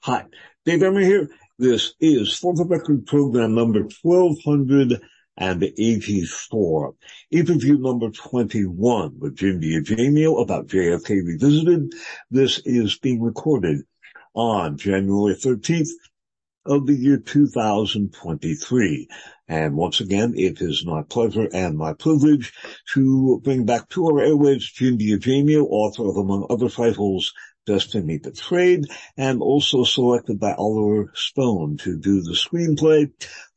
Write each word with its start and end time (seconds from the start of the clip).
Hi, 0.00 0.24
Dave 0.64 0.82
Emory 0.82 1.04
here. 1.04 1.28
This 1.58 1.92
is 2.00 2.34
For 2.36 2.54
the 2.54 2.64
Record 2.64 3.06
program 3.06 3.54
number 3.54 3.82
1284, 4.02 6.94
interview 7.30 7.78
number 7.78 8.10
21 8.10 9.20
with 9.20 9.36
Jim 9.36 9.60
DiEugenio 9.60 10.42
about 10.42 10.66
JFK 10.66 11.24
Revisited. 11.24 11.92
This 12.32 12.58
is 12.64 12.98
being 12.98 13.22
recorded 13.22 13.82
on 14.34 14.76
January 14.76 15.36
13th 15.36 15.90
of 16.66 16.86
the 16.86 16.94
year 16.94 17.18
2023. 17.18 19.08
And 19.48 19.76
once 19.76 20.00
again, 20.00 20.34
it 20.36 20.60
is 20.60 20.86
my 20.86 21.02
pleasure 21.02 21.48
and 21.52 21.76
my 21.76 21.92
privilege 21.92 22.52
to 22.94 23.40
bring 23.44 23.66
back 23.66 23.88
to 23.90 24.06
our 24.06 24.14
airwaves 24.14 24.72
Jim 24.72 24.98
DiEugenio, 24.98 25.66
author 25.68 26.08
of, 26.08 26.16
among 26.16 26.46
other 26.50 26.68
titles, 26.68 27.32
Destiny 27.66 28.18
Betrayed, 28.18 28.86
and 29.16 29.40
also 29.40 29.84
selected 29.84 30.40
by 30.40 30.52
Oliver 30.52 31.12
Stone 31.14 31.78
to 31.78 31.98
do 31.98 32.22
the 32.22 32.32
screenplay 32.32 33.10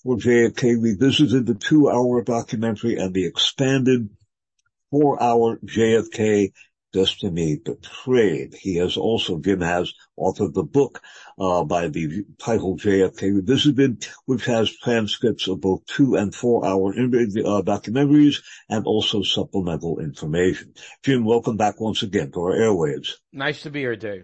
for 0.03 0.17
JFK 0.17 0.81
Revisited, 0.81 1.45
the 1.45 1.55
two-hour 1.55 2.23
documentary 2.23 2.97
and 2.97 3.13
the 3.13 3.25
expanded 3.25 4.09
four-hour 4.91 5.57
JFK 5.65 6.51
Destiny 6.95 7.57
Betrayed. 7.57 8.55
He 8.55 8.77
has 8.77 8.95
also, 8.95 9.37
Jim 9.39 9.59
has 9.59 9.93
authored 10.17 10.53
the 10.53 10.63
book 10.63 11.01
uh, 11.37 11.65
by 11.65 11.89
the 11.89 12.23
title 12.39 12.77
JFK 12.77 13.35
Revisited, 13.35 14.07
which 14.25 14.45
has 14.45 14.71
transcripts 14.77 15.49
of 15.49 15.59
both 15.59 15.85
two 15.87 16.15
and 16.15 16.33
four 16.33 16.65
hour 16.65 16.91
uh, 16.91 17.61
documentaries 17.63 18.41
and 18.69 18.85
also 18.85 19.23
supplemental 19.23 19.99
information. 19.99 20.73
Jim, 21.03 21.25
welcome 21.25 21.57
back 21.57 21.81
once 21.81 22.01
again 22.01 22.31
to 22.31 22.39
our 22.39 22.53
airwaves. 22.53 23.15
Nice 23.33 23.63
to 23.63 23.69
be 23.69 23.81
here, 23.81 23.97
Dave. 23.97 24.23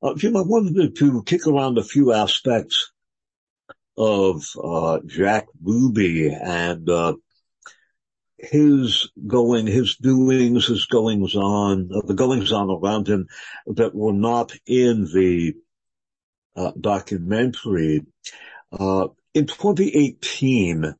Uh, 0.00 0.14
Jim, 0.14 0.36
I 0.36 0.42
wanted 0.42 0.94
to 0.94 1.22
kick 1.24 1.48
around 1.48 1.76
a 1.76 1.82
few 1.82 2.12
aspects 2.12 2.92
of 3.98 4.44
uh, 4.62 5.00
Jack 5.04 5.46
Ruby 5.60 6.32
and 6.32 6.88
uh, 6.88 7.14
his 8.38 9.10
going, 9.26 9.66
his 9.66 9.96
doings, 9.96 10.66
his 10.66 10.84
goings 10.86 11.34
on, 11.34 11.90
uh, 11.94 12.02
the 12.06 12.14
goings 12.14 12.52
on 12.52 12.70
around 12.70 13.08
him 13.08 13.28
that 13.66 13.94
were 13.94 14.12
not 14.12 14.52
in 14.66 15.04
the 15.04 15.54
uh, 16.54 16.72
documentary. 16.78 18.04
Uh, 18.72 19.08
in 19.34 19.46
2018, 19.46 20.94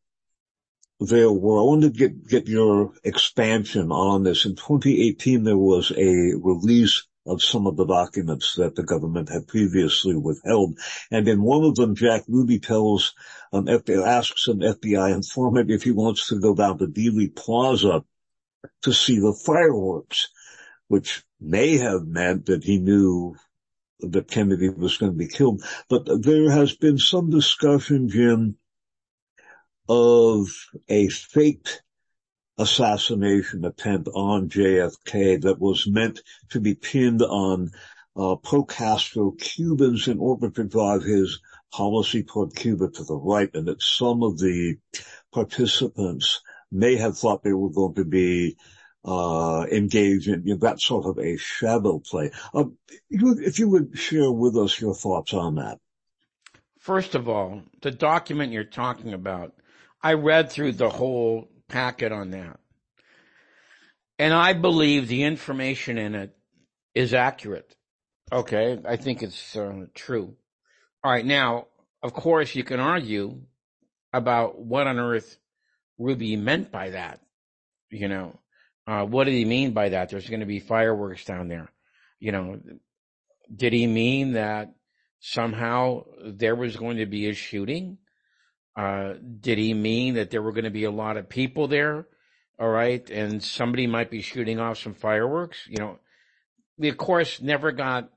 there 1.01 1.31
were, 1.31 1.59
I 1.59 1.63
wanted 1.63 1.93
to 1.93 1.99
get, 1.99 2.27
get 2.27 2.49
your 2.49 2.93
expansion 3.05 3.93
on 3.93 4.23
this. 4.23 4.47
In 4.47 4.57
2018, 4.57 5.45
there 5.45 5.59
was 5.59 5.91
a 5.91 6.35
release 6.37 7.07
of 7.27 7.43
some 7.43 7.67
of 7.67 7.77
the 7.77 7.87
documents 7.87 8.55
that 8.57 8.75
the 8.75 8.83
government 8.83 9.29
had 9.29 9.49
previously 9.49 10.15
withheld. 10.15 10.79
And 11.11 11.27
in 11.29 11.43
one 11.43 11.65
of 11.65 11.75
them, 11.75 11.95
Jack 11.95 12.23
Ruby 12.29 12.59
tells 12.59 13.15
um, 13.53 13.67
FBI, 13.67 14.07
asks 14.07 14.49
an 14.49 14.61
FBI 14.61 15.13
informant 15.13 15.71
if 15.71 15.83
he 15.83 15.91
wants 15.91 16.29
to 16.29 16.41
go 16.41 16.55
down 16.55 16.79
to 16.79 16.87
Dealey 16.87 17.35
Plaza 17.35 18.05
to 18.83 18.93
see 18.93 19.19
the 19.19 19.33
fireworks, 19.33 20.29
which 20.89 21.25
may 21.41 21.77
have 21.79 22.07
meant 22.07 22.47
that 22.47 22.65
he 22.65 22.79
knew 22.79 23.37
that 24.01 24.31
Kennedy 24.31 24.69
was 24.69 24.97
going 24.99 25.13
to 25.13 25.19
be 25.19 25.29
killed. 25.29 25.63
But 25.89 26.23
there 26.23 26.51
has 26.51 26.75
been 26.77 26.99
some 26.99 27.31
discussion, 27.31 28.09
Jim, 28.09 28.57
of 29.89 30.49
a 30.89 31.09
faked 31.09 31.83
assassination 32.59 33.65
attempt 33.65 34.09
on 34.15 34.49
JFK 34.49 35.43
that 35.43 35.59
was 35.59 35.87
meant 35.87 36.21
to 36.51 36.61
be 36.61 36.75
pinned 36.75 37.23
on 37.23 37.71
uh, 38.17 38.37
pro-Castro 38.37 39.33
Cubans 39.33 40.09
in 40.09 40.19
order 40.19 40.49
to 40.51 40.65
drive 40.65 41.03
his 41.03 41.41
policy 41.71 42.23
toward 42.23 42.55
Cuba 42.55 42.89
to 42.89 43.05
the 43.05 43.17
right, 43.17 43.51
and 43.55 43.69
that 43.69 43.83
some 43.83 44.23
of 44.23 44.39
the 44.39 44.77
participants 45.33 46.41
may 46.73 46.97
have 46.97 47.19
thought 47.19 47.43
they 47.43 47.53
were 47.53 47.71
going 47.71 47.95
to 47.95 48.05
be 48.05 48.57
uh, 49.05 49.67
engaged 49.71 50.29
in 50.29 50.43
you 50.47 50.55
know, 50.55 50.61
that 50.61 50.81
sort 50.81 51.07
of 51.07 51.19
a 51.19 51.37
shadow 51.37 51.99
play. 51.99 52.31
Um, 52.55 52.77
if 53.11 53.59
you 53.59 53.69
would 53.69 53.99
share 53.99 54.33
with 54.33 54.57
us 54.57 54.81
your 54.81 54.95
thoughts 54.95 55.35
on 55.35 55.57
that. 55.57 55.79
First 56.79 57.15
of 57.15 57.29
all, 57.29 57.63
the 57.83 57.91
document 57.91 58.53
you're 58.53 58.65
talking 58.65 59.13
about, 59.13 59.55
I 60.03 60.15
read 60.15 60.51
through 60.51 60.73
the 60.73 60.89
whole 60.89 61.49
packet 61.69 62.13
on 62.13 62.31
that. 62.31 62.59
And 64.19 64.33
I 64.33 64.55
believe 64.55 65.09
the 65.09 65.25
information 65.25 65.99
in 65.99 66.15
it 66.15 66.37
is 66.95 67.13
accurate. 67.13 67.77
Okay. 68.33 68.79
I 68.85 68.97
think 68.97 69.23
it's 69.23 69.57
uh, 69.57 69.87
true. 69.95 70.35
All 71.05 71.13
right. 71.13 71.25
Now, 71.25 71.67
of 72.03 72.13
course, 72.13 72.55
you 72.55 72.65
can 72.65 72.81
argue 72.81 73.41
about 74.13 74.59
what 74.59 74.87
on 74.87 74.99
earth 74.99 75.37
Ruby 75.99 76.37
meant 76.37 76.71
by 76.71 76.91
that. 76.91 77.21
You 77.91 78.09
know, 78.09 78.39
uh, 78.87 79.05
what 79.05 79.25
did 79.25 79.35
he 79.35 79.45
mean 79.45 79.73
by 79.73 79.91
that? 79.91 80.09
There's 80.09 80.29
going 80.29 80.41
to 80.41 80.47
be 80.47 80.61
fireworks 80.61 81.25
down 81.25 81.49
there. 81.49 81.71
You 82.19 82.33
know, 82.33 82.61
did 83.55 83.73
he 83.73 83.87
mean 83.87 84.33
that 84.33 84.75
somehow 85.21 86.05
there 86.25 86.57
was 86.57 86.77
going 86.77 86.99
to 86.99 87.07
be 87.07 87.29
a 87.29 87.35
shooting? 87.35 87.99
Uh, 88.77 89.15
did 89.41 89.59
he 89.59 89.73
mean 89.73 90.15
that 90.15 90.31
there 90.31 90.43
were 90.43 90.53
going 90.53 90.65
to 90.65 90.71
be 90.71 90.85
a 90.85 90.91
lot 90.91 91.17
of 91.17 91.29
people 91.29 91.67
there? 91.67 92.07
All 92.59 92.69
right. 92.69 93.09
And 93.11 93.43
somebody 93.43 93.87
might 93.87 94.11
be 94.11 94.23
shooting 94.23 94.61
off 94.61 94.79
some 94.79 94.95
fireworks. 94.95 95.67
You 95.69 95.79
know, 95.79 95.99
we 96.77 96.89
of 96.89 96.97
course 96.97 97.41
never 97.41 97.73
got 97.73 98.11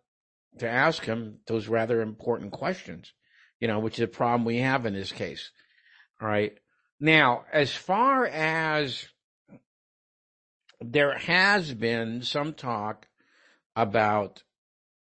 to 0.60 0.70
ask 0.70 1.06
him 1.06 1.40
those 1.48 1.68
rather 1.68 2.02
important 2.02 2.52
questions, 2.52 3.14
you 3.60 3.68
know, 3.68 3.80
which 3.80 3.96
is 3.96 4.04
a 4.04 4.08
problem 4.08 4.46
we 4.46 4.58
have 4.58 4.86
in 4.86 4.94
this 4.94 5.12
case. 5.12 5.52
All 6.22 6.28
right. 6.28 6.58
Now, 7.00 7.46
as 7.54 7.74
far 7.74 8.26
as 8.26 9.08
there 10.82 11.18
has 11.18 11.74
been 11.74 12.22
some 12.22 12.54
talk 12.54 13.08
about 13.76 14.44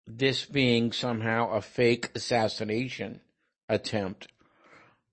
this 0.08 0.46
being 0.46 0.92
somehow 0.92 1.52
a 1.52 1.62
fake 1.62 2.12
assassination 2.16 3.22
attempt 3.70 4.28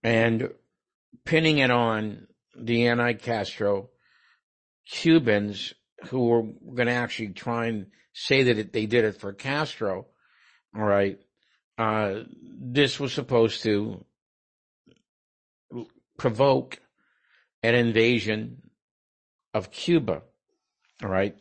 and 0.03 0.51
pinning 1.25 1.59
it 1.59 1.71
on 1.71 2.27
the 2.57 2.89
anti-Castro 2.89 3.91
Cubans 4.91 5.75
who 6.09 6.27
were 6.27 6.43
going 6.43 6.87
to 6.89 6.93
actually 6.93 7.29
try 7.29 7.67
and 7.67 7.87
say 8.13 8.45
that 8.45 8.73
they 8.73 8.87
did 8.87 9.05
it 9.05 9.21
for 9.21 9.33
Castro. 9.33 10.07
All 10.75 10.83
right. 10.83 11.19
Uh, 11.79 12.25
this 12.43 12.99
was 12.99 13.13
supposed 13.13 13.63
to 13.63 14.05
provoke 16.19 16.81
an 17.63 17.75
invasion 17.75 18.63
of 19.55 19.71
Cuba. 19.71 20.23
All 21.03 21.09
right. 21.09 21.37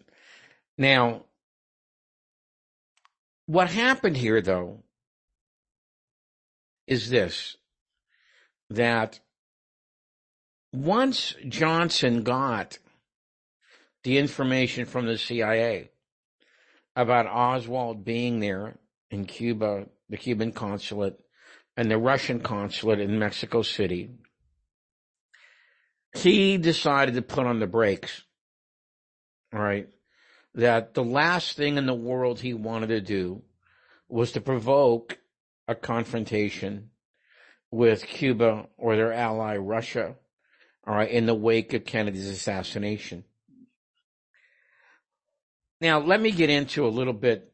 Now, 0.78 1.25
what 3.46 3.69
happened 3.69 4.16
here 4.16 4.42
though 4.42 4.84
is 6.88 7.09
this, 7.09 7.58
that 8.69 9.19
once 10.72 11.35
Johnson 11.47 12.24
got 12.24 12.78
the 14.03 14.18
information 14.18 14.85
from 14.85 15.06
the 15.06 15.18
CIA 15.18 15.90
about 16.96 17.28
Oswald 17.28 18.06
being 18.06 18.40
there 18.40 18.78
in 19.09 19.25
Cuba, 19.25 19.88
the 20.09 20.18
Cuban 20.18 20.52
consulate, 20.52 21.19
and 21.75 21.90
the 21.90 21.97
Russian 21.97 22.40
consulate 22.40 23.00
in 23.00 23.19
Mexico 23.19 23.62
City, 23.62 24.12
he 26.13 26.57
decided 26.57 27.16
to 27.16 27.22
put 27.22 27.46
on 27.46 27.59
the 27.59 27.68
brakes 27.68 28.24
right? 29.51 29.88
That 30.56 30.94
the 30.94 31.03
last 31.03 31.56
thing 31.56 31.78
in 31.78 31.86
the 31.86 31.94
world 31.94 32.40
he 32.40 32.53
wanted 32.53 32.88
to 32.88 33.01
do 33.01 33.44
was 34.07 34.31
to 34.34 34.41
provoke 34.41 35.19
a 35.68 35.75
confrontation 35.75 36.89
with 37.71 38.06
Cuba 38.06 38.68
or 38.77 38.95
their 38.95 39.13
ally 39.13 39.57
Russia, 39.57 40.16
all 40.86 40.95
right, 40.95 41.10
in 41.10 41.25
the 41.25 41.36
wake 41.36 41.74
of 41.74 41.86
Kennedy's 41.86 42.27
assassination. 42.27 43.24
Now, 45.81 46.00
let 46.00 46.19
me 46.19 46.31
get 46.31 46.50
into 46.50 46.86
a 46.86 46.89
little 46.89 47.13
bit, 47.13 47.51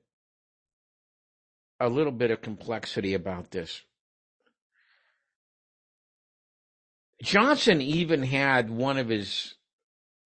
a 1.79 1.89
little 1.89 2.11
bit 2.11 2.31
of 2.31 2.41
complexity 2.41 3.13
about 3.13 3.51
this. 3.51 3.81
Johnson 7.21 7.81
even 7.81 8.23
had 8.23 8.69
one 8.69 8.97
of 8.97 9.09
his 9.09 9.55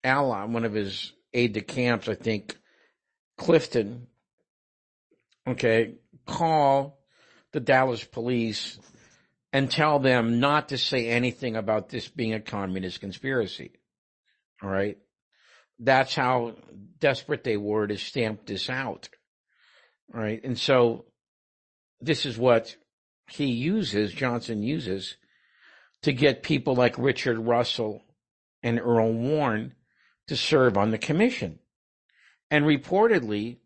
ally, 0.04 0.44
one 0.46 0.66
of 0.66 0.74
his 0.74 1.14
aide 1.34 1.54
de 1.54 1.62
camps, 1.62 2.08
I 2.08 2.16
think, 2.16 2.58
Clifton, 3.38 4.08
okay, 5.48 5.96
call 6.26 7.00
the 7.52 7.60
Dallas 7.60 8.04
police 8.04 8.80
and 9.52 9.70
tell 9.70 10.00
them 10.00 10.40
not 10.40 10.70
to 10.70 10.78
say 10.78 11.08
anything 11.08 11.56
about 11.56 11.90
this 11.90 12.08
being 12.08 12.34
a 12.34 12.40
communist 12.40 13.00
conspiracy. 13.00 13.72
All 14.62 14.70
right. 14.70 14.98
That's 15.80 16.14
how 16.14 16.56
desperate 17.00 17.44
they 17.44 17.58
were 17.58 17.88
to 17.88 17.98
stamp 17.98 18.46
this 18.46 18.70
out. 18.70 19.10
All 20.14 20.22
right. 20.22 20.44
And 20.44 20.58
so 20.58 21.06
this 22.02 22.26
is 22.26 22.38
what 22.38 22.76
he 23.30 23.46
uses, 23.46 24.12
Johnson 24.12 24.62
uses, 24.62 25.18
to 26.02 26.14
get 26.14 26.44
people 26.44 26.76
like 26.76 26.98
Richard 26.98 27.40
Russell 27.40 28.04
and 28.64 28.80
Earl 28.80 29.14
Warren 29.14 29.74
to 30.28 30.36
serve 30.36 30.78
on 30.78 30.92
the 30.92 30.98
commission. 30.98 31.60
And 32.52 32.66
reportedly, 32.66 33.58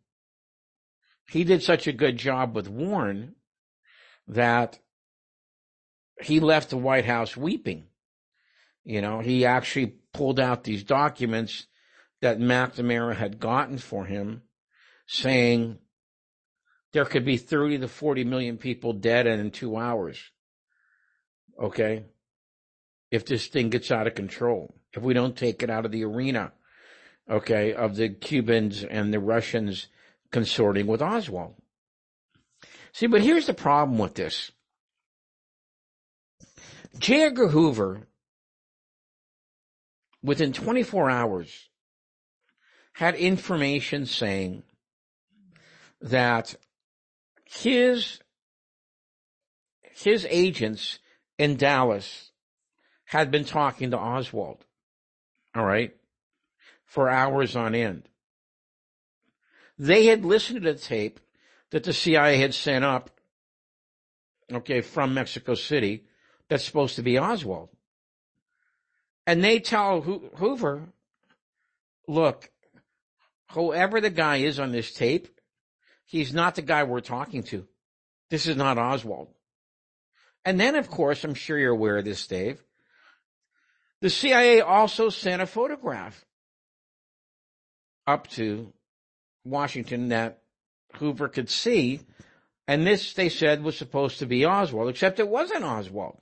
he 1.30 1.44
did 1.44 1.64
such 1.64 1.88
a 1.88 1.94
good 1.94 2.18
job 2.18 2.56
with 2.56 2.68
Warren 2.68 3.36
that 4.28 4.80
he 6.22 6.40
left 6.40 6.70
the 6.70 6.78
White 6.78 7.06
House 7.06 7.36
weeping. 7.36 7.86
You 8.84 9.02
know, 9.02 9.20
he 9.20 9.46
actually 9.46 9.96
pulled 10.14 10.40
out 10.40 10.64
these 10.64 10.84
documents 10.84 11.68
that 12.22 12.40
McNamara 12.40 13.16
had 13.16 13.40
gotten 13.40 13.78
for 13.78 14.06
him 14.06 14.44
saying 15.08 15.78
there 16.92 17.06
could 17.06 17.26
be 17.26 17.38
30 17.38 17.80
to 17.80 17.88
40 17.88 18.24
million 18.24 18.58
people 18.58 18.94
dead 18.94 19.28
in 19.28 19.52
two 19.52 19.78
hours. 19.78 20.32
Okay. 21.62 22.06
If 23.12 23.26
this 23.26 23.48
thing 23.48 23.70
gets 23.70 23.92
out 23.92 24.08
of 24.08 24.16
control, 24.16 24.74
if 24.94 25.04
we 25.04 25.14
don't 25.14 25.36
take 25.36 25.62
it 25.64 25.70
out 25.70 25.86
of 25.86 25.92
the 25.92 26.04
arena, 26.04 26.52
okay, 27.30 27.74
of 27.74 27.96
the 27.96 28.10
Cubans 28.10 28.84
and 28.84 29.14
the 29.14 29.20
Russians 29.20 29.88
consorting 30.32 30.88
with 30.88 31.02
Oswald. 31.02 31.56
See, 32.92 33.08
but 33.08 33.22
here's 33.22 33.48
the 33.48 33.54
problem 33.54 33.98
with 33.98 34.16
this. 34.16 34.52
J. 36.98 37.24
Edgar 37.24 37.48
Hoover, 37.48 38.08
within 40.22 40.54
24 40.54 41.10
hours, 41.10 41.70
had 42.94 43.16
information 43.16 44.06
saying 44.06 44.64
that 46.02 46.56
his 47.46 48.20
his 49.82 50.26
agents 50.30 51.00
in 51.38 51.56
Dallas 51.56 52.32
had 53.06 53.32
been 53.32 53.46
talking 53.46 53.92
to 53.92 53.98
Oswald, 53.98 54.66
all 55.56 55.66
right, 55.66 55.96
for 56.84 57.10
hours 57.10 57.56
on 57.56 57.76
end. 57.76 58.10
They 59.78 60.06
had 60.06 60.26
listened 60.26 60.62
to 60.64 60.74
the 60.74 60.80
tape 60.80 61.20
that 61.72 61.84
the 61.84 61.94
CIA 61.94 62.38
had 62.38 62.54
sent 62.54 62.86
up, 62.86 63.10
okay, 64.52 64.82
from 64.82 65.14
Mexico 65.14 65.56
City 65.56 66.06
that's 66.54 66.66
supposed 66.66 66.98
to 66.98 67.02
be 67.02 67.18
Oswald. 67.18 67.70
And 69.26 69.44
they 69.44 69.60
tell 69.60 70.02
Hoover, 70.02 70.84
look, 72.08 72.48
whoever 73.54 74.00
the 74.00 74.12
guy 74.12 74.36
is 74.36 74.60
on 74.60 74.72
this 74.72 74.94
tape, 74.94 75.28
he's 76.06 76.32
not 76.32 76.54
the 76.54 76.62
guy 76.62 76.84
we're 76.84 77.00
talking 77.00 77.42
to. 77.46 77.68
This 78.30 78.46
is 78.46 78.56
not 78.56 78.78
Oswald. 78.78 79.30
And 80.46 80.60
then, 80.60 80.76
of 80.76 80.92
course, 80.92 81.24
I'm 81.24 81.34
sure 81.34 81.58
you're 81.58 81.72
aware 81.72 81.98
of 81.98 82.06
this, 82.06 82.28
Dave. 82.28 82.64
The 84.02 84.12
CIA 84.12 84.62
also 84.62 85.10
sent 85.10 85.42
a 85.42 85.48
photograph 85.48 86.24
up 88.06 88.28
to 88.32 88.72
Washington 89.44 90.10
that 90.10 90.44
Hoover 90.98 91.30
could 91.30 91.50
see. 91.50 92.02
And 92.68 92.86
this, 92.86 93.16
they 93.16 93.30
said, 93.30 93.64
was 93.64 93.76
supposed 93.76 94.20
to 94.20 94.28
be 94.28 94.46
Oswald, 94.46 94.90
except 94.90 95.20
it 95.20 95.28
wasn't 95.28 95.64
Oswald. 95.64 96.20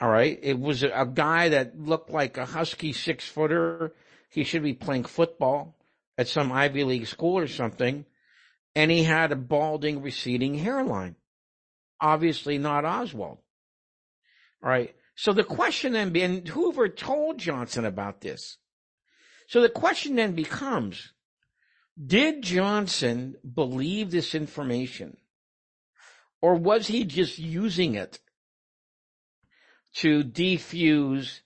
All 0.00 0.10
right. 0.10 0.38
It 0.42 0.58
was 0.58 0.82
a 0.82 1.10
guy 1.12 1.50
that 1.50 1.78
looked 1.78 2.10
like 2.10 2.36
a 2.36 2.44
husky 2.44 2.92
six 2.92 3.26
footer. 3.26 3.94
He 4.28 4.44
should 4.44 4.62
be 4.62 4.74
playing 4.74 5.04
football 5.04 5.76
at 6.18 6.28
some 6.28 6.52
Ivy 6.52 6.84
League 6.84 7.06
school 7.06 7.38
or 7.38 7.46
something. 7.46 8.04
And 8.74 8.90
he 8.90 9.04
had 9.04 9.32
a 9.32 9.36
balding, 9.36 10.02
receding 10.02 10.54
hairline. 10.54 11.16
Obviously 12.00 12.58
not 12.58 12.84
Oswald. 12.84 13.38
All 14.62 14.68
right. 14.68 14.94
So 15.14 15.32
the 15.32 15.44
question 15.44 15.94
then, 15.94 16.14
and 16.14 16.46
Hoover 16.46 16.90
told 16.90 17.38
Johnson 17.38 17.86
about 17.86 18.20
this. 18.20 18.58
So 19.48 19.62
the 19.62 19.70
question 19.70 20.16
then 20.16 20.34
becomes, 20.34 21.14
did 22.04 22.42
Johnson 22.42 23.36
believe 23.54 24.10
this 24.10 24.34
information? 24.34 25.16
Or 26.42 26.54
was 26.54 26.86
he 26.86 27.04
just 27.04 27.38
using 27.38 27.94
it 27.94 28.20
to 29.96 30.22
defuse 30.22 31.40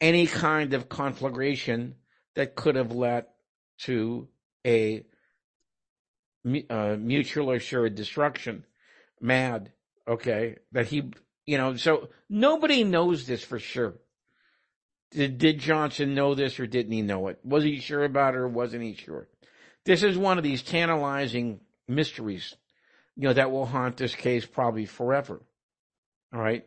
any 0.00 0.26
kind 0.26 0.74
of 0.74 0.88
conflagration 0.88 1.94
that 2.34 2.54
could 2.54 2.76
have 2.76 2.92
led 2.92 3.26
to 3.78 4.28
a 4.66 5.04
uh, 6.68 6.96
mutual 6.98 7.52
assured 7.52 7.94
destruction. 7.94 8.66
Mad, 9.20 9.72
okay, 10.06 10.56
that 10.72 10.86
he, 10.86 11.10
you 11.46 11.56
know, 11.56 11.76
so 11.76 12.10
nobody 12.28 12.84
knows 12.84 13.26
this 13.26 13.42
for 13.42 13.58
sure. 13.58 13.94
Did, 15.12 15.38
did 15.38 15.58
Johnson 15.58 16.14
know 16.14 16.34
this 16.34 16.60
or 16.60 16.66
didn't 16.66 16.92
he 16.92 17.00
know 17.00 17.28
it? 17.28 17.38
Was 17.44 17.64
he 17.64 17.78
sure 17.78 18.04
about 18.04 18.34
it 18.34 18.38
or 18.38 18.48
wasn't 18.48 18.82
he 18.82 18.94
sure? 18.94 19.28
This 19.86 20.02
is 20.02 20.18
one 20.18 20.36
of 20.36 20.44
these 20.44 20.62
tantalizing 20.62 21.60
mysteries, 21.88 22.54
you 23.16 23.28
know, 23.28 23.32
that 23.32 23.50
will 23.50 23.66
haunt 23.66 23.96
this 23.96 24.14
case 24.14 24.44
probably 24.44 24.84
forever. 24.84 25.40
All 26.34 26.40
right. 26.40 26.66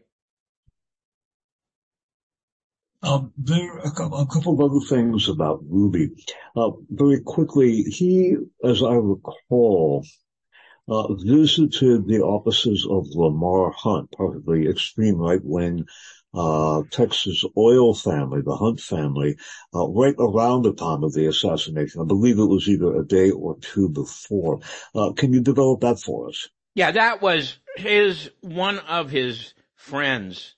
Um, 3.03 3.31
there 3.37 3.73
are 3.73 3.79
a 3.79 3.91
couple, 3.91 4.53
of 4.53 4.71
other 4.71 4.85
things 4.85 5.29
about 5.29 5.59
Ruby. 5.63 6.09
Uh, 6.55 6.71
very 6.89 7.21
quickly, 7.21 7.83
he, 7.83 8.35
as 8.63 8.81
I 8.81 8.93
recall, 8.93 10.03
uh, 10.87 11.13
visited 11.13 12.07
the 12.07 12.21
offices 12.21 12.87
of 12.89 13.05
Lamar 13.11 13.71
Hunt, 13.71 14.11
part 14.11 14.37
of 14.37 14.45
the 14.45 14.69
extreme 14.69 15.17
right-wing 15.17 15.85
uh, 16.33 16.83
Texas 16.91 17.43
oil 17.57 17.93
family, 17.93 18.41
the 18.41 18.55
Hunt 18.55 18.79
family, 18.79 19.37
uh, 19.73 19.87
right 19.87 20.15
around 20.19 20.63
the 20.63 20.73
time 20.73 21.03
of 21.03 21.13
the 21.13 21.27
assassination. 21.27 22.01
I 22.01 22.05
believe 22.05 22.39
it 22.39 22.45
was 22.45 22.67
either 22.67 22.95
a 22.95 23.05
day 23.05 23.31
or 23.31 23.57
two 23.59 23.89
before. 23.89 24.59
Uh, 24.95 25.11
can 25.13 25.33
you 25.33 25.41
develop 25.41 25.81
that 25.81 25.99
for 25.99 26.29
us? 26.29 26.49
Yeah, 26.75 26.91
that 26.91 27.21
was 27.21 27.57
his 27.75 28.29
one 28.41 28.79
of 28.79 29.09
his 29.09 29.53
friends. 29.75 30.55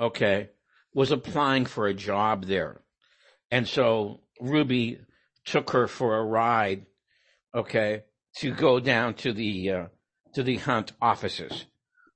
Okay, 0.00 0.50
was 0.96 1.12
applying 1.12 1.66
for 1.66 1.86
a 1.86 1.92
job 1.92 2.46
there. 2.46 2.80
And 3.50 3.68
so 3.68 4.20
Ruby 4.40 4.98
took 5.44 5.70
her 5.72 5.86
for 5.86 6.16
a 6.16 6.24
ride, 6.24 6.86
okay, 7.54 8.04
to 8.38 8.50
go 8.50 8.80
down 8.80 9.12
to 9.16 9.34
the, 9.34 9.70
uh, 9.70 9.86
to 10.32 10.42
the 10.42 10.56
Hunt 10.56 10.92
offices. 11.02 11.66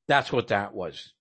That's 0.08 0.32
what 0.32 0.48
that 0.48 0.72
was. 0.72 1.12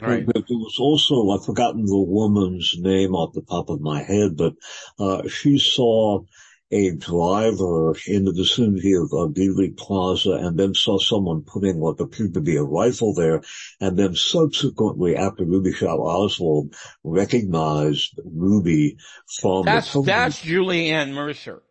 Right. 0.00 0.24
But 0.24 0.36
there 0.48 0.56
was 0.56 0.78
also, 0.80 1.28
I've 1.32 1.44
forgotten 1.44 1.84
the 1.84 1.98
woman's 2.00 2.74
name 2.78 3.14
off 3.14 3.34
the 3.34 3.42
top 3.42 3.68
of 3.68 3.82
my 3.82 4.02
head, 4.02 4.38
but, 4.38 4.54
uh, 4.98 5.28
she 5.28 5.58
saw 5.58 6.24
a 6.72 6.92
driver 6.92 7.94
in 8.06 8.24
the 8.24 8.32
vicinity 8.32 8.94
of 8.94 9.12
uh, 9.12 9.26
Dealey 9.28 9.76
Plaza 9.76 10.32
and 10.32 10.58
then 10.58 10.74
saw 10.74 10.98
someone 10.98 11.42
putting 11.42 11.80
what 11.80 12.00
appeared 12.00 12.34
to 12.34 12.40
be 12.40 12.56
a 12.56 12.62
rifle 12.62 13.12
there 13.14 13.42
and 13.80 13.98
then 13.98 14.14
subsequently 14.14 15.16
after 15.16 15.44
Ruby 15.44 15.72
shot 15.72 15.98
Oswald 15.98 16.74
recognized 17.02 18.20
Ruby 18.24 18.98
from 19.40 19.64
That's, 19.64 19.92
the 19.92 20.02
that's 20.02 20.40
Julie 20.40 20.90
Ann 20.90 21.12
Mercer. 21.12 21.62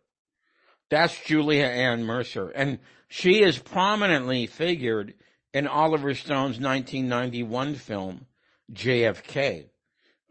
That's 0.90 1.18
Julia 1.24 1.64
Ann 1.64 2.04
Mercer. 2.04 2.48
And 2.50 2.80
she 3.08 3.42
is 3.42 3.58
prominently 3.58 4.46
figured 4.46 5.14
in 5.54 5.66
Oliver 5.66 6.14
Stone's 6.14 6.60
1991 6.60 7.76
film, 7.76 8.26
JFK. 8.72 9.66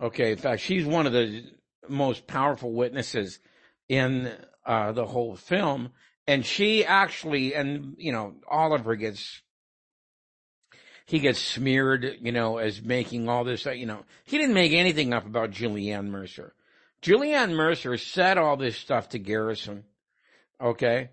Okay. 0.02 0.32
In 0.32 0.38
fact, 0.38 0.62
she's 0.62 0.86
one 0.86 1.08
of 1.08 1.14
the 1.14 1.44
most 1.88 2.28
powerful 2.28 2.72
witnesses 2.72 3.40
in 3.88 4.32
uh, 4.70 4.92
the 4.92 5.08
whole 5.08 5.36
film. 5.36 5.90
And 6.28 6.46
she 6.46 6.86
actually, 6.86 7.56
and 7.56 7.96
you 7.98 8.12
know, 8.12 8.36
Oliver 8.48 8.96
gets, 8.96 9.42
he 11.08 11.18
gets 11.18 11.40
smeared, 11.40 12.20
you 12.22 12.32
know, 12.32 12.60
as 12.60 12.84
making 12.84 13.28
all 13.28 13.44
this, 13.44 13.66
you 13.66 13.88
know, 13.88 14.06
he 14.26 14.38
didn't 14.38 14.54
make 14.54 14.72
anything 14.72 15.12
up 15.12 15.26
about 15.26 15.50
Julianne 15.50 16.10
Mercer. 16.10 16.54
Julianne 17.02 17.56
Mercer 17.56 17.98
said 17.98 18.38
all 18.38 18.58
this 18.58 18.78
stuff 18.78 19.10
to 19.10 19.18
Garrison. 19.20 19.86
Okay. 20.62 21.10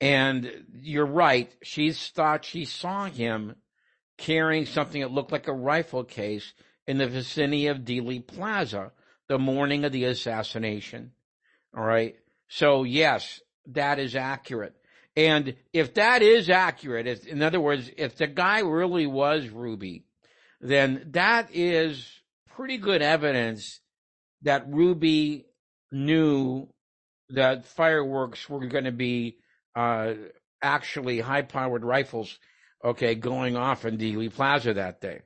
And 0.00 0.66
you're 0.80 1.04
right. 1.04 1.52
She 1.64 1.92
thought 1.92 2.44
she 2.44 2.64
saw 2.64 3.06
him 3.06 3.56
carrying 4.18 4.66
something 4.66 5.00
that 5.00 5.10
looked 5.10 5.32
like 5.32 5.48
a 5.48 5.52
rifle 5.52 6.04
case 6.04 6.52
in 6.86 6.98
the 6.98 7.08
vicinity 7.08 7.66
of 7.66 7.78
Dealey 7.78 8.24
Plaza 8.24 8.92
the 9.26 9.38
morning 9.38 9.84
of 9.84 9.90
the 9.90 10.04
assassination. 10.04 11.10
All 11.76 11.84
right. 11.84 12.16
So 12.50 12.82
yes, 12.82 13.40
that 13.66 13.98
is 14.00 14.16
accurate. 14.16 14.74
And 15.16 15.54
if 15.72 15.94
that 15.94 16.20
is 16.20 16.50
accurate, 16.50 17.06
if, 17.06 17.26
in 17.26 17.42
other 17.42 17.60
words, 17.60 17.90
if 17.96 18.16
the 18.16 18.26
guy 18.26 18.60
really 18.60 19.06
was 19.06 19.48
Ruby, 19.48 20.04
then 20.60 21.10
that 21.12 21.50
is 21.52 22.06
pretty 22.54 22.76
good 22.76 23.02
evidence 23.02 23.80
that 24.42 24.68
Ruby 24.68 25.46
knew 25.92 26.68
that 27.30 27.66
fireworks 27.66 28.48
were 28.48 28.66
going 28.66 28.84
to 28.84 28.92
be 28.92 29.38
uh, 29.76 30.14
actually 30.60 31.20
high 31.20 31.42
powered 31.42 31.84
rifles, 31.84 32.36
okay, 32.84 33.14
going 33.14 33.56
off 33.56 33.84
in 33.84 33.96
Dealey 33.96 34.32
Plaza 34.32 34.74
that 34.74 35.00
day. 35.00 35.20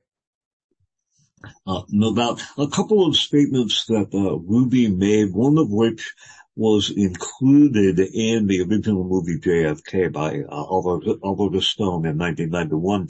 Uh, 1.66 1.82
no 1.88 2.14
doubt. 2.14 2.42
A 2.58 2.68
couple 2.68 3.06
of 3.06 3.16
statements 3.16 3.86
that 3.86 4.08
uh, 4.12 4.38
Ruby 4.38 4.88
made, 4.88 5.32
one 5.32 5.58
of 5.58 5.70
which 5.70 6.14
was 6.56 6.90
included 6.90 7.98
in 7.98 8.46
the 8.46 8.62
original 8.62 9.04
movie 9.04 9.38
JFK 9.38 10.12
by 10.12 10.40
uh, 10.40 10.54
Oliver, 10.54 11.14
Oliver 11.22 11.60
Stone 11.60 12.06
in 12.06 12.18
1991. 12.18 13.08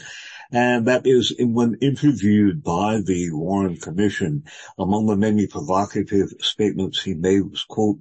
And 0.51 0.87
that 0.87 1.07
is 1.07 1.35
when 1.39 1.79
interviewed 1.81 2.63
by 2.63 3.01
the 3.05 3.31
Warren 3.33 3.77
Commission, 3.77 4.45
among 4.79 5.07
the 5.07 5.17
many 5.17 5.47
provocative 5.47 6.31
statements 6.41 7.03
he 7.03 7.15
made 7.15 7.51
was, 7.51 7.65
quote, 7.65 7.99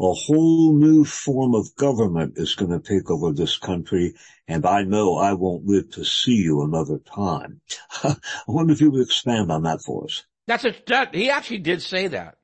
a 0.00 0.14
whole 0.14 0.74
new 0.74 1.04
form 1.04 1.54
of 1.54 1.76
government 1.76 2.34
is 2.36 2.54
going 2.54 2.70
to 2.70 2.80
take 2.80 3.10
over 3.10 3.32
this 3.32 3.58
country, 3.58 4.14
and 4.48 4.64
I 4.64 4.82
know 4.82 5.16
I 5.16 5.34
won't 5.34 5.66
live 5.66 5.90
to 5.92 6.04
see 6.04 6.36
you 6.36 6.62
another 6.62 6.98
time. 6.98 7.60
I 8.02 8.16
wonder 8.48 8.72
if 8.72 8.80
you 8.80 8.90
would 8.90 9.02
expand 9.02 9.52
on 9.52 9.64
that 9.64 9.82
for 9.82 10.04
us. 10.04 10.24
That's 10.46 10.64
a, 10.64 10.74
that, 10.86 11.14
he 11.14 11.30
actually 11.30 11.58
did 11.58 11.82
say 11.82 12.08
that. 12.08 12.38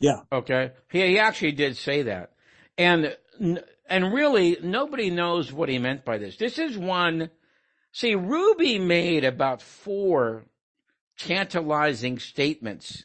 Yeah. 0.00 0.20
Okay. 0.32 0.72
He, 0.90 1.06
he 1.06 1.18
actually 1.18 1.52
did 1.52 1.76
say 1.76 2.02
that. 2.02 2.32
And, 2.76 3.16
and 3.88 4.12
really 4.12 4.58
nobody 4.62 5.10
knows 5.10 5.52
what 5.52 5.68
he 5.68 5.78
meant 5.78 6.04
by 6.04 6.18
this. 6.18 6.36
This 6.36 6.58
is 6.58 6.78
one, 6.78 7.30
see, 7.92 8.14
Ruby 8.14 8.78
made 8.78 9.24
about 9.24 9.62
four 9.62 10.44
tantalizing 11.18 12.18
statements, 12.18 13.04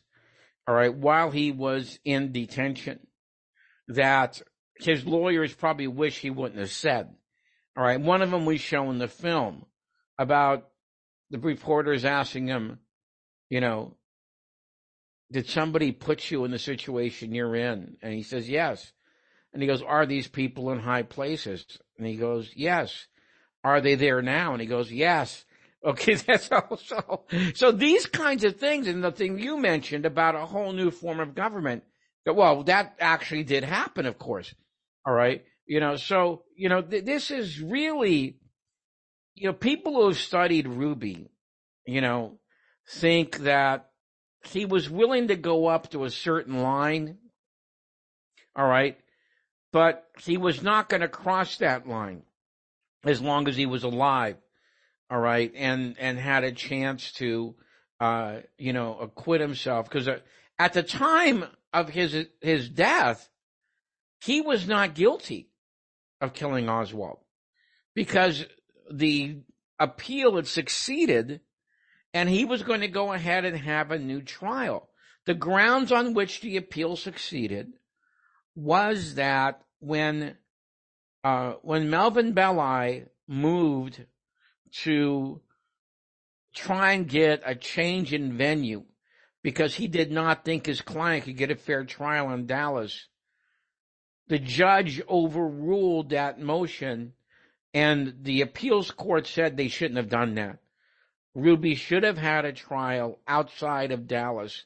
all 0.67 0.75
right, 0.75 0.93
while 0.93 1.31
he 1.31 1.51
was 1.51 1.99
in 2.05 2.31
detention 2.31 2.99
that 3.87 4.41
his 4.77 5.05
lawyers 5.05 5.53
probably 5.53 5.87
wish 5.87 6.19
he 6.19 6.29
wouldn't 6.29 6.59
have 6.59 6.71
said. 6.71 7.15
All 7.75 7.83
right. 7.83 7.99
One 7.99 8.21
of 8.21 8.31
them 8.31 8.45
we 8.45 8.57
show 8.57 8.89
in 8.91 8.99
the 8.99 9.07
film 9.07 9.65
about 10.19 10.69
the 11.31 11.39
reporters 11.39 12.05
asking 12.05 12.47
him, 12.47 12.79
you 13.49 13.61
know, 13.61 13.97
did 15.31 15.47
somebody 15.47 15.91
put 15.91 16.29
you 16.31 16.45
in 16.45 16.51
the 16.51 16.59
situation 16.59 17.33
you're 17.33 17.55
in? 17.55 17.97
And 18.01 18.13
he 18.13 18.23
says, 18.23 18.49
yes. 18.49 18.91
And 19.53 19.61
he 19.61 19.67
goes, 19.67 19.81
are 19.81 20.05
these 20.05 20.27
people 20.27 20.71
in 20.71 20.79
high 20.79 21.03
places? 21.03 21.65
And 21.97 22.07
he 22.07 22.15
goes, 22.15 22.51
yes. 22.55 23.07
Are 23.63 23.81
they 23.81 23.95
there 23.95 24.21
now? 24.21 24.53
And 24.53 24.61
he 24.61 24.67
goes, 24.67 24.91
yes. 24.91 25.45
Okay, 25.85 26.15
that's 26.15 26.49
also, 26.49 27.25
so 27.55 27.73
these 27.73 28.05
kinds 28.05 28.45
of 28.45 28.55
things 28.55 28.87
and 28.87 29.03
the 29.03 29.11
thing 29.11 29.37
you 29.37 29.57
mentioned 29.57 30.05
about 30.05 30.33
a 30.33 30.45
whole 30.45 30.71
new 30.71 30.91
form 30.91 31.19
of 31.19 31.35
government, 31.35 31.83
that, 32.25 32.37
well, 32.37 32.63
that 32.63 32.95
actually 33.01 33.43
did 33.43 33.65
happen, 33.65 34.05
of 34.05 34.17
course. 34.17 34.55
All 35.05 35.13
right. 35.13 35.43
You 35.65 35.81
know, 35.81 35.97
so, 35.97 36.43
you 36.55 36.69
know, 36.69 36.81
th- 36.81 37.03
this 37.03 37.31
is 37.31 37.59
really, 37.59 38.37
you 39.35 39.47
know, 39.47 39.53
people 39.53 39.95
who 39.95 40.07
have 40.07 40.17
studied 40.17 40.69
Ruby, 40.69 41.27
you 41.85 41.99
know, 41.99 42.39
think 42.87 43.39
that 43.39 43.89
he 44.47 44.65
was 44.65 44.89
willing 44.89 45.27
to 45.29 45.35
go 45.35 45.67
up 45.67 45.91
to 45.91 46.03
a 46.03 46.09
certain 46.09 46.61
line. 46.61 47.17
All 48.55 48.67
right. 48.67 48.97
But 49.71 50.07
he 50.19 50.37
was 50.37 50.61
not 50.61 50.89
going 50.89 51.01
to 51.01 51.07
cross 51.07 51.57
that 51.57 51.87
line 51.87 52.23
as 53.03 53.21
long 53.21 53.47
as 53.47 53.55
he 53.55 53.65
was 53.65 53.83
alive. 53.83 54.37
All 55.09 55.19
right. 55.19 55.51
And, 55.55 55.95
and 55.99 56.19
had 56.19 56.43
a 56.43 56.51
chance 56.51 57.11
to, 57.13 57.55
uh, 57.99 58.37
you 58.57 58.73
know, 58.73 58.97
acquit 58.99 59.41
himself. 59.41 59.89
Cause 59.89 60.07
uh, 60.07 60.19
at 60.59 60.73
the 60.73 60.83
time 60.83 61.45
of 61.71 61.89
his, 61.89 62.27
his 62.41 62.69
death, 62.69 63.29
he 64.23 64.41
was 64.41 64.67
not 64.67 64.95
guilty 64.95 65.49
of 66.21 66.33
killing 66.33 66.69
Oswald 66.69 67.17
because 67.95 68.45
the 68.91 69.37
appeal 69.79 70.35
had 70.35 70.47
succeeded 70.47 71.41
and 72.13 72.29
he 72.29 72.45
was 72.45 72.63
going 72.63 72.81
to 72.81 72.87
go 72.87 73.13
ahead 73.13 73.45
and 73.45 73.57
have 73.57 73.91
a 73.91 73.99
new 73.99 74.21
trial. 74.21 74.89
The 75.25 75.33
grounds 75.33 75.91
on 75.91 76.13
which 76.13 76.41
the 76.41 76.57
appeal 76.57 76.95
succeeded 76.95 77.73
was 78.55 79.15
that 79.15 79.61
when 79.79 80.37
uh, 81.23 81.53
when 81.61 81.89
Melvin 81.89 82.33
Belli 82.33 83.05
moved 83.27 84.05
to 84.83 85.41
try 86.53 86.91
and 86.91 87.07
get 87.07 87.41
a 87.45 87.55
change 87.55 88.13
in 88.13 88.37
venue 88.37 88.83
because 89.41 89.75
he 89.75 89.87
did 89.87 90.11
not 90.11 90.43
think 90.43 90.65
his 90.65 90.81
client 90.81 91.25
could 91.25 91.37
get 91.37 91.51
a 91.51 91.55
fair 91.55 91.85
trial 91.85 92.31
in 92.31 92.45
Dallas, 92.45 93.07
the 94.27 94.39
judge 94.39 95.01
overruled 95.07 96.09
that 96.09 96.39
motion 96.39 97.13
and 97.73 98.13
the 98.21 98.41
appeals 98.41 98.91
court 98.91 99.25
said 99.25 99.55
they 99.55 99.67
shouldn't 99.67 99.97
have 99.97 100.09
done 100.09 100.35
that. 100.35 100.59
Ruby 101.35 101.75
should 101.75 102.03
have 102.03 102.17
had 102.17 102.45
a 102.45 102.53
trial 102.53 103.19
outside 103.27 103.91
of 103.91 104.07
Dallas 104.07 104.65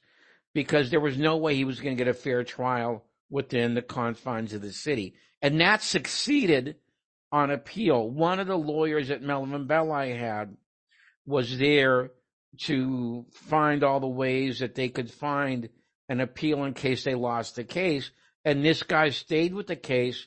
because 0.53 0.89
there 0.89 0.99
was 0.99 1.17
no 1.17 1.37
way 1.37 1.55
he 1.55 1.63
was 1.63 1.79
going 1.79 1.95
to 1.95 2.03
get 2.03 2.09
a 2.09 2.13
fair 2.13 2.43
trial 2.43 3.05
within 3.29 3.73
the 3.73 3.81
confines 3.81 4.53
of 4.53 4.61
the 4.61 4.73
city. 4.73 5.15
And 5.41 5.61
that 5.61 5.81
succeeded 5.81 6.75
on 7.31 7.51
appeal. 7.51 8.09
One 8.09 8.39
of 8.39 8.47
the 8.47 8.57
lawyers 8.57 9.09
that 9.09 9.21
Melvin 9.21 9.67
Belli 9.67 10.13
had 10.13 10.57
was 11.25 11.57
there 11.57 12.11
to 12.59 13.25
find 13.31 13.83
all 13.83 13.99
the 13.99 14.07
ways 14.07 14.59
that 14.59 14.75
they 14.75 14.89
could 14.89 15.11
find 15.11 15.69
an 16.09 16.19
appeal 16.19 16.63
in 16.63 16.73
case 16.73 17.03
they 17.03 17.15
lost 17.15 17.55
the 17.55 17.63
case. 17.63 18.09
And 18.43 18.63
this 18.63 18.83
guy 18.83 19.09
stayed 19.09 19.53
with 19.53 19.67
the 19.67 19.75
case. 19.75 20.25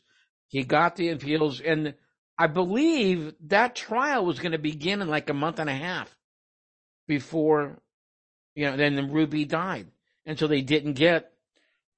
He 0.48 0.62
got 0.62 0.96
the 0.96 1.10
appeals 1.10 1.60
and 1.60 1.94
I 2.38 2.46
believe 2.46 3.34
that 3.48 3.76
trial 3.76 4.24
was 4.24 4.38
going 4.38 4.52
to 4.52 4.58
begin 4.58 5.02
in 5.02 5.08
like 5.08 5.28
a 5.28 5.34
month 5.34 5.58
and 5.58 5.68
a 5.68 5.74
half 5.74 6.14
before, 7.10 7.82
you 8.54 8.70
know, 8.70 8.76
then 8.76 9.10
Ruby 9.10 9.44
died. 9.44 9.88
And 10.24 10.38
so 10.38 10.46
they 10.46 10.62
didn't 10.62 10.92
get, 10.92 11.32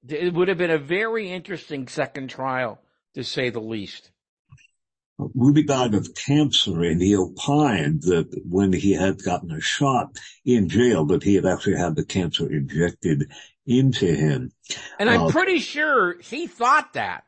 it 0.07 0.33
would 0.33 0.47
have 0.47 0.57
been 0.57 0.71
a 0.71 0.79
very 0.79 1.31
interesting 1.31 1.87
second 1.87 2.31
trial 2.31 2.79
to 3.13 3.23
say 3.23 3.51
the 3.51 3.61
least. 3.61 4.09
Ruby 5.19 5.63
died 5.63 5.93
of 5.93 6.15
cancer 6.15 6.81
and 6.81 6.99
he 6.99 7.15
opined 7.15 8.01
that 8.01 8.41
when 8.49 8.73
he 8.73 8.93
had 8.93 9.23
gotten 9.23 9.51
a 9.51 9.61
shot 9.61 10.17
in 10.43 10.67
jail 10.67 11.05
that 11.05 11.21
he 11.21 11.35
had 11.35 11.45
actually 11.45 11.77
had 11.77 11.95
the 11.95 12.03
cancer 12.03 12.51
injected 12.51 13.29
into 13.67 14.07
him. 14.07 14.51
And 14.97 15.11
I'm 15.11 15.21
uh, 15.21 15.29
pretty 15.29 15.59
sure 15.59 16.19
he 16.21 16.47
thought 16.47 16.93
that. 16.93 17.23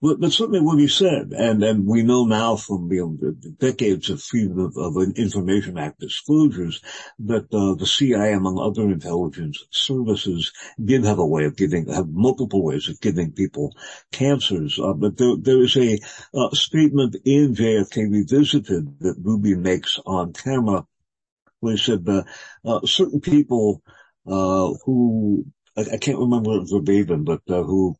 But, 0.00 0.20
but 0.20 0.32
certainly 0.32 0.60
what 0.60 0.78
he 0.78 0.86
said, 0.86 1.32
and, 1.32 1.62
and 1.64 1.84
we 1.84 2.04
know 2.04 2.24
now 2.24 2.54
from 2.54 2.90
you 2.92 3.18
know, 3.20 3.32
the 3.40 3.50
decades 3.50 4.10
of 4.10 4.22
Freedom 4.22 4.60
of, 4.60 4.76
of 4.76 4.96
Information 5.16 5.76
Act 5.76 5.98
disclosures 5.98 6.80
that 7.18 7.52
uh, 7.52 7.74
the 7.74 7.86
CIA, 7.86 8.32
among 8.34 8.60
other 8.60 8.82
intelligence 8.82 9.64
services, 9.72 10.52
did 10.82 11.04
have 11.04 11.18
a 11.18 11.26
way 11.26 11.46
of 11.46 11.56
giving, 11.56 11.88
have 11.88 12.08
multiple 12.08 12.62
ways 12.62 12.88
of 12.88 13.00
giving 13.00 13.32
people 13.32 13.74
cancers. 14.12 14.78
Uh, 14.78 14.92
but 14.92 15.16
there, 15.16 15.34
there 15.36 15.62
is 15.62 15.76
a 15.76 15.98
uh, 16.32 16.50
statement 16.50 17.16
in 17.24 17.56
JFK 17.56 18.08
Revisited 18.08 19.00
that 19.00 19.16
Ruby 19.20 19.56
makes 19.56 19.98
on 20.06 20.32
camera 20.32 20.86
where 21.58 21.74
he 21.74 21.78
said 21.78 22.06
uh, 22.08 22.22
uh, 22.64 22.86
certain 22.86 23.20
people 23.20 23.82
uh, 24.28 24.72
who 24.84 25.44
I, 25.76 25.80
I, 25.94 25.96
can't 25.96 26.18
remember 26.18 26.60
verbatim, 26.64 27.24
but 27.24 27.40
who 27.46 27.96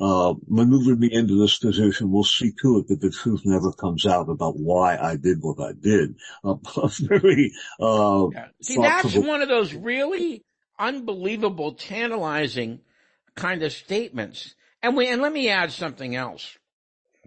uh, 0.00 0.34
maneuvered 0.46 1.00
me 1.00 1.12
into 1.12 1.40
this 1.40 1.58
position 1.58 2.10
We'll 2.10 2.24
see 2.24 2.52
to 2.62 2.78
it 2.78 2.88
that 2.88 3.00
the 3.00 3.10
truth 3.10 3.42
never 3.44 3.72
comes 3.72 4.06
out 4.06 4.28
about 4.28 4.58
why 4.58 4.96
I 4.96 5.16
did 5.16 5.38
what 5.40 5.60
I 5.60 5.72
did. 5.72 6.14
Uh, 6.44 6.56
very, 7.00 7.52
uh, 7.80 8.28
yeah. 8.32 8.46
see, 8.62 8.76
that's 8.76 9.14
one 9.14 9.42
of 9.42 9.48
those 9.48 9.74
really 9.74 10.44
unbelievable, 10.78 11.72
tantalizing 11.72 12.80
kind 13.34 13.62
of 13.62 13.72
statements. 13.72 14.54
And 14.82 14.96
we, 14.96 15.08
and 15.08 15.20
let 15.20 15.32
me 15.32 15.48
add 15.48 15.72
something 15.72 16.14
else 16.14 16.56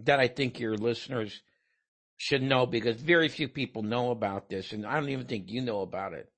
that 0.00 0.20
I 0.20 0.28
think 0.28 0.58
your 0.58 0.76
listeners 0.76 1.42
should 2.16 2.42
know 2.42 2.66
because 2.66 2.96
very 2.96 3.28
few 3.28 3.48
people 3.48 3.82
know 3.82 4.10
about 4.10 4.48
this, 4.48 4.72
and 4.72 4.86
I 4.86 4.94
don't 4.94 5.08
even 5.08 5.26
think 5.26 5.50
you 5.50 5.60
know 5.60 5.80
about 5.80 6.12
it. 6.12 6.30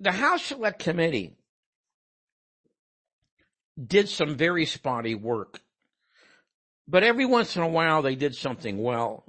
The 0.00 0.12
House 0.12 0.44
Select 0.44 0.78
Committee 0.78 1.36
did 3.82 4.08
some 4.08 4.36
very 4.36 4.66
spotty 4.66 5.14
work. 5.14 5.60
But 6.86 7.02
every 7.02 7.26
once 7.26 7.56
in 7.56 7.62
a 7.62 7.68
while 7.68 8.02
they 8.02 8.14
did 8.14 8.34
something 8.34 8.82
well. 8.82 9.24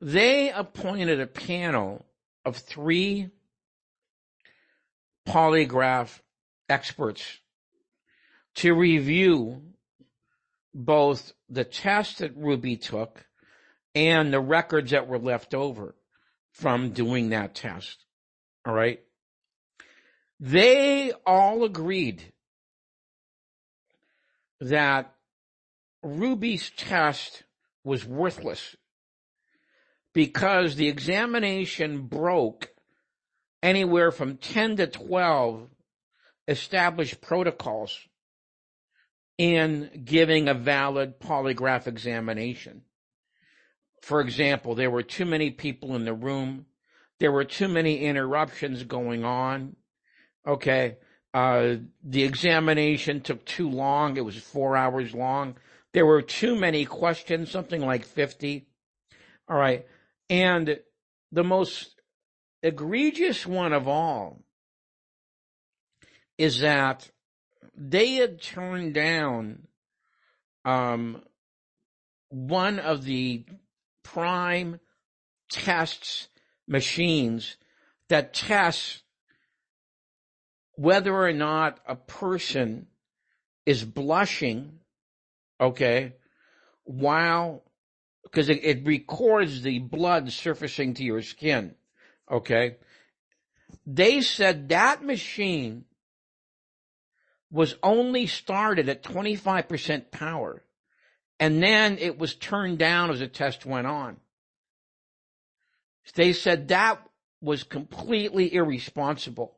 They 0.00 0.50
appointed 0.50 1.20
a 1.20 1.26
panel 1.26 2.06
of 2.44 2.56
three 2.56 3.30
polygraph 5.26 6.20
experts 6.68 7.38
to 8.56 8.74
review 8.74 9.62
both 10.74 11.32
the 11.48 11.64
test 11.64 12.18
that 12.18 12.36
Ruby 12.36 12.76
took 12.76 13.24
and 13.94 14.32
the 14.32 14.40
records 14.40 14.90
that 14.90 15.06
were 15.06 15.18
left 15.18 15.54
over 15.54 15.94
from 16.50 16.90
doing 16.90 17.30
that 17.30 17.54
test. 17.54 18.04
All 18.66 18.74
right. 18.74 19.00
They 20.40 21.12
all 21.26 21.64
agreed 21.64 22.31
that 24.62 25.12
Ruby's 26.02 26.70
test 26.70 27.42
was 27.84 28.04
worthless 28.04 28.76
because 30.12 30.76
the 30.76 30.88
examination 30.88 32.06
broke 32.06 32.70
anywhere 33.62 34.12
from 34.12 34.36
10 34.36 34.76
to 34.76 34.86
12 34.86 35.68
established 36.46 37.20
protocols 37.20 37.98
in 39.38 40.02
giving 40.04 40.48
a 40.48 40.54
valid 40.54 41.18
polygraph 41.18 41.86
examination. 41.86 42.82
For 44.00 44.20
example, 44.20 44.74
there 44.74 44.90
were 44.90 45.02
too 45.02 45.24
many 45.24 45.50
people 45.50 45.96
in 45.96 46.04
the 46.04 46.14
room. 46.14 46.66
There 47.18 47.32
were 47.32 47.44
too 47.44 47.68
many 47.68 48.00
interruptions 48.00 48.84
going 48.84 49.24
on. 49.24 49.76
Okay. 50.46 50.98
Uh, 51.34 51.76
the 52.04 52.22
examination 52.24 53.20
took 53.20 53.44
too 53.44 53.68
long. 53.68 54.16
It 54.16 54.24
was 54.24 54.36
four 54.36 54.76
hours 54.76 55.14
long. 55.14 55.56
There 55.92 56.06
were 56.06 56.22
too 56.22 56.56
many 56.56 56.84
questions, 56.84 57.50
something 57.50 57.80
like 57.80 58.04
50. 58.04 58.66
All 59.48 59.56
right. 59.56 59.86
And 60.28 60.78
the 61.30 61.44
most 61.44 62.00
egregious 62.62 63.46
one 63.46 63.72
of 63.72 63.88
all 63.88 64.42
is 66.38 66.60
that 66.60 67.10
they 67.74 68.14
had 68.14 68.40
turned 68.40 68.94
down 68.94 69.66
um, 70.64 71.22
one 72.28 72.78
of 72.78 73.04
the 73.04 73.44
prime 74.02 74.80
tests 75.50 76.28
machines 76.66 77.56
that 78.08 78.34
tests 78.34 79.01
whether 80.74 81.14
or 81.14 81.32
not 81.32 81.78
a 81.86 81.96
person 81.96 82.86
is 83.66 83.84
blushing, 83.84 84.80
okay, 85.60 86.14
while, 86.84 87.62
because 88.22 88.48
it, 88.48 88.64
it 88.64 88.86
records 88.86 89.62
the 89.62 89.78
blood 89.78 90.32
surfacing 90.32 90.94
to 90.94 91.04
your 91.04 91.22
skin, 91.22 91.74
okay. 92.30 92.76
They 93.86 94.20
said 94.20 94.70
that 94.70 95.04
machine 95.04 95.84
was 97.50 97.76
only 97.82 98.26
started 98.26 98.88
at 98.88 99.02
25% 99.02 100.10
power. 100.10 100.64
And 101.38 101.62
then 101.62 101.98
it 101.98 102.18
was 102.18 102.34
turned 102.34 102.78
down 102.78 103.10
as 103.10 103.18
the 103.18 103.28
test 103.28 103.66
went 103.66 103.86
on. 103.86 104.16
They 106.14 106.32
said 106.32 106.68
that 106.68 107.02
was 107.40 107.62
completely 107.62 108.54
irresponsible 108.54 109.56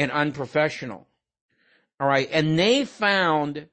and 0.00 0.10
unprofessional. 0.10 1.06
All 2.00 2.08
right. 2.08 2.26
And 2.32 2.58
they 2.58 2.86
found 2.86 3.66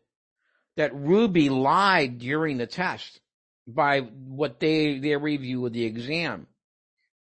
that 0.75 0.93
Ruby 0.93 1.47
lied 1.47 2.19
during 2.19 2.57
the 2.57 2.67
test 2.67 3.21
by 3.65 4.01
what 4.01 4.59
they, 4.59 4.99
their 4.99 5.19
review 5.19 5.65
of 5.65 5.71
the 5.71 5.85
exam. 5.85 6.47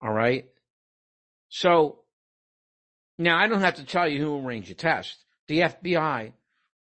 All 0.02 0.12
right. 0.12 0.46
So 1.48 2.00
now 3.18 3.38
I 3.38 3.46
don't 3.46 3.60
have 3.60 3.76
to 3.76 3.84
tell 3.84 4.08
you 4.08 4.20
who 4.20 4.44
arranged 4.44 4.70
the 4.70 4.74
test. 4.74 5.16
The 5.46 5.60
FBI 5.60 6.32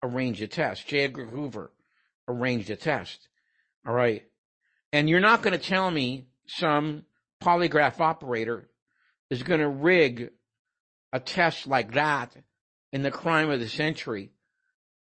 arranged 0.02 0.42
a 0.42 0.48
test. 0.48 0.88
J. 0.88 1.00
Edgar 1.00 1.26
Hoover 1.26 1.70
arranged 2.30 2.70
a 2.70 2.78
test. 2.78 3.28
All 3.86 3.94
right. 3.94 4.24
And 4.94 5.10
you're 5.10 5.20
not 5.20 5.42
going 5.42 5.60
to 5.60 5.64
tell 5.64 5.92
me 5.92 6.28
some 6.48 7.04
polygraph 7.44 8.00
operator 8.00 8.70
is 9.30 9.44
going 9.44 9.60
to 9.60 9.68
rig 9.68 10.32
a 11.16 11.20
test 11.22 11.66
like 11.66 11.94
that 11.94 12.36
in 12.92 13.02
the 13.02 13.10
crime 13.10 13.50
of 13.50 13.62
the 13.62 13.70
century 13.70 14.32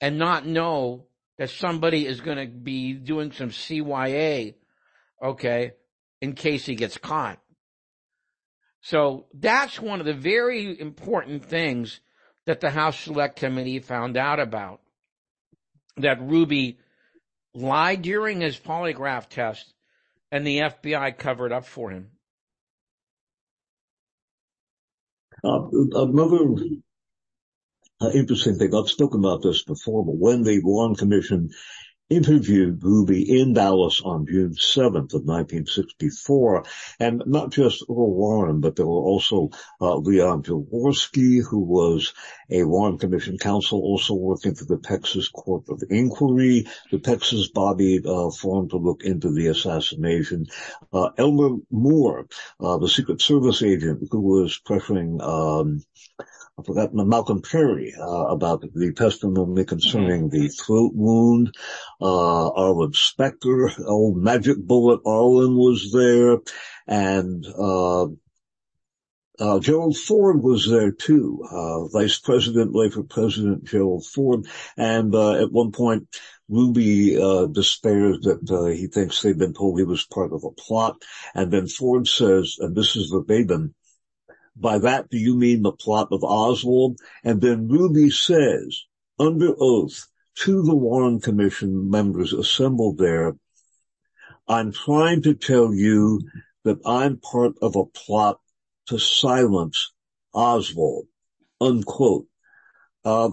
and 0.01 0.17
not 0.17 0.47
know 0.47 1.05
that 1.37 1.51
somebody 1.51 2.07
is 2.07 2.21
going 2.21 2.39
to 2.39 2.47
be 2.47 2.93
doing 2.93 3.31
some 3.31 3.51
CYA, 3.51 4.55
okay, 5.21 5.73
in 6.19 6.33
case 6.33 6.65
he 6.65 6.73
gets 6.73 6.97
caught. 6.97 7.37
So 8.81 9.27
that's 9.31 9.79
one 9.79 9.99
of 9.99 10.07
the 10.07 10.15
very 10.15 10.79
important 10.79 11.45
things 11.45 11.99
that 12.47 12.61
the 12.61 12.71
House 12.71 12.99
Select 12.99 13.35
Committee 13.35 13.77
found 13.77 14.17
out 14.17 14.39
about. 14.39 14.81
That 15.97 16.19
Ruby 16.19 16.79
lied 17.53 18.01
during 18.01 18.41
his 18.41 18.57
polygraph 18.57 19.29
test 19.29 19.71
and 20.31 20.47
the 20.47 20.61
FBI 20.61 21.15
covered 21.19 21.51
up 21.51 21.67
for 21.67 21.91
him. 21.91 22.09
Another 25.43 26.39
interesting 28.13 28.57
thing, 28.57 28.75
I've 28.75 28.89
spoken 28.89 29.19
about 29.19 29.41
this 29.41 29.63
before, 29.63 30.05
but 30.05 30.17
when 30.17 30.43
the 30.43 30.61
Warren 30.63 30.95
Commission 30.95 31.49
interviewed 32.11 32.83
Ruby 32.83 33.39
in 33.39 33.53
Dallas 33.53 34.01
on 34.03 34.27
June 34.27 34.53
7th 34.53 35.13
of 35.13 35.23
1964. 35.23 36.65
And 36.99 37.23
not 37.25 37.51
just 37.51 37.83
Earl 37.89 38.13
Warren, 38.13 38.59
but 38.59 38.75
there 38.75 38.85
were 38.85 38.91
also 38.91 39.49
uh, 39.79 39.95
Leon 39.95 40.43
Jaworski, 40.43 41.41
who 41.41 41.59
was 41.59 42.13
a 42.49 42.63
Warren 42.63 42.97
Commission 42.97 43.37
counsel, 43.37 43.79
also 43.79 44.13
working 44.13 44.55
for 44.55 44.65
the 44.65 44.77
Texas 44.77 45.29
Court 45.29 45.63
of 45.69 45.83
Inquiry. 45.89 46.67
The 46.91 46.99
Texas 46.99 47.47
body 47.47 48.01
uh, 48.05 48.29
formed 48.29 48.71
to 48.71 48.77
look 48.77 49.03
into 49.03 49.31
the 49.31 49.47
assassination. 49.47 50.47
Uh, 50.91 51.11
Elmer 51.17 51.57
Moore, 51.71 52.27
uh, 52.59 52.77
the 52.77 52.89
Secret 52.89 53.21
Service 53.21 53.63
agent 53.63 54.09
who 54.11 54.19
was 54.19 54.59
pressuring 54.59 55.21
um, 55.21 55.81
I 56.61 56.63
forgot 56.63 56.93
Malcolm 56.93 57.41
Perry 57.41 57.93
uh, 57.99 58.25
about 58.27 58.61
the 58.61 58.93
testimony 58.93 59.65
concerning 59.65 60.29
mm-hmm. 60.29 60.41
the 60.41 60.47
throat 60.49 60.91
wound. 60.93 61.55
Uh, 61.99 62.49
Arlen 62.49 62.93
Specter, 62.93 63.71
old 63.87 64.17
Magic 64.17 64.57
Bullet 64.57 65.01
Arlen 65.05 65.55
was 65.55 65.91
there, 65.91 66.37
and 66.87 67.45
uh, 67.47 68.05
uh, 69.39 69.59
Gerald 69.59 69.97
Ford 69.97 70.43
was 70.43 70.69
there 70.69 70.91
too, 70.91 71.43
uh, 71.49 71.87
Vice 71.87 72.19
President, 72.19 72.75
later 72.75 73.01
President 73.01 73.63
Gerald 73.63 74.05
Ford, 74.05 74.45
and 74.77 75.15
uh, 75.15 75.41
at 75.41 75.51
one 75.51 75.71
point 75.71 76.07
Ruby 76.47 77.19
uh, 77.19 77.47
despairs 77.47 78.19
that 78.21 78.51
uh, 78.51 78.65
he 78.65 78.85
thinks 78.85 79.21
they've 79.21 79.37
been 79.37 79.53
told 79.53 79.79
he 79.79 79.85
was 79.85 80.05
part 80.05 80.31
of 80.31 80.43
a 80.43 80.51
plot, 80.51 81.01
and 81.33 81.51
then 81.51 81.67
Ford 81.67 82.07
says, 82.07 82.57
and 82.59 82.75
this 82.75 82.95
is 82.95 83.09
verbatim, 83.09 83.73
by 84.55 84.77
that 84.79 85.09
do 85.09 85.17
you 85.17 85.35
mean 85.35 85.61
the 85.61 85.71
plot 85.71 86.09
of 86.11 86.23
Oswald? 86.23 86.99
And 87.23 87.41
then 87.41 87.67
Ruby 87.67 88.09
says, 88.09 88.83
under 89.19 89.53
oath, 89.59 90.07
to 90.43 90.63
the 90.63 90.75
Warren 90.75 91.19
Commission 91.19 91.89
members 91.89 92.33
assembled 92.33 92.97
there, 92.97 93.35
I'm 94.47 94.71
trying 94.71 95.21
to 95.23 95.33
tell 95.33 95.73
you 95.73 96.21
that 96.63 96.79
I'm 96.85 97.17
part 97.17 97.53
of 97.61 97.75
a 97.75 97.85
plot 97.85 98.39
to 98.87 98.99
silence 98.99 99.93
Oswald, 100.33 101.07
unquote. 101.59 102.27
Uh, 103.03 103.31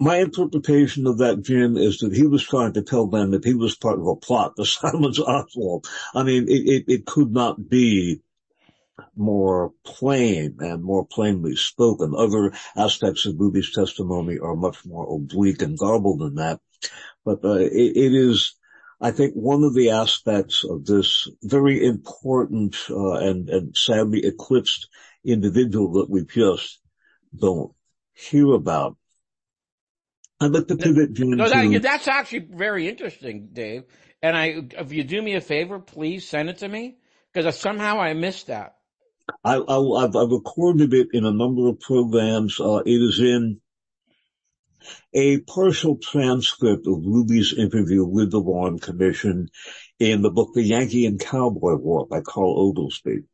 my 0.00 0.18
interpretation 0.18 1.06
of 1.06 1.18
that, 1.18 1.42
Jim, 1.42 1.76
is 1.76 1.98
that 1.98 2.14
he 2.14 2.26
was 2.26 2.44
trying 2.44 2.72
to 2.74 2.82
tell 2.82 3.08
them 3.08 3.32
that 3.32 3.44
he 3.44 3.54
was 3.54 3.76
part 3.76 3.98
of 3.98 4.06
a 4.06 4.16
plot 4.16 4.54
to 4.56 4.64
silence 4.64 5.18
Oswald. 5.18 5.86
I 6.14 6.22
mean, 6.22 6.44
it, 6.44 6.68
it, 6.68 6.84
it 6.88 7.06
could 7.06 7.32
not 7.32 7.68
be 7.68 8.20
more 9.16 9.72
plain 9.84 10.56
and 10.60 10.82
more 10.82 11.06
plainly 11.06 11.56
spoken. 11.56 12.14
Other 12.16 12.52
aspects 12.76 13.26
of 13.26 13.38
Ruby's 13.38 13.72
testimony 13.72 14.38
are 14.38 14.56
much 14.56 14.84
more 14.84 15.06
oblique 15.14 15.62
and 15.62 15.78
garbled 15.78 16.20
than 16.20 16.36
that. 16.36 16.60
But 17.24 17.44
uh, 17.44 17.58
it, 17.58 17.96
it 17.96 18.14
is, 18.14 18.54
I 19.00 19.10
think, 19.10 19.34
one 19.34 19.64
of 19.64 19.74
the 19.74 19.90
aspects 19.90 20.64
of 20.64 20.84
this 20.84 21.28
very 21.42 21.84
important 21.84 22.76
uh, 22.90 23.14
and, 23.14 23.48
and 23.48 23.76
sadly 23.76 24.24
eclipsed 24.24 24.88
individual 25.24 25.92
that 25.94 26.10
we 26.10 26.24
just 26.24 26.80
don't 27.36 27.72
hear 28.14 28.52
about. 28.52 28.96
I'd 30.40 30.52
like 30.52 30.68
to 30.68 30.76
pivot, 30.76 31.18
no, 31.18 31.48
that, 31.48 31.82
that's 31.82 32.06
actually 32.06 32.46
very 32.50 32.88
interesting, 32.88 33.48
Dave. 33.52 33.84
And 34.22 34.36
I, 34.36 34.62
if 34.70 34.92
you 34.92 35.02
do 35.02 35.20
me 35.20 35.34
a 35.34 35.40
favor, 35.40 35.80
please 35.80 36.28
send 36.28 36.48
it 36.48 36.58
to 36.58 36.68
me 36.68 36.98
because 37.32 37.58
somehow 37.58 38.00
I 38.00 38.14
missed 38.14 38.46
that. 38.46 38.77
I, 39.44 39.56
I, 39.56 40.02
have 40.02 40.30
recorded 40.30 40.94
it 40.94 41.08
in 41.12 41.24
a 41.24 41.32
number 41.32 41.68
of 41.68 41.80
programs. 41.80 42.60
Uh, 42.60 42.82
it 42.84 42.90
is 42.90 43.20
in 43.20 43.60
a 45.12 45.38
partial 45.40 45.96
transcript 45.96 46.86
of 46.86 47.04
Ruby's 47.04 47.52
interview 47.52 48.04
with 48.04 48.30
the 48.30 48.40
Warren 48.40 48.78
Commission 48.78 49.50
in 49.98 50.22
the 50.22 50.30
book 50.30 50.54
The 50.54 50.62
Yankee 50.62 51.06
and 51.06 51.20
Cowboy 51.20 51.74
War 51.76 52.06
by 52.06 52.20
Carl 52.20 52.54
Oglesby. 52.58 53.24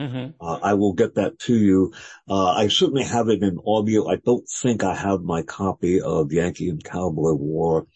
Mm-hmm. 0.00 0.32
Uh, 0.40 0.58
I 0.62 0.74
will 0.74 0.92
get 0.92 1.14
that 1.14 1.38
to 1.40 1.54
you. 1.54 1.92
Uh, 2.28 2.52
I 2.52 2.68
certainly 2.68 3.04
have 3.04 3.28
it 3.28 3.42
in 3.42 3.58
audio. 3.66 4.08
I 4.08 4.16
don't 4.16 4.46
think 4.46 4.84
I 4.84 4.94
have 4.94 5.22
my 5.22 5.42
copy 5.42 6.02
of 6.02 6.32
Yankee 6.32 6.68
and 6.68 6.84
Cowboy 6.84 7.32
War 7.32 7.86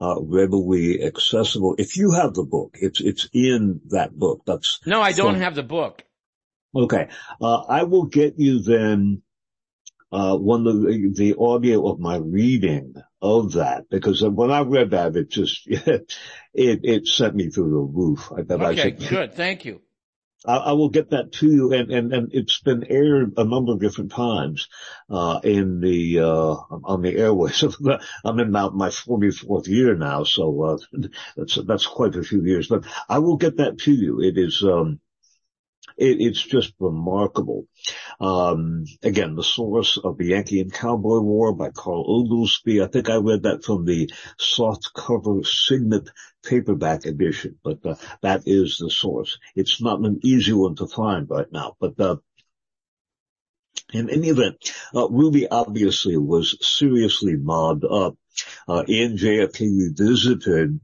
uh, 0.00 0.20
readily 0.20 1.02
accessible. 1.02 1.74
If 1.78 1.96
you 1.96 2.12
have 2.12 2.34
the 2.34 2.44
book, 2.44 2.76
it's 2.80 3.00
it's 3.00 3.28
in 3.32 3.80
that 3.90 4.12
book. 4.12 4.42
That's 4.46 4.80
no, 4.86 5.00
I 5.00 5.12
don't 5.12 5.40
have 5.40 5.56
the 5.56 5.62
book. 5.64 6.04
Okay. 6.74 7.08
Uh, 7.40 7.62
I 7.68 7.84
will 7.84 8.06
get 8.06 8.38
you 8.38 8.60
then, 8.62 9.22
uh, 10.10 10.36
one 10.36 10.66
of 10.66 10.82
the, 10.82 11.12
the 11.14 11.34
audio 11.38 11.90
of 11.90 11.98
my 11.98 12.16
reading 12.16 12.94
of 13.20 13.52
that 13.52 13.88
because 13.88 14.22
when 14.22 14.50
I 14.50 14.60
read 14.60 14.90
that, 14.90 15.16
it 15.16 15.30
just, 15.30 15.66
it, 15.66 16.06
it 16.54 17.06
sent 17.06 17.34
me 17.34 17.48
through 17.48 17.70
the 17.70 17.76
roof. 17.76 18.30
I 18.36 18.42
bet 18.42 18.60
okay, 18.60 18.82
I 18.82 18.90
good. 18.90 19.34
Thank 19.34 19.64
you. 19.64 19.80
I, 20.44 20.56
I, 20.56 20.72
will 20.72 20.88
get 20.88 21.10
that 21.10 21.32
to 21.34 21.46
you 21.46 21.72
and, 21.72 21.90
and, 21.92 22.12
and 22.12 22.34
it's 22.34 22.60
been 22.60 22.84
aired 22.84 23.34
a 23.36 23.44
number 23.44 23.72
of 23.72 23.80
different 23.80 24.10
times, 24.10 24.68
uh, 25.08 25.40
in 25.44 25.80
the, 25.80 26.20
uh, 26.20 26.54
on 26.84 27.02
the 27.02 27.16
airways. 27.16 27.62
I'm 28.24 28.40
in 28.40 28.48
about 28.48 28.74
my 28.74 28.88
44th 28.88 29.68
year 29.68 29.94
now. 29.94 30.24
So, 30.24 30.62
uh, 30.62 30.78
that's, 31.36 31.54
that's 31.54 31.86
quite 31.86 32.16
a 32.16 32.24
few 32.24 32.44
years, 32.44 32.66
but 32.66 32.84
I 33.08 33.18
will 33.20 33.36
get 33.36 33.58
that 33.58 33.78
to 33.80 33.92
you. 33.92 34.20
It 34.20 34.36
is, 34.36 34.62
um, 34.64 35.00
it, 35.96 36.20
it's 36.20 36.42
just 36.42 36.72
remarkable. 36.78 37.66
Um, 38.20 38.84
again, 39.02 39.34
the 39.34 39.42
source 39.42 39.98
of 40.02 40.18
the 40.18 40.26
Yankee 40.26 40.60
and 40.60 40.72
Cowboy 40.72 41.20
War 41.20 41.54
by 41.54 41.70
Carl 41.70 42.04
Oglesby. 42.06 42.82
I 42.82 42.86
think 42.86 43.10
I 43.10 43.16
read 43.16 43.44
that 43.44 43.64
from 43.64 43.84
the 43.84 44.10
soft 44.38 44.92
cover 44.94 45.42
Signet 45.44 46.08
paperback 46.44 47.06
edition, 47.06 47.58
but 47.62 47.84
uh, 47.84 47.96
that 48.22 48.42
is 48.46 48.78
the 48.78 48.90
source. 48.90 49.38
It's 49.54 49.80
not 49.80 50.00
an 50.00 50.20
easy 50.22 50.52
one 50.52 50.76
to 50.76 50.86
find 50.86 51.28
right 51.28 51.50
now, 51.52 51.76
but 51.80 51.98
uh, 52.00 52.16
in 53.92 54.10
any 54.10 54.28
event, 54.28 54.72
uh, 54.94 55.08
Ruby 55.08 55.48
obviously 55.48 56.16
was 56.16 56.56
seriously 56.60 57.36
mobbed 57.36 57.84
up. 57.84 58.16
Uh, 58.66 58.82
in 58.88 59.18
JFK 59.18 59.60
Revisited, 59.78 60.80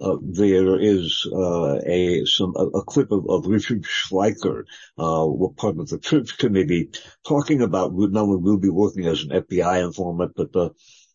uh, 0.00 0.16
there 0.20 0.78
is 0.78 1.26
uh, 1.32 1.78
a 1.86 2.24
some 2.26 2.54
a, 2.56 2.66
a 2.66 2.84
clip 2.84 3.10
of, 3.10 3.28
of, 3.28 3.46
Richard 3.46 3.82
Schweiker, 3.82 4.64
uh, 4.98 5.26
part 5.56 5.78
of 5.78 5.88
the 5.88 5.98
Church 5.98 6.36
Committee, 6.36 6.90
talking 7.26 7.62
about 7.62 7.92
only 7.92 8.42
Ruby 8.42 8.68
working 8.68 9.06
as 9.06 9.22
an 9.22 9.30
FBI 9.30 9.84
informant, 9.84 10.32
but 10.36 10.54
uh, 10.54 10.70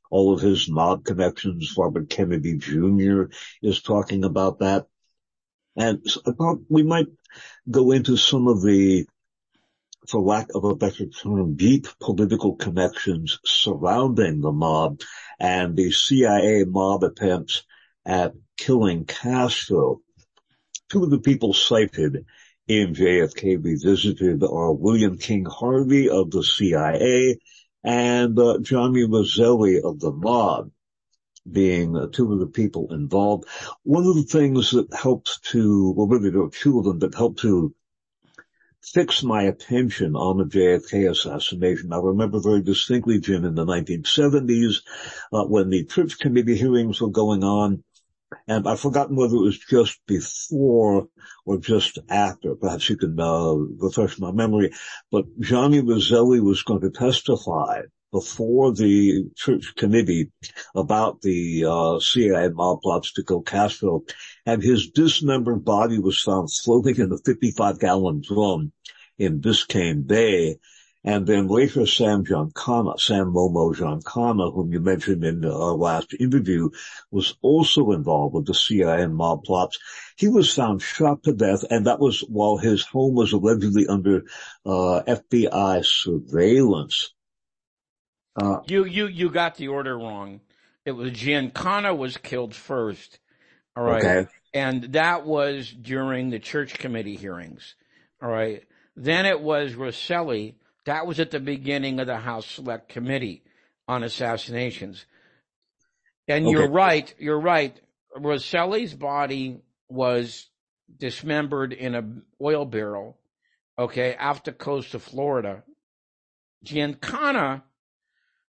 all 0.09 0.33
of 0.33 0.41
his 0.41 0.67
mob 0.67 1.05
connections. 1.05 1.75
Robert 1.77 2.09
Kennedy 2.09 2.57
Jr. 2.57 3.25
is 3.61 3.81
talking 3.81 4.23
about 4.23 4.59
that, 4.59 4.87
and 5.75 6.03
I 6.25 6.31
thought 6.31 6.61
we 6.67 6.81
might 6.81 7.07
go 7.69 7.91
into 7.91 8.17
some 8.17 8.47
of 8.47 8.63
the, 8.63 9.05
for 10.07 10.21
lack 10.21 10.47
of 10.55 10.63
a 10.63 10.75
better 10.75 11.05
term, 11.05 11.55
deep 11.55 11.87
political 11.99 12.55
connections 12.55 13.39
surrounding 13.45 14.41
the 14.41 14.51
mob 14.51 15.01
and 15.39 15.77
the 15.77 15.91
CIA 15.91 16.65
mob 16.65 17.03
attempts 17.03 17.63
at 18.05 18.33
killing 18.57 19.05
Castro. 19.05 20.01
Two 20.89 21.03
of 21.03 21.09
the 21.09 21.19
people 21.19 21.53
cited 21.53 22.25
in 22.67 22.93
JFK 22.93 23.63
Revisited 23.63 24.43
are 24.43 24.73
William 24.73 25.17
King 25.17 25.45
Harvey 25.45 26.09
of 26.09 26.31
the 26.31 26.43
CIA 26.43 27.37
and 27.83 28.37
uh, 28.37 28.59
Johnny 28.61 29.03
Roselli 29.03 29.81
of 29.81 29.99
the 29.99 30.11
mob 30.11 30.71
being 31.49 31.97
uh, 31.97 32.07
two 32.07 32.31
of 32.31 32.39
the 32.39 32.47
people 32.47 32.93
involved. 32.93 33.45
One 33.83 34.05
of 34.05 34.15
the 34.15 34.23
things 34.23 34.71
that 34.71 34.93
helped 34.93 35.43
to, 35.51 35.91
well 35.91 36.07
really 36.07 36.29
there 36.29 36.43
are 36.43 36.49
two 36.49 36.79
of 36.79 36.85
them 36.85 36.99
that 36.99 37.15
helped 37.15 37.39
to 37.39 37.73
fix 38.83 39.23
my 39.23 39.43
attention 39.43 40.15
on 40.15 40.37
the 40.37 40.45
JFK 40.45 41.09
assassination. 41.09 41.93
I 41.93 41.97
remember 41.97 42.39
very 42.39 42.61
distinctly, 42.61 43.19
Jim, 43.19 43.45
in 43.45 43.55
the 43.55 43.65
1970s, 43.65 44.81
uh, 45.31 45.45
when 45.45 45.69
the 45.69 45.85
Church 45.85 46.19
Committee 46.19 46.57
hearings 46.57 46.99
were 46.99 47.09
going 47.09 47.43
on, 47.43 47.83
and 48.47 48.67
I've 48.67 48.79
forgotten 48.79 49.15
whether 49.15 49.35
it 49.35 49.41
was 49.41 49.59
just 49.59 49.99
before 50.07 51.07
or 51.45 51.57
just 51.57 51.99
after. 52.09 52.55
Perhaps 52.55 52.89
you 52.89 52.97
can 52.97 53.19
uh, 53.19 53.53
refresh 53.53 54.19
my 54.19 54.31
memory. 54.31 54.71
But 55.11 55.25
Johnny 55.39 55.81
Roselli 55.81 56.39
was 56.39 56.63
going 56.63 56.81
to 56.81 56.89
testify 56.89 57.81
before 58.11 58.73
the 58.73 59.29
church 59.35 59.73
committee 59.75 60.31
about 60.75 61.21
the 61.21 61.65
uh, 61.65 61.99
CIA 61.99 62.49
mob 62.49 62.81
plots 62.81 63.13
to 63.13 63.23
kill 63.23 63.41
Castro, 63.41 64.03
and 64.45 64.61
his 64.61 64.89
dismembered 64.89 65.63
body 65.63 65.97
was 65.97 66.21
found 66.21 66.49
floating 66.51 66.97
in 66.97 67.11
a 67.11 67.17
55-gallon 67.17 68.21
drum 68.27 68.73
in 69.17 69.39
Biscayne 69.39 70.05
Bay. 70.05 70.59
And 71.03 71.25
then 71.25 71.47
later 71.47 71.87
Sam 71.87 72.23
Giancana, 72.23 72.99
Sam 72.99 73.33
Momo 73.33 73.75
Giancana, 73.75 74.53
whom 74.53 74.71
you 74.71 74.79
mentioned 74.79 75.23
in 75.23 75.43
our 75.43 75.73
last 75.73 76.13
interview, 76.13 76.69
was 77.09 77.35
also 77.41 77.91
involved 77.91 78.35
with 78.35 78.45
the 78.45 78.53
CIA 78.53 79.01
and 79.01 79.15
mob 79.15 79.43
plots. 79.43 79.79
He 80.15 80.27
was 80.27 80.53
found 80.53 80.81
shot 80.81 81.23
to 81.23 81.33
death, 81.33 81.63
and 81.71 81.87
that 81.87 81.99
was 81.99 82.21
while 82.21 82.57
his 82.57 82.83
home 82.85 83.15
was 83.15 83.33
allegedly 83.33 83.87
under 83.87 84.25
uh, 84.63 85.01
FBI 85.07 85.83
surveillance. 85.83 87.13
Uh, 88.35 88.59
you 88.67 88.85
you 88.85 89.07
you 89.07 89.29
got 89.31 89.55
the 89.55 89.69
order 89.69 89.97
wrong. 89.97 90.39
It 90.85 90.91
was 90.91 91.11
Giancana 91.11 91.97
was 91.97 92.17
killed 92.17 92.53
first. 92.53 93.19
All 93.75 93.83
right. 93.83 94.03
Okay. 94.03 94.29
And 94.53 94.83
that 94.93 95.25
was 95.25 95.71
during 95.71 96.29
the 96.29 96.39
church 96.39 96.77
committee 96.77 97.15
hearings. 97.15 97.75
All 98.21 98.29
right. 98.29 98.63
Then 98.95 99.25
it 99.25 99.41
was 99.41 99.73
Roselli 99.73 100.57
that 100.85 101.05
was 101.05 101.19
at 101.19 101.31
the 101.31 101.39
beginning 101.39 101.99
of 101.99 102.07
the 102.07 102.17
House 102.17 102.45
Select 102.45 102.89
Committee 102.89 103.43
on 103.87 104.03
Assassinations. 104.03 105.05
And 106.27 106.45
okay. 106.45 106.51
you're 106.51 106.69
right, 106.69 107.13
you're 107.19 107.39
right. 107.39 107.79
Roselli's 108.17 108.93
body 108.93 109.61
was 109.89 110.47
dismembered 110.97 111.73
in 111.73 111.95
an 111.95 112.23
oil 112.41 112.65
barrel, 112.65 113.17
okay, 113.77 114.15
off 114.15 114.43
the 114.43 114.51
coast 114.51 114.93
of 114.93 115.03
Florida. 115.03 115.63
Giancana, 116.65 117.63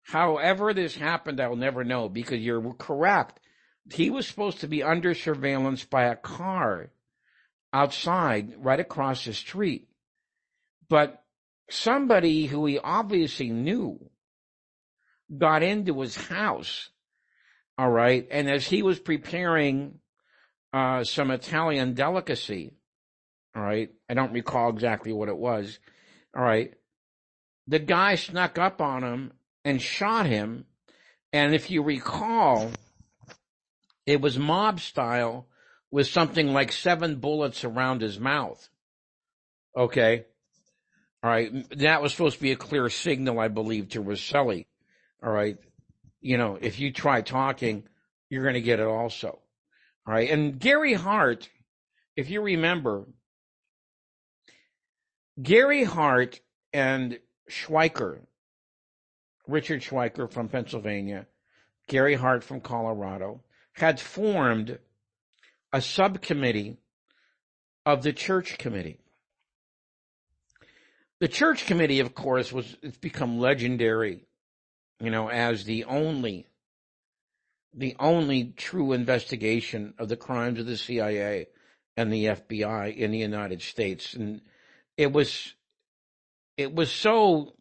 however 0.03 0.73
this 0.73 0.95
happened, 0.95 1.39
I'll 1.39 1.55
never 1.55 1.83
know 1.83 2.09
because 2.09 2.39
you're 2.39 2.73
correct. 2.73 3.39
He 3.91 4.09
was 4.09 4.27
supposed 4.27 4.61
to 4.61 4.67
be 4.67 4.83
under 4.83 5.13
surveillance 5.13 5.83
by 5.83 6.03
a 6.03 6.15
car 6.15 6.91
outside, 7.73 8.53
right 8.57 8.79
across 8.79 9.25
the 9.25 9.33
street. 9.33 9.87
But 10.89 11.20
somebody 11.71 12.45
who 12.45 12.65
he 12.65 12.79
obviously 12.79 13.49
knew 13.49 13.99
got 15.35 15.63
into 15.63 15.99
his 16.01 16.15
house. 16.15 16.89
All 17.77 17.89
right. 17.89 18.27
And 18.29 18.49
as 18.49 18.67
he 18.67 18.83
was 18.83 18.99
preparing 18.99 19.99
uh, 20.73 21.03
some 21.03 21.31
Italian 21.31 21.93
delicacy, 21.93 22.73
all 23.55 23.63
right, 23.63 23.89
I 24.09 24.13
don't 24.13 24.33
recall 24.33 24.69
exactly 24.69 25.11
what 25.11 25.29
it 25.29 25.37
was. 25.37 25.79
All 26.35 26.43
right. 26.43 26.73
The 27.67 27.79
guy 27.79 28.15
snuck 28.15 28.57
up 28.57 28.81
on 28.81 29.03
him 29.03 29.33
and 29.63 29.81
shot 29.81 30.25
him. 30.25 30.65
And 31.33 31.53
if 31.53 31.71
you 31.71 31.81
recall, 31.81 32.71
it 34.05 34.21
was 34.21 34.37
mob 34.37 34.79
style 34.79 35.47
with 35.89 36.07
something 36.07 36.53
like 36.53 36.71
seven 36.71 37.17
bullets 37.17 37.63
around 37.63 38.01
his 38.01 38.19
mouth. 38.19 38.69
Okay. 39.75 40.25
All 41.23 41.29
right. 41.29 41.51
That 41.77 42.01
was 42.01 42.11
supposed 42.11 42.37
to 42.37 42.41
be 42.41 42.51
a 42.51 42.57
clear 42.57 42.89
signal, 42.89 43.39
I 43.39 43.47
believe, 43.47 43.89
to 43.89 44.01
Roselli. 44.01 44.67
All 45.23 45.31
right. 45.31 45.57
You 46.19 46.37
know, 46.37 46.57
if 46.59 46.79
you 46.79 46.91
try 46.91 47.21
talking, 47.21 47.83
you're 48.29 48.43
going 48.43 48.55
to 48.55 48.61
get 48.61 48.79
it 48.79 48.87
also. 48.87 49.39
All 50.07 50.13
right. 50.13 50.29
And 50.29 50.59
Gary 50.59 50.93
Hart, 50.93 51.49
if 52.15 52.29
you 52.29 52.41
remember, 52.41 53.05
Gary 55.41 55.83
Hart 55.83 56.39
and 56.73 57.19
Schweiker, 57.49 58.19
Richard 59.47 59.81
Schweiker 59.81 60.31
from 60.31 60.49
Pennsylvania, 60.49 61.27
Gary 61.87 62.15
Hart 62.15 62.43
from 62.43 62.61
Colorado, 62.61 63.41
had 63.73 63.99
formed 63.99 64.79
a 65.73 65.81
subcommittee 65.81 66.77
of 67.85 68.03
the 68.03 68.13
church 68.13 68.57
committee. 68.57 69.00
The 71.21 71.27
church 71.27 71.67
committee, 71.67 71.99
of 71.99 72.15
course, 72.15 72.51
was 72.51 72.75
it's 72.81 72.97
become 72.97 73.37
legendary, 73.37 74.25
you 74.99 75.11
know, 75.11 75.29
as 75.29 75.65
the 75.65 75.83
only 75.83 76.47
the 77.75 77.95
only 77.99 78.55
true 78.57 78.91
investigation 78.91 79.93
of 79.99 80.09
the 80.09 80.17
crimes 80.17 80.59
of 80.59 80.65
the 80.65 80.75
CIA 80.75 81.45
and 81.95 82.11
the 82.11 82.25
FBI 82.25 82.97
in 82.97 83.11
the 83.11 83.19
United 83.19 83.61
States. 83.61 84.15
And 84.15 84.41
it 84.97 85.13
was 85.13 85.53
it 86.57 86.73
was 86.73 86.91
so 86.91 87.53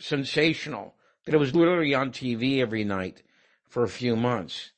sensational 0.00 0.96
that 1.24 1.34
it 1.34 1.38
was 1.38 1.54
literally 1.54 1.94
on 1.94 2.10
TV 2.10 2.58
every 2.58 2.82
night 2.82 3.22
for 3.68 3.84
a 3.84 3.88
few 3.88 4.16
months. 4.16 4.72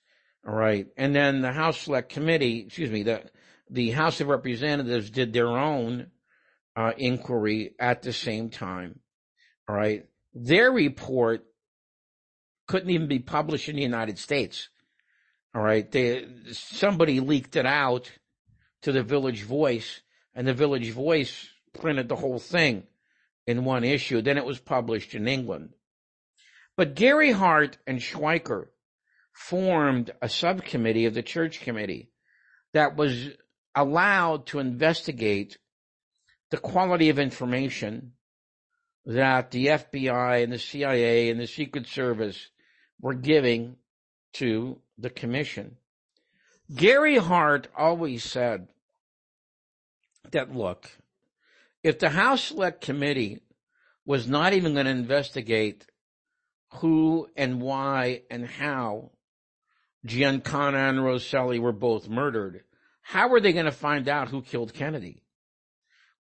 All 0.47 0.55
right. 0.55 0.89
And 0.99 1.17
then 1.17 1.41
the 1.41 1.53
House 1.53 1.81
Select 1.81 2.11
Committee, 2.11 2.65
excuse 2.67 2.91
me, 2.91 3.03
the 3.03 3.23
the 3.71 3.93
House 3.93 4.21
of 4.21 4.29
Representatives 4.29 5.09
did 5.09 5.33
their 5.33 5.57
own 5.57 6.11
uh, 6.81 6.93
inquiry 6.97 7.75
at 7.79 8.03
the 8.03 8.12
same 8.12 8.49
time. 8.49 9.01
All 9.69 9.77
right. 9.77 10.07
Their 10.33 10.73
report 10.73 11.45
couldn't 12.69 12.90
even 12.90 13.07
be 13.07 13.19
published 13.19 13.69
in 13.69 13.77
the 13.77 13.83
United 13.83 14.19
States. 14.19 14.69
All 15.55 15.62
right. 15.62 15.90
They, 15.90 16.27
somebody 16.53 17.21
leaked 17.21 17.57
it 17.57 17.66
out 17.66 18.11
to 18.83 18.93
the 18.93 19.03
Village 19.03 19.43
Voice 19.43 20.01
and 20.35 20.47
the 20.47 20.55
Village 20.55 20.90
Voice 20.90 21.49
printed 21.79 22.09
the 22.09 22.16
whole 22.16 22.38
thing 22.38 22.85
in 23.47 23.64
one 23.64 23.85
issue. 23.85 24.23
Then 24.23 24.38
it 24.38 24.47
was 24.47 24.59
published 24.59 25.14
in 25.14 25.29
England. 25.29 25.75
But 26.77 26.95
Gary 26.95 27.33
Hart 27.33 27.77
and 27.87 27.99
Schweiker 27.99 28.69
formed 29.33 30.12
a 30.23 30.31
subcommittee 30.31 31.05
of 31.05 31.12
the 31.12 31.23
church 31.23 31.61
committee 31.61 32.11
that 32.73 32.97
was 32.97 33.29
allowed 33.75 34.47
to 34.47 34.61
investigate 34.61 35.59
the 36.51 36.59
quality 36.59 37.09
of 37.09 37.19
information 37.19 38.13
that 39.07 39.51
the 39.51 39.67
FBI 39.67 40.43
and 40.43 40.53
the 40.53 40.59
CIA 40.59 41.31
and 41.31 41.41
the 41.41 41.47
Secret 41.47 41.87
Service 41.87 42.49
were 43.01 43.15
giving 43.15 43.77
to 44.35 44.79
the 44.99 45.11
commission. 45.11 45.77
Gary 46.75 47.17
Hart 47.17 47.69
always 47.77 48.23
said 48.23 48.69
that, 50.31 50.55
look, 50.55 50.91
if 51.83 51.99
the 51.99 52.11
House 52.11 52.45
Select 52.45 52.81
Committee 52.81 53.41
was 54.05 54.29
not 54.29 54.53
even 54.53 54.75
going 54.75 54.87
to 54.87 54.91
investigate 54.91 55.87
who 56.75 57.29
and 57.37 57.61
why 57.61 58.23
and 58.31 58.47
how 58.47 59.11
Giancana 60.07 60.91
and 60.91 60.99
Rosselli 60.99 61.59
were 61.59 61.73
both 61.73 62.09
murdered, 62.09 62.63
how 63.03 63.29
were 63.29 63.41
they 63.41 63.53
going 63.53 63.65
to 63.65 63.73
find 63.73 64.09
out 64.09 64.29
who 64.29 64.43
killed 64.43 64.75
Kennedy? 64.75 65.23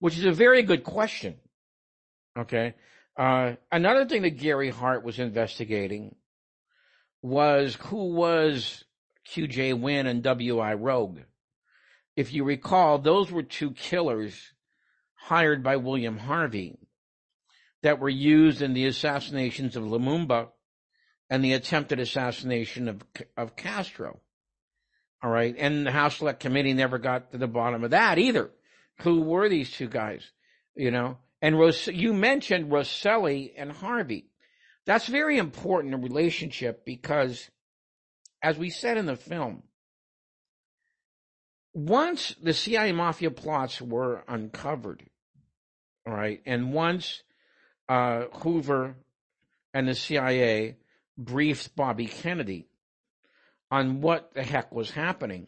Which 0.00 0.18
is 0.18 0.24
a 0.24 0.32
very 0.32 0.62
good 0.62 0.82
question. 0.82 1.36
Okay. 2.36 2.74
Uh, 3.16 3.54
another 3.70 4.06
thing 4.06 4.22
that 4.22 4.38
Gary 4.38 4.70
Hart 4.70 5.04
was 5.04 5.18
investigating 5.18 6.14
was 7.22 7.76
who 7.76 8.14
was 8.14 8.84
QJ 9.28 9.78
Win 9.78 10.06
and 10.06 10.22
W.I. 10.22 10.74
Rogue. 10.74 11.20
If 12.16 12.32
you 12.32 12.44
recall, 12.44 12.98
those 12.98 13.30
were 13.30 13.42
two 13.42 13.72
killers 13.72 14.52
hired 15.14 15.62
by 15.62 15.76
William 15.76 16.16
Harvey 16.16 16.78
that 17.82 17.98
were 17.98 18.08
used 18.08 18.62
in 18.62 18.74
the 18.74 18.86
assassinations 18.86 19.76
of 19.76 19.84
Lumumba 19.84 20.48
and 21.28 21.44
the 21.44 21.52
attempted 21.52 22.00
assassination 22.00 22.88
of 22.88 23.02
of 23.36 23.56
Castro. 23.56 24.20
All 25.22 25.30
right, 25.30 25.54
and 25.58 25.86
the 25.86 25.92
House 25.92 26.16
Select 26.16 26.40
Committee 26.40 26.72
never 26.72 26.98
got 26.98 27.32
to 27.32 27.38
the 27.38 27.46
bottom 27.46 27.84
of 27.84 27.90
that 27.90 28.18
either. 28.18 28.50
Who 29.02 29.22
were 29.22 29.48
these 29.48 29.70
two 29.70 29.88
guys? 29.88 30.30
You 30.74 30.90
know, 30.90 31.18
and 31.42 31.58
Ros- 31.58 31.88
you 31.88 32.12
mentioned 32.12 32.70
Rosselli 32.70 33.52
and 33.56 33.72
Harvey. 33.72 34.26
That's 34.86 35.06
very 35.06 35.38
important 35.38 35.94
in 35.94 36.02
relationship 36.02 36.84
because, 36.84 37.50
as 38.42 38.58
we 38.58 38.70
said 38.70 38.96
in 38.96 39.06
the 39.06 39.16
film, 39.16 39.62
once 41.72 42.34
the 42.42 42.52
CIA 42.52 42.92
mafia 42.92 43.30
plots 43.30 43.80
were 43.80 44.24
uncovered, 44.26 45.04
all 46.06 46.14
right, 46.14 46.40
and 46.46 46.72
once 46.72 47.22
uh, 47.88 48.24
Hoover 48.42 48.96
and 49.72 49.86
the 49.86 49.94
CIA 49.94 50.76
briefed 51.16 51.76
Bobby 51.76 52.06
Kennedy 52.06 52.68
on 53.70 54.00
what 54.00 54.34
the 54.34 54.42
heck 54.42 54.72
was 54.72 54.90
happening, 54.90 55.46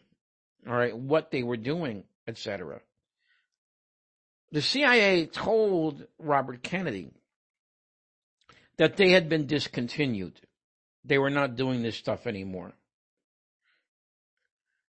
all 0.67 0.75
right, 0.75 0.95
what 0.95 1.31
they 1.31 1.43
were 1.43 1.57
doing, 1.57 2.03
etc. 2.27 2.81
The 4.53 4.61
CIA 4.61 5.25
told 5.25 6.05
Robert 6.19 6.61
Kennedy 6.61 7.09
that 8.77 8.97
they 8.97 9.09
had 9.09 9.27
been 9.27 9.47
discontinued. 9.47 10.39
They 11.03 11.17
were 11.17 11.31
not 11.31 11.55
doing 11.55 11.81
this 11.81 11.97
stuff 11.97 12.27
anymore. 12.27 12.73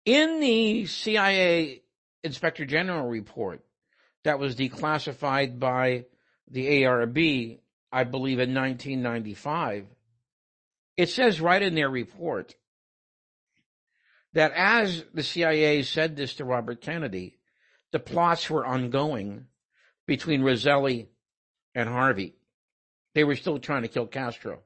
In 0.04 0.38
the 0.38 0.86
CIA 0.86 1.82
Inspector 2.22 2.64
General 2.66 3.08
report 3.08 3.60
that 4.22 4.38
was 4.38 4.54
declassified 4.54 5.58
by 5.58 6.04
the 6.48 6.84
ARB, 6.84 7.58
I 7.90 8.04
believe 8.04 8.38
in 8.38 8.54
1995, 8.54 9.86
it 10.96 11.08
says 11.08 11.40
right 11.40 11.60
in 11.60 11.74
their 11.74 11.90
report 11.90 12.54
that 14.34 14.52
as 14.52 15.04
the 15.12 15.24
CIA 15.24 15.82
said 15.82 16.14
this 16.14 16.34
to 16.34 16.44
Robert 16.44 16.80
Kennedy, 16.80 17.37
the 17.92 17.98
plots 17.98 18.48
were 18.50 18.66
ongoing 18.66 19.46
between 20.06 20.42
Roselli 20.42 21.08
and 21.74 21.88
Harvey. 21.88 22.34
They 23.14 23.24
were 23.24 23.36
still 23.36 23.58
trying 23.58 23.82
to 23.82 23.88
kill 23.88 24.06
Castro. 24.06 24.60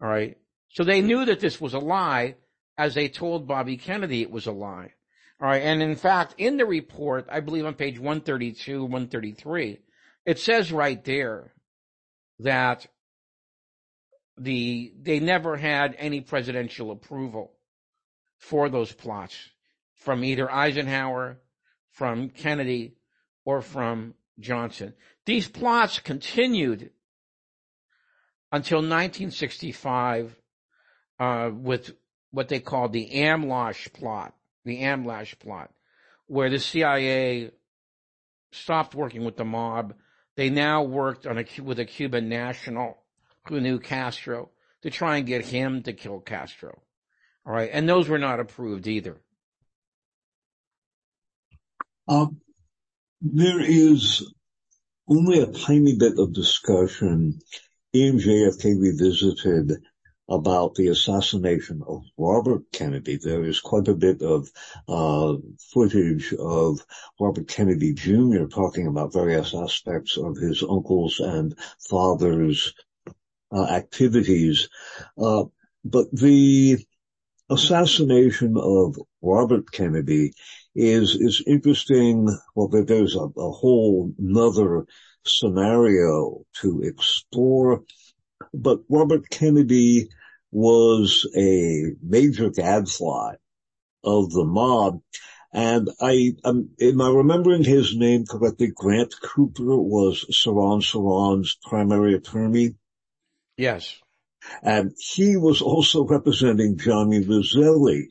All 0.00 0.08
right. 0.08 0.36
So 0.70 0.84
they 0.84 1.00
knew 1.00 1.24
that 1.24 1.40
this 1.40 1.60
was 1.60 1.74
a 1.74 1.78
lie 1.78 2.36
as 2.76 2.94
they 2.94 3.08
told 3.08 3.46
Bobby 3.46 3.76
Kennedy 3.76 4.22
it 4.22 4.30
was 4.30 4.46
a 4.46 4.52
lie. 4.52 4.92
All 5.40 5.48
right. 5.48 5.62
And 5.62 5.82
in 5.82 5.96
fact, 5.96 6.34
in 6.38 6.56
the 6.56 6.66
report, 6.66 7.26
I 7.30 7.40
believe 7.40 7.66
on 7.66 7.74
page 7.74 7.98
132, 7.98 8.82
133, 8.82 9.78
it 10.26 10.38
says 10.38 10.72
right 10.72 11.02
there 11.04 11.52
that 12.40 12.86
the, 14.36 14.92
they 15.00 15.20
never 15.20 15.56
had 15.56 15.94
any 15.98 16.20
presidential 16.20 16.90
approval 16.90 17.52
for 18.38 18.68
those 18.68 18.92
plots 18.92 19.36
from 19.94 20.24
either 20.24 20.50
Eisenhower, 20.50 21.38
from 21.94 22.28
Kennedy, 22.28 22.96
or 23.44 23.62
from 23.62 24.14
Johnson. 24.38 24.94
These 25.26 25.48
plots 25.48 26.00
continued 26.00 26.90
until 28.50 28.78
1965 28.78 30.34
uh, 31.20 31.50
with 31.54 31.92
what 32.30 32.48
they 32.48 32.58
called 32.58 32.92
the 32.92 33.08
AMLOSH 33.14 33.92
plot, 33.92 34.34
the 34.64 34.80
AMLASH 34.82 35.38
plot, 35.38 35.70
where 36.26 36.50
the 36.50 36.58
CIA 36.58 37.52
stopped 38.50 38.94
working 38.94 39.24
with 39.24 39.36
the 39.36 39.44
mob. 39.44 39.94
They 40.36 40.50
now 40.50 40.82
worked 40.82 41.26
on 41.26 41.38
a, 41.38 41.62
with 41.62 41.78
a 41.78 41.84
Cuban 41.84 42.28
national 42.28 42.98
who 43.48 43.60
knew 43.60 43.78
Castro 43.78 44.50
to 44.82 44.90
try 44.90 45.18
and 45.18 45.26
get 45.26 45.44
him 45.44 45.82
to 45.84 45.92
kill 45.92 46.18
Castro. 46.18 46.82
All 47.46 47.52
right. 47.52 47.70
And 47.72 47.88
those 47.88 48.08
were 48.08 48.18
not 48.18 48.40
approved 48.40 48.88
either. 48.88 49.16
Um, 52.06 52.40
there 53.20 53.60
is 53.60 54.24
only 55.08 55.40
a 55.40 55.46
tiny 55.46 55.96
bit 55.96 56.18
of 56.18 56.34
discussion 56.34 57.40
in 57.92 58.18
JFK 58.18 58.80
Revisited 58.80 59.72
about 60.28 60.74
the 60.74 60.88
assassination 60.88 61.82
of 61.86 62.02
Robert 62.16 62.62
Kennedy. 62.72 63.18
There 63.22 63.44
is 63.44 63.60
quite 63.60 63.88
a 63.88 63.94
bit 63.94 64.22
of 64.22 64.50
uh, 64.88 65.36
footage 65.72 66.32
of 66.34 66.80
Robert 67.20 67.46
Kennedy 67.46 67.92
Jr. 67.92 68.46
talking 68.46 68.86
about 68.86 69.12
various 69.12 69.54
aspects 69.54 70.16
of 70.16 70.36
his 70.36 70.62
uncle's 70.62 71.20
and 71.20 71.54
father's 71.88 72.74
uh, 73.52 73.66
activities. 73.66 74.68
Uh, 75.18 75.44
but 75.84 76.06
the 76.12 76.78
assassination 77.50 78.56
of 78.56 78.96
Robert 79.20 79.70
Kennedy 79.70 80.32
is 80.74 81.14
is 81.14 81.42
interesting. 81.46 82.28
Well, 82.54 82.68
there's 82.68 83.14
a, 83.14 83.20
a 83.20 83.50
whole 83.50 84.12
another 84.18 84.86
scenario 85.24 86.44
to 86.60 86.82
explore, 86.82 87.84
but 88.52 88.80
Robert 88.88 89.28
Kennedy 89.30 90.08
was 90.50 91.28
a 91.36 91.92
major 92.02 92.50
gadfly 92.50 93.34
of 94.04 94.30
the 94.30 94.44
mob. 94.44 95.00
And 95.52 95.88
I, 96.00 96.32
um, 96.44 96.70
am 96.80 97.00
I 97.00 97.10
remembering 97.10 97.62
his 97.62 97.96
name 97.96 98.24
correctly? 98.26 98.72
Grant 98.74 99.14
Cooper 99.22 99.76
was 99.76 100.26
Sirhan 100.32 100.82
Sirhan's 100.82 101.56
primary 101.64 102.14
attorney. 102.14 102.74
Yes. 103.56 103.96
And 104.62 104.92
he 104.98 105.36
was 105.36 105.62
also 105.62 106.04
representing 106.04 106.76
Johnny 106.76 107.24
Rosselli 107.24 108.08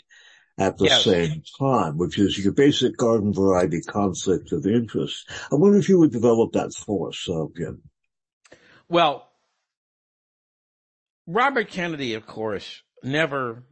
at 0.57 0.77
the 0.77 0.85
Yes. 0.85 1.03
same 1.03 1.43
time, 1.59 1.97
which 1.97 2.19
is 2.19 2.37
your 2.37 2.53
basic 2.53 2.95
garden 2.97 3.33
variety 3.33 3.81
conflict 3.81 4.51
of 4.51 4.65
interest. 4.65 5.29
I 5.51 5.55
wonder 5.55 5.77
if 5.77 5.89
you 5.89 5.99
would 5.99 6.11
develop 6.11 6.53
that 6.53 6.73
for 6.73 7.09
us, 7.09 7.27
uh, 7.27 7.45
Jim. 7.55 7.81
Well, 8.87 9.29
Robert 11.25 11.69
Kennedy, 11.69 12.13
of 12.13 12.27
course, 12.27 12.83
never 13.01 13.63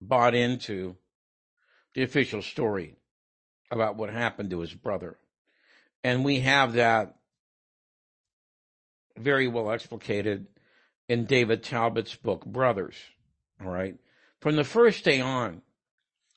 bought 0.00 0.34
into 0.34 0.96
the 1.94 2.02
official 2.02 2.42
story 2.42 2.96
about 3.70 3.96
what 3.96 4.10
happened 4.10 4.50
to 4.50 4.60
his 4.60 4.72
brother. 4.72 5.18
And 6.04 6.24
we 6.24 6.40
have 6.40 6.74
that 6.74 7.16
very 9.16 9.48
well 9.48 9.70
explicated 9.70 10.46
in 11.08 11.24
David 11.24 11.62
Talbot's 11.62 12.14
book, 12.14 12.44
Brothers. 12.44 12.94
All 13.60 13.70
right. 13.70 13.96
From 14.40 14.56
the 14.56 14.64
first 14.64 15.04
day 15.04 15.20
on, 15.20 15.62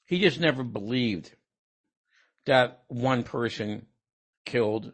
he 0.09 0.19
just 0.19 0.39
never 0.39 0.63
believed 0.63 1.35
that 2.47 2.81
one 2.87 3.21
person 3.21 3.85
killed 4.43 4.91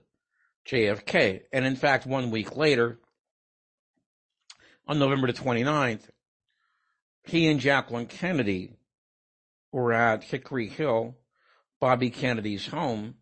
JFK. 0.67 1.43
And 1.54 1.65
in 1.65 1.78
fact, 1.78 2.06
one 2.06 2.32
week 2.32 2.58
later, 2.58 2.99
on 4.86 4.99
November 4.99 5.28
the 5.28 5.34
29th, 5.34 6.10
he 7.23 7.47
and 7.47 7.62
Jacqueline 7.62 8.08
Kennedy 8.08 8.73
were 9.71 9.93
at 9.93 10.25
Hickory 10.25 10.67
Hill, 10.67 11.15
Bobby 11.80 12.10
Kennedy's 12.10 12.67
home, 12.67 13.15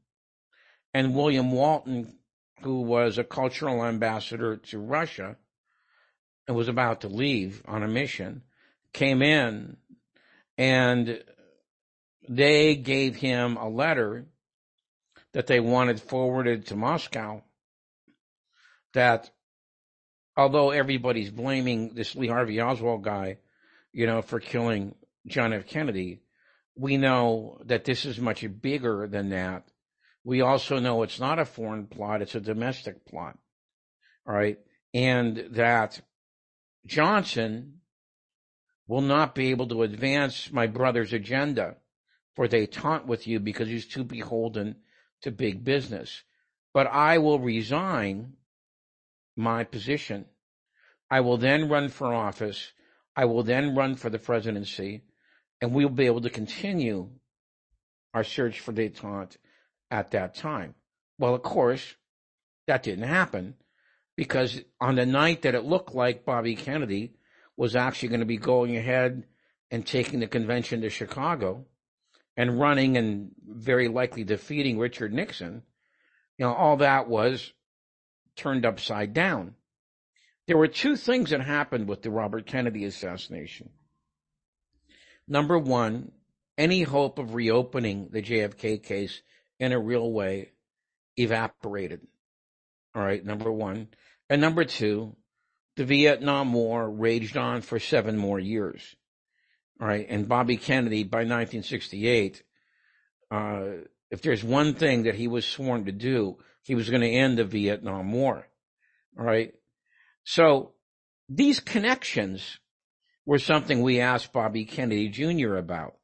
and 0.95 1.13
William 1.13 1.51
Walton, 1.51 2.17
who 2.63 2.81
was 2.81 3.19
a 3.19 3.23
cultural 3.23 3.85
ambassador 3.85 4.57
to 4.57 4.79
Russia, 4.79 5.37
and 6.47 6.57
was 6.57 6.67
about 6.67 7.01
to 7.01 7.07
leave 7.07 7.61
on 7.67 7.83
a 7.83 7.87
mission 7.87 8.41
came 8.93 9.21
in 9.21 9.77
and 10.57 11.23
they 12.27 12.75
gave 12.75 13.15
him 13.15 13.57
a 13.57 13.67
letter 13.67 14.25
that 15.33 15.47
they 15.47 15.59
wanted 15.59 15.99
forwarded 16.01 16.67
to 16.67 16.75
Moscow 16.75 17.41
that 18.93 19.31
although 20.37 20.71
everybody's 20.71 21.31
blaming 21.31 21.93
this 21.95 22.15
Lee 22.15 22.27
Harvey 22.27 22.61
Oswald 22.61 23.03
guy, 23.03 23.37
you 23.91 24.05
know, 24.05 24.21
for 24.21 24.39
killing 24.39 24.95
John 25.27 25.53
F. 25.53 25.67
Kennedy, 25.67 26.21
we 26.75 26.97
know 26.97 27.59
that 27.65 27.85
this 27.85 28.05
is 28.05 28.19
much 28.19 28.45
bigger 28.61 29.07
than 29.07 29.29
that. 29.29 29.67
We 30.23 30.41
also 30.41 30.79
know 30.79 31.03
it's 31.03 31.19
not 31.19 31.39
a 31.39 31.45
foreign 31.45 31.87
plot, 31.87 32.21
it's 32.21 32.35
a 32.35 32.39
domestic 32.39 33.05
plot. 33.05 33.37
All 34.27 34.33
right. 34.33 34.57
And 34.93 35.47
that 35.51 35.99
Johnson 36.85 37.81
will 38.87 39.01
not 39.01 39.35
be 39.35 39.49
able 39.49 39.67
to 39.67 39.83
advance 39.83 40.51
my 40.51 40.67
brother's 40.67 41.13
agenda 41.13 41.77
for 42.35 42.47
they 42.47 42.65
taunt 42.65 43.05
with 43.05 43.27
you 43.27 43.39
because 43.39 43.67
he's 43.67 43.85
too 43.85 44.03
beholden 44.03 44.75
to 45.21 45.31
big 45.31 45.63
business. 45.63 46.23
But 46.73 46.87
I 46.87 47.17
will 47.19 47.39
resign 47.39 48.33
my 49.35 49.63
position. 49.63 50.25
I 51.09 51.19
will 51.21 51.37
then 51.37 51.69
run 51.69 51.89
for 51.89 52.13
office. 52.13 52.71
I 53.15 53.25
will 53.25 53.43
then 53.43 53.75
run 53.75 53.95
for 53.95 54.09
the 54.09 54.19
presidency 54.19 55.03
and 55.61 55.73
we'll 55.73 55.89
be 55.89 56.07
able 56.07 56.21
to 56.21 56.29
continue 56.29 57.09
our 58.13 58.23
search 58.23 58.59
for 58.59 58.73
detente 58.73 59.37
at 59.91 60.11
that 60.11 60.35
time. 60.35 60.75
Well, 61.19 61.35
of 61.35 61.43
course, 61.43 61.95
that 62.67 62.83
didn't 62.83 63.07
happen 63.07 63.55
because 64.15 64.61
on 64.81 64.95
the 64.95 65.05
night 65.05 65.43
that 65.43 65.55
it 65.55 65.65
looked 65.65 65.93
like 65.93 66.25
Bobby 66.25 66.55
Kennedy 66.55 67.13
was 67.55 67.75
actually 67.75 68.09
going 68.09 68.19
to 68.19 68.25
be 68.25 68.37
going 68.37 68.75
ahead 68.75 69.23
and 69.69 69.85
taking 69.85 70.19
the 70.19 70.27
convention 70.27 70.81
to 70.81 70.89
Chicago 70.89 71.65
and 72.35 72.59
running 72.59 72.97
and 72.97 73.31
very 73.45 73.87
likely 73.87 74.23
defeating 74.23 74.79
Richard 74.79 75.13
Nixon, 75.13 75.63
you 76.37 76.45
know, 76.45 76.53
all 76.53 76.77
that 76.77 77.07
was 77.07 77.53
turned 78.35 78.65
upside 78.65 79.13
down. 79.13 79.55
There 80.47 80.57
were 80.57 80.67
two 80.67 80.95
things 80.95 81.29
that 81.29 81.41
happened 81.41 81.87
with 81.87 82.01
the 82.01 82.09
Robert 82.09 82.45
Kennedy 82.45 82.85
assassination. 82.85 83.69
Number 85.27 85.57
one, 85.57 86.11
any 86.57 86.81
hope 86.83 87.17
of 87.17 87.33
reopening 87.33 88.09
the 88.11 88.21
JFK 88.21 88.83
case 88.83 89.21
in 89.59 89.71
a 89.71 89.79
real 89.79 90.11
way 90.11 90.51
evaporated. 91.17 92.01
All 92.95 93.03
right, 93.03 93.23
number 93.23 93.51
one. 93.51 93.87
And 94.29 94.41
number 94.41 94.65
two, 94.65 95.15
the 95.75 95.85
Vietnam 95.85 96.53
War 96.53 96.89
raged 96.89 97.37
on 97.37 97.61
for 97.61 97.79
seven 97.79 98.17
more 98.17 98.39
years. 98.39 98.95
Right, 99.83 100.05
and 100.07 100.29
Bobby 100.29 100.55
Kennedy 100.55 101.03
by 101.03 101.25
1968, 101.25 102.41
uh, 103.29 103.63
if 104.09 104.21
there's 104.21 104.41
one 104.41 104.75
thing 104.75 105.03
that 105.03 105.15
he 105.15 105.27
was 105.27 105.43
sworn 105.43 105.83
to 105.85 105.91
do, 105.91 106.37
he 106.61 106.73
was 106.73 106.89
going 106.89 107.01
to 107.01 107.09
end 107.09 107.37
the 107.37 107.43
Vietnam 107.43 108.13
War. 108.13 108.47
Right. 109.13 109.53
So 110.23 110.71
these 111.27 111.59
connections 111.59 112.59
were 113.25 113.39
something 113.39 113.81
we 113.81 113.99
asked 113.99 114.31
Bobby 114.31 114.63
Kennedy 114.63 115.09
Jr. 115.09 115.55
about. 115.55 115.95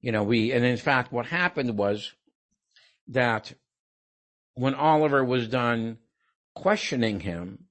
You 0.00 0.12
know, 0.12 0.22
we, 0.22 0.52
and 0.52 0.64
in 0.64 0.78
fact, 0.78 1.12
what 1.12 1.26
happened 1.26 1.76
was 1.76 2.14
that 3.08 3.52
when 4.54 4.74
Oliver 4.74 5.22
was 5.22 5.48
done 5.48 5.98
questioning 6.54 7.20
him, 7.20 7.64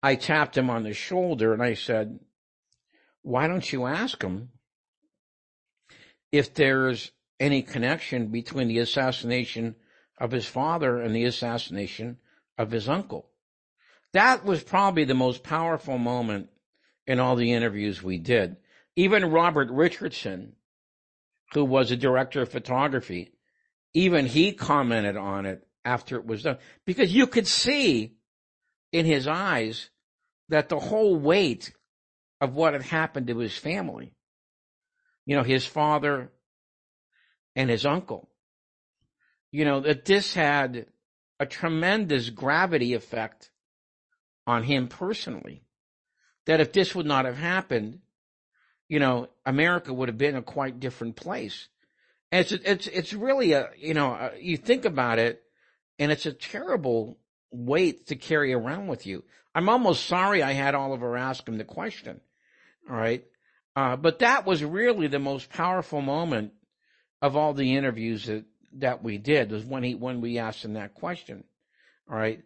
I 0.00 0.14
tapped 0.14 0.56
him 0.56 0.70
on 0.70 0.84
the 0.84 0.94
shoulder 0.94 1.52
and 1.52 1.60
I 1.60 1.74
said, 1.74 2.20
why 3.28 3.46
don't 3.46 3.70
you 3.70 3.84
ask 3.84 4.22
him 4.22 4.48
if 6.32 6.54
there's 6.54 7.12
any 7.38 7.60
connection 7.60 8.28
between 8.28 8.68
the 8.68 8.78
assassination 8.78 9.76
of 10.18 10.30
his 10.30 10.46
father 10.46 10.98
and 10.98 11.14
the 11.14 11.24
assassination 11.24 12.16
of 12.56 12.70
his 12.70 12.88
uncle? 12.88 13.28
That 14.14 14.46
was 14.46 14.62
probably 14.62 15.04
the 15.04 15.12
most 15.12 15.42
powerful 15.42 15.98
moment 15.98 16.48
in 17.06 17.20
all 17.20 17.36
the 17.36 17.52
interviews 17.52 18.02
we 18.02 18.16
did. 18.16 18.56
Even 18.96 19.30
Robert 19.30 19.70
Richardson, 19.70 20.54
who 21.52 21.66
was 21.66 21.90
a 21.90 21.96
director 21.96 22.40
of 22.40 22.48
photography, 22.48 23.32
even 23.92 24.24
he 24.24 24.52
commented 24.52 25.18
on 25.18 25.44
it 25.44 25.66
after 25.84 26.16
it 26.16 26.24
was 26.24 26.44
done 26.44 26.56
because 26.86 27.14
you 27.14 27.26
could 27.26 27.46
see 27.46 28.14
in 28.90 29.04
his 29.04 29.28
eyes 29.28 29.90
that 30.48 30.70
the 30.70 30.78
whole 30.78 31.14
weight 31.14 31.74
of 32.40 32.54
what 32.54 32.72
had 32.72 32.82
happened 32.82 33.26
to 33.28 33.38
his 33.38 33.56
family, 33.56 34.14
you 35.26 35.36
know, 35.36 35.42
his 35.42 35.66
father 35.66 36.30
and 37.56 37.68
his 37.68 37.84
uncle, 37.84 38.28
you 39.50 39.64
know, 39.64 39.80
that 39.80 40.04
this 40.04 40.34
had 40.34 40.86
a 41.40 41.46
tremendous 41.46 42.30
gravity 42.30 42.94
effect 42.94 43.50
on 44.46 44.62
him 44.62 44.88
personally. 44.88 45.62
That 46.46 46.60
if 46.60 46.72
this 46.72 46.94
would 46.94 47.06
not 47.06 47.26
have 47.26 47.36
happened, 47.36 48.00
you 48.88 49.00
know, 49.00 49.28
America 49.44 49.92
would 49.92 50.08
have 50.08 50.18
been 50.18 50.36
a 50.36 50.42
quite 50.42 50.80
different 50.80 51.16
place. 51.16 51.68
And 52.32 52.40
it's, 52.40 52.52
it's, 52.52 52.86
it's 52.86 53.12
really 53.12 53.52
a, 53.52 53.70
you 53.76 53.94
know, 53.94 54.12
a, 54.12 54.32
you 54.40 54.56
think 54.56 54.84
about 54.84 55.18
it 55.18 55.42
and 55.98 56.10
it's 56.10 56.26
a 56.26 56.32
terrible 56.32 57.18
weight 57.50 58.06
to 58.08 58.16
carry 58.16 58.52
around 58.52 58.86
with 58.86 59.06
you. 59.06 59.24
I'm 59.54 59.68
almost 59.68 60.06
sorry 60.06 60.42
I 60.42 60.52
had 60.52 60.74
Oliver 60.74 61.16
ask 61.16 61.46
him 61.46 61.58
the 61.58 61.64
question. 61.64 62.20
Right. 62.88 63.24
Uh, 63.76 63.96
but 63.96 64.20
that 64.20 64.46
was 64.46 64.64
really 64.64 65.06
the 65.06 65.18
most 65.18 65.50
powerful 65.50 66.00
moment 66.00 66.52
of 67.22 67.36
all 67.36 67.54
the 67.54 67.76
interviews 67.76 68.26
that, 68.26 68.44
that 68.72 69.04
we 69.04 69.18
did 69.18 69.50
was 69.50 69.64
when 69.64 69.82
he, 69.82 69.94
when 69.94 70.20
we 70.20 70.38
asked 70.38 70.64
him 70.64 70.74
that 70.74 70.94
question. 70.94 71.44
All 72.10 72.16
right. 72.16 72.42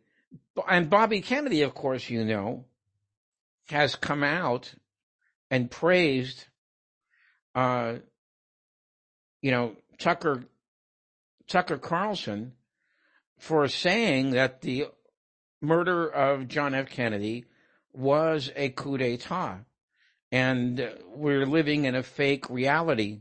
And 0.69 0.91
Bobby 0.91 1.21
Kennedy, 1.21 1.63
of 1.63 1.75
course, 1.75 2.11
you 2.11 2.25
know, 2.25 2.65
has 3.69 3.95
come 3.95 4.23
out 4.25 4.75
and 5.51 5.71
praised, 5.71 6.45
uh, 7.55 7.95
you 9.41 9.51
know, 9.51 9.77
Tucker, 9.99 10.45
Tucker 11.47 11.79
Carlson 11.79 12.53
for 13.39 13.69
saying 13.69 14.31
that 14.31 14.61
the 14.61 14.87
murder 15.61 16.09
of 16.09 16.49
John 16.49 16.75
F. 16.75 16.91
Kennedy 16.91 17.45
was 17.93 18.51
a 18.57 18.71
coup 18.71 18.99
d'etat. 18.99 19.59
And 20.33 20.91
we're 21.15 21.47
living 21.47 21.85
in 21.85 21.95
a 21.95 22.03
fake 22.03 22.49
reality 22.51 23.21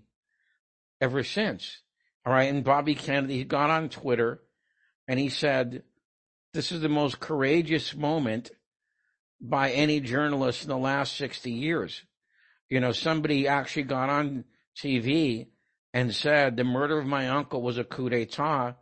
ever 1.02 1.24
since. 1.24 1.82
All 2.26 2.34
right. 2.34 2.50
And 2.50 2.64
Bobby 2.64 2.96
Kennedy 2.96 3.44
got 3.44 3.70
on 3.70 3.90
Twitter 3.90 4.42
and 5.08 5.20
he 5.20 5.30
said, 5.30 5.84
this 6.54 6.72
is 6.72 6.82
the 6.82 6.90
most 6.90 7.20
courageous 7.20 7.96
moment 7.96 8.52
by 9.42 9.72
any 9.72 10.00
journalist 10.00 10.64
in 10.64 10.70
the 10.70 10.78
last 10.78 11.18
60 11.18 11.52
years. 11.52 12.02
You 12.70 12.80
know, 12.80 12.92
somebody 12.92 13.48
actually 13.48 13.84
got 13.84 14.10
on 14.10 14.46
TV 14.78 15.48
and 15.94 16.16
said 16.16 16.56
the 16.56 16.64
murder 16.64 16.98
of 17.00 17.06
my 17.06 17.28
uncle 17.28 17.62
was 17.62 17.78
a 17.78 17.84
coup 17.84 18.10
d'etat 18.10 18.76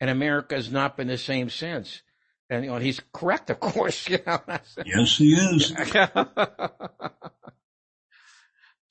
and 0.00 0.10
America 0.10 0.54
has 0.54 0.70
not 0.70 0.96
been 0.96 1.08
the 1.08 1.18
same 1.18 1.50
since. 1.50 2.02
And, 2.48 2.64
you 2.64 2.70
know, 2.70 2.78
he's 2.78 3.00
correct, 3.12 3.50
of 3.50 3.60
course. 3.60 4.08
You 4.08 4.18
know? 4.26 4.40
yes, 4.84 5.16
he 5.16 5.34
is. 5.34 5.72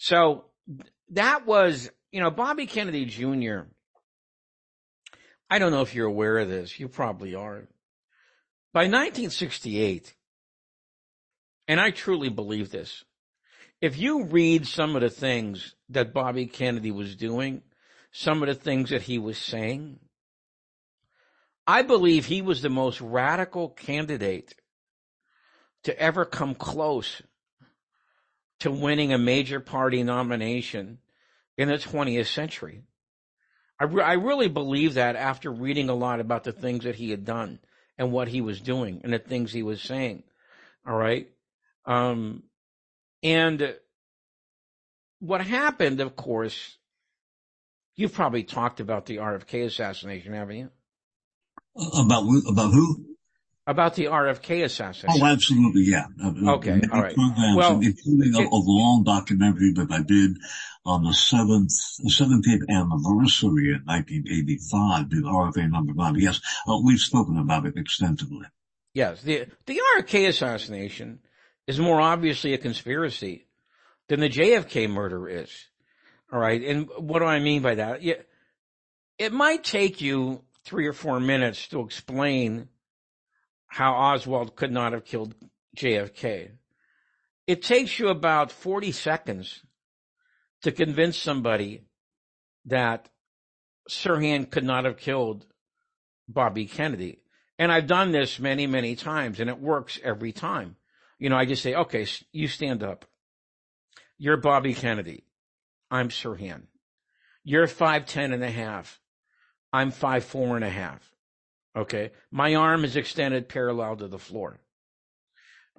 so 0.03 0.43
that 1.11 1.45
was, 1.45 1.89
you 2.11 2.19
know, 2.19 2.29
Bobby 2.29 2.65
Kennedy 2.65 3.05
Jr. 3.05 3.59
I 5.49 5.59
don't 5.59 5.71
know 5.71 5.81
if 5.81 5.95
you're 5.95 6.07
aware 6.07 6.39
of 6.39 6.49
this. 6.49 6.77
You 6.77 6.89
probably 6.89 7.35
are. 7.35 7.69
By 8.73 8.81
1968, 8.81 10.13
and 11.69 11.79
I 11.79 11.91
truly 11.91 12.27
believe 12.27 12.69
this, 12.69 13.05
if 13.79 13.97
you 13.97 14.25
read 14.25 14.67
some 14.67 14.97
of 14.97 15.03
the 15.03 15.09
things 15.09 15.73
that 15.87 16.13
Bobby 16.13 16.47
Kennedy 16.47 16.91
was 16.91 17.15
doing, 17.15 17.61
some 18.11 18.43
of 18.43 18.49
the 18.49 18.55
things 18.55 18.89
that 18.89 19.03
he 19.03 19.17
was 19.17 19.37
saying, 19.37 19.99
I 21.65 21.81
believe 21.81 22.25
he 22.25 22.41
was 22.41 22.61
the 22.61 22.69
most 22.69 22.99
radical 22.99 23.69
candidate 23.69 24.53
to 25.85 25.97
ever 25.97 26.25
come 26.25 26.55
close 26.55 27.21
to 28.63 28.71
winning 28.71 29.11
a 29.11 29.17
major 29.17 29.59
party 29.59 30.03
nomination 30.03 30.97
in 31.57 31.67
the 31.67 31.75
20th 31.75 32.27
century. 32.27 32.81
I, 33.77 33.83
re- 33.83 34.03
I 34.03 34.13
really 34.13 34.47
believe 34.47 34.93
that 34.93 35.17
after 35.17 35.51
reading 35.51 35.89
a 35.89 35.93
lot 35.93 36.21
about 36.21 36.45
the 36.45 36.53
things 36.53 36.85
that 36.85 36.95
he 36.95 37.11
had 37.11 37.25
done 37.25 37.59
and 37.97 38.13
what 38.13 38.29
he 38.29 38.39
was 38.39 38.61
doing 38.61 39.01
and 39.03 39.11
the 39.11 39.19
things 39.19 39.51
he 39.51 39.63
was 39.63 39.81
saying. 39.81 40.23
All 40.87 40.95
right. 40.95 41.29
Um, 41.85 42.43
and 43.21 43.75
what 45.19 45.41
happened, 45.41 45.99
of 45.99 46.15
course, 46.15 46.77
you've 47.97 48.13
probably 48.13 48.43
talked 48.43 48.79
about 48.79 49.07
the 49.07 49.17
RFK 49.17 49.65
assassination, 49.65 50.31
haven't 50.31 50.55
you? 50.55 50.69
About 51.75 52.23
about 52.47 52.71
who? 52.71 53.12
About 53.65 53.95
the 53.95 54.05
RFK 54.05 54.65
assassination. 54.65 55.21
Oh, 55.21 55.25
absolutely, 55.25 55.83
yeah. 55.83 56.07
Uh, 56.21 56.55
okay, 56.55 56.81
all 56.91 57.01
right. 57.01 57.15
Programs, 57.15 57.55
well, 57.55 57.79
including 57.79 58.35
a, 58.35 58.39
a, 58.39 58.59
long 58.59 59.03
documentary 59.05 59.71
that 59.71 59.89
I 59.89 60.01
did 60.01 60.37
on 60.85 61.03
the 61.05 61.13
seventh, 61.13 61.71
the 61.99 62.09
17th 62.09 62.67
anniversary 62.69 63.69
in 63.69 63.83
1985, 63.85 65.09
the 65.09 65.15
RFA 65.15 65.71
number 65.71 65.93
nine. 65.93 66.15
Yes, 66.15 66.41
uh, 66.67 66.77
we've 66.83 66.99
spoken 66.99 67.37
about 67.37 67.65
it 67.65 67.77
extensively. 67.77 68.47
Yes, 68.93 69.21
the, 69.21 69.47
the 69.65 69.79
RFK 69.97 70.27
assassination 70.27 71.19
is 71.65 71.79
more 71.79 72.01
obviously 72.01 72.53
a 72.53 72.57
conspiracy 72.57 73.47
than 74.09 74.19
the 74.19 74.29
JFK 74.29 74.89
murder 74.89 75.29
is. 75.29 75.49
All 76.31 76.39
right. 76.39 76.61
And 76.61 76.89
what 76.97 77.19
do 77.19 77.25
I 77.25 77.39
mean 77.39 77.61
by 77.61 77.75
that? 77.75 78.01
it 79.19 79.31
might 79.31 79.63
take 79.63 80.01
you 80.01 80.41
three 80.65 80.87
or 80.87 80.93
four 80.93 81.19
minutes 81.19 81.67
to 81.69 81.81
explain 81.81 82.67
how 83.73 83.93
Oswald 83.93 84.55
could 84.55 84.71
not 84.71 84.93
have 84.93 85.03
killed 85.03 85.33
JFK. 85.75 86.51
It 87.47 87.63
takes 87.63 87.97
you 87.97 88.09
about 88.09 88.51
40 88.51 88.91
seconds 88.91 89.63
to 90.61 90.71
convince 90.71 91.17
somebody 91.17 91.81
that 92.65 93.09
Sirhan 93.89 94.51
could 94.51 94.63
not 94.63 94.85
have 94.85 94.97
killed 94.97 95.47
Bobby 96.27 96.67
Kennedy. 96.67 97.23
And 97.57 97.71
I've 97.71 97.87
done 97.87 98.11
this 98.11 98.39
many, 98.39 98.67
many 98.67 98.95
times 98.95 99.39
and 99.39 99.49
it 99.49 99.59
works 99.59 99.99
every 100.03 100.31
time. 100.31 100.75
You 101.17 101.29
know, 101.29 101.37
I 101.37 101.45
just 101.45 101.63
say, 101.63 101.73
okay, 101.73 102.05
you 102.31 102.47
stand 102.47 102.83
up. 102.83 103.05
You're 104.19 104.37
Bobby 104.37 104.75
Kennedy. 104.75 105.23
I'm 105.89 106.09
Sirhan. 106.09 106.67
You're 107.43 107.65
five 107.65 108.05
ten 108.05 108.33
and 108.33 108.43
a 108.43 108.51
half. 108.51 109.01
I'm 109.73 109.89
five 109.89 110.25
four 110.25 110.55
and 110.55 110.63
a 110.63 110.69
half. 110.69 111.12
Okay. 111.75 112.11
My 112.31 112.55
arm 112.55 112.85
is 112.85 112.95
extended 112.95 113.49
parallel 113.49 113.97
to 113.97 114.07
the 114.07 114.19
floor. 114.19 114.59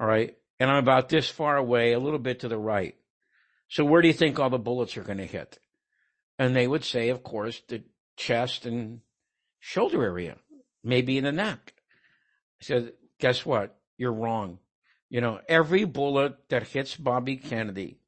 All 0.00 0.06
right. 0.06 0.36
And 0.58 0.70
I'm 0.70 0.82
about 0.82 1.08
this 1.08 1.28
far 1.28 1.56
away, 1.56 1.92
a 1.92 1.98
little 1.98 2.18
bit 2.18 2.40
to 2.40 2.48
the 2.48 2.58
right. 2.58 2.96
So 3.68 3.84
where 3.84 4.02
do 4.02 4.08
you 4.08 4.14
think 4.14 4.38
all 4.38 4.50
the 4.50 4.58
bullets 4.58 4.96
are 4.96 5.02
going 5.02 5.18
to 5.18 5.26
hit? 5.26 5.58
And 6.38 6.54
they 6.54 6.66
would 6.66 6.84
say, 6.84 7.08
of 7.08 7.22
course, 7.22 7.62
the 7.68 7.82
chest 8.16 8.66
and 8.66 9.00
shoulder 9.60 10.02
area, 10.02 10.36
maybe 10.82 11.18
in 11.18 11.24
the 11.24 11.32
neck. 11.32 11.74
I 12.60 12.64
said, 12.64 12.92
guess 13.18 13.46
what? 13.46 13.76
You're 13.96 14.12
wrong. 14.12 14.58
You 15.10 15.20
know, 15.20 15.40
every 15.48 15.84
bullet 15.84 16.36
that 16.48 16.68
hits 16.68 16.96
Bobby 16.96 17.36
Kennedy 17.36 17.98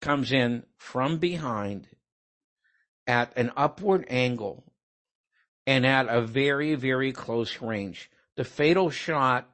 comes 0.00 0.32
in 0.32 0.64
from 0.78 1.18
behind 1.18 1.88
at 3.06 3.32
an 3.36 3.52
upward 3.56 4.06
angle 4.08 4.69
and 5.70 5.86
at 5.86 6.08
a 6.08 6.20
very, 6.20 6.74
very 6.74 7.12
close 7.12 7.62
range. 7.62 8.10
The 8.34 8.42
fatal 8.42 8.90
shot 8.90 9.48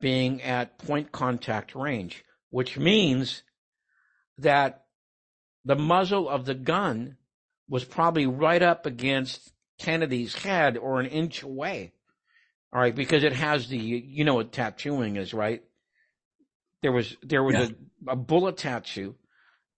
being 0.00 0.40
at 0.40 0.78
point 0.78 1.10
contact 1.10 1.74
range, 1.74 2.24
which 2.50 2.78
means 2.78 3.42
that 4.38 4.84
the 5.64 5.74
muzzle 5.74 6.28
of 6.28 6.44
the 6.44 6.54
gun 6.54 7.16
was 7.68 7.82
probably 7.82 8.24
right 8.24 8.62
up 8.62 8.86
against 8.86 9.52
Kennedy's 9.80 10.32
head 10.32 10.76
or 10.76 11.00
an 11.00 11.06
inch 11.06 11.42
away. 11.42 11.92
All 12.72 12.80
right, 12.80 12.94
because 12.94 13.24
it 13.24 13.32
has 13.32 13.66
the, 13.66 13.78
you 13.78 14.24
know 14.24 14.36
what 14.36 14.52
tattooing 14.52 15.16
is, 15.16 15.34
right? 15.34 15.64
There 16.82 16.92
was, 16.92 17.16
there 17.24 17.42
was 17.42 17.56
yeah. 17.56 17.68
a, 18.06 18.12
a 18.12 18.16
bullet 18.16 18.58
tattoo 18.58 19.16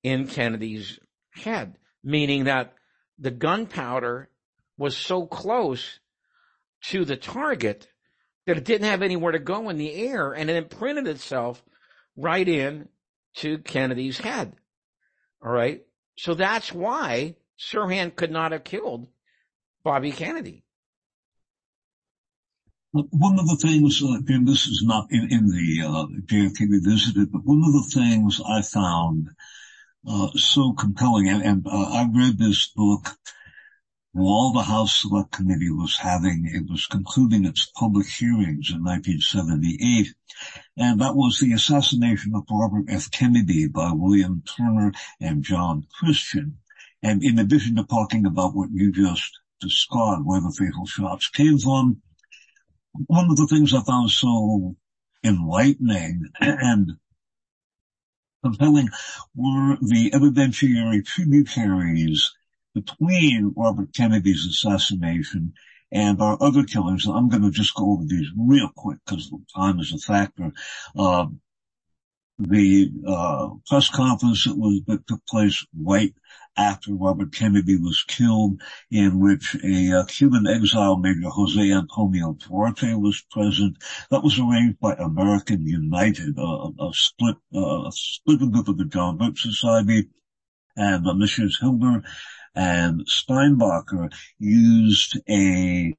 in 0.02 0.26
Kennedy's 0.26 0.98
head, 1.30 1.78
meaning 2.04 2.44
that 2.44 2.74
the 3.18 3.30
gunpowder 3.30 4.28
was 4.80 4.96
so 4.96 5.26
close 5.26 6.00
to 6.82 7.04
the 7.04 7.14
target 7.14 7.86
that 8.46 8.56
it 8.56 8.64
didn't 8.64 8.88
have 8.88 9.02
anywhere 9.02 9.32
to 9.32 9.38
go 9.38 9.68
in 9.68 9.76
the 9.76 9.92
air 9.92 10.32
and 10.32 10.48
it 10.48 10.56
imprinted 10.56 11.06
itself 11.06 11.62
right 12.16 12.48
in 12.48 12.88
to 13.34 13.58
Kennedy's 13.58 14.16
head. 14.16 14.54
All 15.44 15.52
right. 15.52 15.82
So 16.16 16.32
that's 16.32 16.72
why 16.72 17.36
Sirhan 17.58 18.16
could 18.16 18.30
not 18.30 18.52
have 18.52 18.64
killed 18.64 19.06
Bobby 19.84 20.12
Kennedy. 20.12 20.64
One 22.92 23.38
of 23.38 23.46
the 23.48 23.56
things, 23.56 24.02
uh, 24.02 24.16
and 24.28 24.48
this 24.48 24.66
is 24.66 24.82
not 24.82 25.08
in, 25.10 25.28
in 25.30 25.46
the 25.46 25.86
uh, 25.86 26.06
JFK 26.24 26.70
Revisited, 26.70 27.30
but 27.30 27.44
one 27.44 27.62
of 27.66 27.72
the 27.74 27.90
things 27.94 28.40
I 28.48 28.62
found 28.62 29.28
uh, 30.08 30.28
so 30.36 30.72
compelling, 30.72 31.28
and, 31.28 31.42
and 31.42 31.66
uh, 31.66 31.70
I 31.70 32.08
read 32.12 32.38
this 32.38 32.68
book 32.74 33.10
while 34.12 34.52
the 34.52 34.62
House 34.62 35.00
Select 35.00 35.30
Committee 35.30 35.70
was 35.70 35.96
having, 35.96 36.44
it 36.46 36.68
was 36.68 36.86
concluding 36.86 37.44
its 37.44 37.66
public 37.66 38.08
hearings 38.08 38.70
in 38.70 38.82
1978, 38.82 40.14
and 40.76 41.00
that 41.00 41.14
was 41.14 41.38
the 41.38 41.52
assassination 41.52 42.34
of 42.34 42.44
Robert 42.50 42.86
F. 42.88 43.10
Kennedy 43.10 43.68
by 43.68 43.92
William 43.92 44.42
Turner 44.42 44.92
and 45.20 45.44
John 45.44 45.86
Christian. 45.92 46.58
And 47.02 47.22
in 47.22 47.38
addition 47.38 47.76
to 47.76 47.84
talking 47.84 48.26
about 48.26 48.54
what 48.54 48.70
you 48.72 48.90
just 48.90 49.38
described, 49.60 50.22
where 50.24 50.40
the 50.40 50.54
fatal 50.58 50.86
shots 50.86 51.28
came 51.28 51.58
from, 51.58 52.02
one 53.06 53.30
of 53.30 53.36
the 53.36 53.46
things 53.46 53.72
I 53.72 53.82
found 53.82 54.10
so 54.10 54.76
enlightening 55.22 56.24
and 56.40 56.92
compelling 58.42 58.88
were 59.34 59.76
the 59.80 60.10
evidentiary 60.10 61.04
tributaries 61.04 62.32
between 62.74 63.52
Robert 63.56 63.94
Kennedy's 63.94 64.46
assassination 64.46 65.54
and 65.92 66.20
our 66.20 66.38
other 66.40 66.64
killers. 66.64 67.06
I'm 67.06 67.28
going 67.28 67.42
to 67.42 67.50
just 67.50 67.74
go 67.74 67.92
over 67.92 68.04
these 68.04 68.28
real 68.38 68.70
quick 68.76 68.98
because 69.04 69.32
time 69.54 69.80
is 69.80 69.92
a 69.92 69.98
factor. 69.98 70.52
Uh, 70.96 71.26
the 72.38 72.90
uh, 73.06 73.48
press 73.68 73.90
conference 73.90 74.44
that 74.44 74.56
was 74.56 74.80
that 74.86 75.06
took 75.06 75.24
place 75.26 75.66
right 75.78 76.14
after 76.56 76.94
Robert 76.94 77.32
Kennedy 77.32 77.76
was 77.76 78.02
killed, 78.08 78.60
in 78.90 79.20
which 79.20 79.56
a 79.62 79.98
uh, 79.98 80.04
Cuban 80.06 80.46
exile 80.46 80.96
Major 80.96 81.28
Jose 81.28 81.70
Antonio 81.72 82.32
Duarte 82.34 82.94
was 82.94 83.22
present. 83.30 83.76
That 84.10 84.24
was 84.24 84.38
arranged 84.38 84.80
by 84.80 84.94
American 84.94 85.66
United, 85.66 86.38
uh, 86.38 86.70
a 86.80 86.90
split, 86.92 87.36
uh, 87.54 87.88
a 87.88 87.92
split 87.92 88.38
group 88.50 88.68
of 88.68 88.78
the 88.78 88.86
John 88.86 89.18
Birch 89.18 89.42
Society, 89.42 90.08
and 90.76 91.06
uh, 91.06 91.14
Messrs. 91.14 91.58
Hilder 91.60 92.02
and 92.54 93.06
Steinbacher 93.06 94.12
used 94.38 95.20
a 95.28 95.94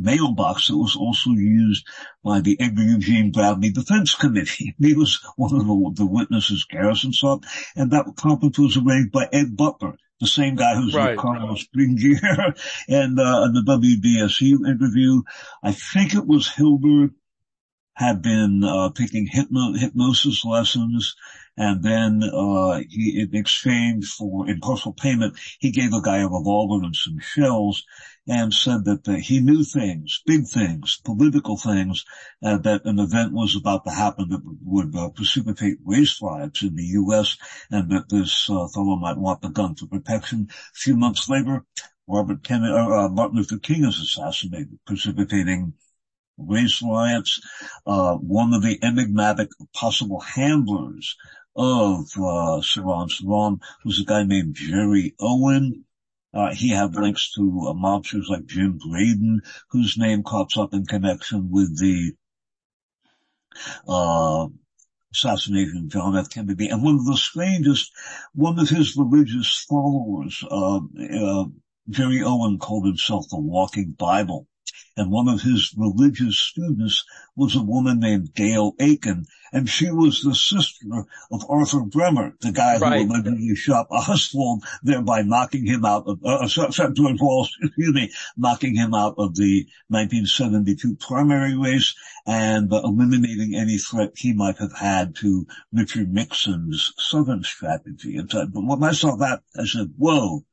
mailbox 0.00 0.68
that 0.68 0.76
was 0.76 0.96
also 0.96 1.30
used 1.30 1.86
by 2.24 2.40
the 2.40 2.56
Edgar 2.58 2.82
Eugene 2.82 3.30
Bradley 3.30 3.70
Defense 3.70 4.14
Committee. 4.14 4.74
He 4.80 4.94
was 4.94 5.20
one 5.36 5.54
of 5.54 5.66
the, 5.66 5.92
the 6.04 6.06
witnesses 6.06 6.64
Garrison 6.64 7.12
saw, 7.12 7.38
and 7.76 7.90
that 7.90 8.06
conference 8.16 8.58
was 8.58 8.76
arranged 8.76 9.12
by 9.12 9.28
Ed 9.32 9.56
Butler, 9.56 9.96
the 10.20 10.26
same 10.26 10.56
guy 10.56 10.74
who's 10.74 10.94
right. 10.94 11.12
in 11.12 11.18
Carlos 11.18 11.66
Bringuier 11.74 12.58
and 12.88 13.20
uh, 13.20 13.42
in 13.44 13.52
the 13.52 13.64
WDSU 13.66 14.66
interview. 14.66 15.22
I 15.62 15.72
think 15.72 16.14
it 16.14 16.26
was 16.26 16.48
Hilbert 16.48 17.12
had 17.94 18.22
been 18.22 18.62
uh, 18.64 18.90
taking 18.92 19.26
hypno- 19.26 19.74
hypnosis 19.74 20.44
lessons 20.44 21.14
and 21.60 21.82
then 21.82 22.22
uh, 22.22 22.80
he, 22.88 23.20
in 23.20 23.36
exchange 23.36 24.06
for 24.06 24.48
in 24.48 24.60
partial 24.60 24.94
payment, 24.94 25.38
he 25.58 25.70
gave 25.70 25.92
a 25.92 26.00
guy 26.00 26.18
a 26.18 26.26
revolver 26.26 26.82
and 26.82 26.96
some 26.96 27.18
shells, 27.18 27.84
and 28.26 28.54
said 28.54 28.86
that 28.86 29.06
uh, 29.06 29.12
he 29.12 29.40
knew 29.40 29.62
things, 29.62 30.22
big 30.24 30.46
things, 30.48 31.00
political 31.04 31.58
things, 31.58 32.06
uh, 32.42 32.56
that 32.56 32.86
an 32.86 32.98
event 32.98 33.34
was 33.34 33.56
about 33.56 33.84
to 33.84 33.90
happen 33.90 34.30
that 34.30 34.40
would 34.64 34.96
uh, 34.96 35.10
precipitate 35.10 35.76
race 35.84 36.22
riots 36.22 36.62
in 36.62 36.74
the 36.76 36.84
U.S., 36.84 37.36
and 37.70 37.90
that 37.90 38.08
this 38.08 38.48
uh, 38.48 38.66
fellow 38.68 38.96
might 38.96 39.18
want 39.18 39.42
the 39.42 39.50
gun 39.50 39.74
for 39.74 39.86
protection. 39.86 40.48
A 40.50 40.78
few 40.78 40.96
months 40.96 41.28
later, 41.28 41.66
Robert 42.06 42.42
Kennedy, 42.42 42.72
uh, 42.72 43.08
Martin 43.08 43.36
Luther 43.36 43.58
King 43.58 43.84
is 43.84 44.00
assassinated, 44.00 44.78
precipitating 44.86 45.74
race 46.46 46.82
riots. 46.82 47.40
Uh, 47.86 48.14
one 48.16 48.54
of 48.54 48.62
the 48.62 48.78
enigmatic 48.82 49.50
possible 49.74 50.20
handlers 50.20 51.16
of 51.56 52.06
uh, 52.16 52.60
Sirhan 52.62 53.08
Sirhan 53.10 53.60
was 53.84 54.00
a 54.00 54.04
guy 54.04 54.22
named 54.22 54.54
Jerry 54.54 55.14
Owen. 55.20 55.84
Uh, 56.32 56.54
he 56.54 56.70
had 56.70 56.94
links 56.94 57.32
to 57.34 57.42
uh, 57.68 57.72
mobsters 57.72 58.28
like 58.28 58.46
Jim 58.46 58.78
Braden, 58.78 59.42
whose 59.70 59.98
name 59.98 60.22
crops 60.22 60.56
up 60.56 60.72
in 60.72 60.86
connection 60.86 61.50
with 61.50 61.78
the 61.78 62.12
uh, 63.88 64.46
assassination 65.12 65.78
of 65.78 65.88
John 65.88 66.16
F. 66.16 66.30
Kennedy. 66.30 66.68
And 66.68 66.82
one 66.82 66.94
of 66.94 67.06
the 67.06 67.16
strangest, 67.16 67.92
one 68.32 68.58
of 68.58 68.68
his 68.68 68.96
religious 68.96 69.66
followers, 69.68 70.44
uh, 70.48 70.76
uh, 70.76 71.44
Jerry 71.88 72.22
Owen 72.22 72.58
called 72.58 72.86
himself 72.86 73.28
the 73.28 73.40
Walking 73.40 73.90
Bible. 73.98 74.46
And 74.96 75.10
one 75.10 75.28
of 75.28 75.40
his 75.40 75.72
religious 75.78 76.38
students 76.38 77.04
was 77.36 77.56
a 77.56 77.62
woman 77.62 78.00
named 78.00 78.34
Gail 78.34 78.74
Aiken, 78.78 79.26
and 79.52 79.68
she 79.68 79.90
was 79.90 80.20
the 80.20 80.34
sister 80.34 81.06
of 81.30 81.44
Arthur 81.48 81.80
Bremer, 81.80 82.34
the 82.40 82.52
guy 82.52 82.76
right. 82.76 83.06
who 83.06 83.08
allegedly 83.08 83.54
shot 83.54 83.86
Oswald, 83.90 84.64
thereby 84.82 85.22
knocking 85.22 85.64
him 85.64 85.84
out 85.84 86.06
of, 86.06 86.22
uh, 86.24 86.46
sorry, 86.48 86.92
George 86.92 87.20
Wallace, 87.20 87.56
excuse 87.62 87.94
me, 87.94 88.12
knocking 88.36 88.74
him 88.76 88.92
out 88.92 89.14
of 89.16 89.36
the 89.36 89.66
1972 89.88 90.96
primary 90.96 91.56
race 91.56 91.94
and 92.26 92.72
uh, 92.72 92.82
eliminating 92.84 93.54
any 93.54 93.78
threat 93.78 94.12
he 94.16 94.32
might 94.32 94.58
have 94.58 94.76
had 94.76 95.14
to 95.16 95.46
Richard 95.72 96.12
Nixon's 96.12 96.92
Southern 96.98 97.42
strategy. 97.42 98.18
And 98.18 98.30
so, 98.30 98.46
but 98.46 98.64
when 98.64 98.84
I 98.84 98.92
saw 98.92 99.16
that, 99.16 99.40
I 99.58 99.64
said, 99.64 99.94
whoa, 99.96 100.44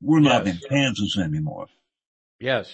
we're 0.00 0.20
not 0.20 0.46
yes. 0.46 0.62
in 0.62 0.68
Kansas 0.68 1.18
anymore. 1.18 1.66
Yes. 2.40 2.72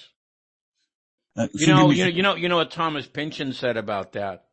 Uh, 1.38 1.46
you 1.52 1.68
know, 1.68 1.90
you 1.90 2.04
know, 2.04 2.10
you 2.10 2.22
know, 2.22 2.34
you 2.34 2.48
know 2.48 2.56
what 2.56 2.72
Thomas 2.72 3.06
Pynchon 3.06 3.52
said 3.52 3.76
about 3.76 4.14
that. 4.14 4.46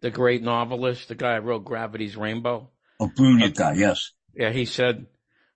The 0.00 0.10
great 0.10 0.42
novelist, 0.42 1.08
the 1.08 1.16
guy 1.16 1.34
who 1.34 1.42
wrote 1.42 1.64
Gravity's 1.64 2.16
Rainbow. 2.16 2.70
A 3.00 3.08
brilliant 3.08 3.56
guy, 3.56 3.72
yes. 3.72 4.12
Yeah, 4.34 4.50
he 4.50 4.64
said, 4.64 5.06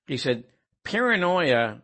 he 0.09 0.17
said, 0.17 0.45
paranoia 0.83 1.83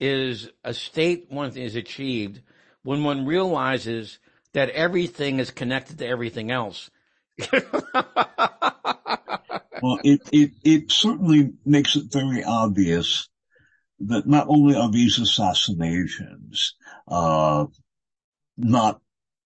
is 0.00 0.48
a 0.64 0.72
state 0.72 1.26
one 1.28 1.54
is 1.56 1.76
achieved 1.76 2.40
when 2.82 3.04
one 3.04 3.26
realizes 3.26 4.18
that 4.54 4.70
everything 4.70 5.38
is 5.38 5.50
connected 5.50 5.98
to 5.98 6.06
everything 6.06 6.50
else. 6.50 6.90
well, 7.52 7.60
it, 10.02 10.22
it, 10.32 10.52
it 10.64 10.90
certainly 10.90 11.52
makes 11.66 11.94
it 11.94 12.10
very 12.10 12.42
obvious 12.42 13.28
that 14.00 14.26
not 14.26 14.46
only 14.48 14.74
are 14.76 14.90
these 14.90 15.18
assassinations, 15.18 16.74
uh, 17.06 17.66
not 18.58 19.00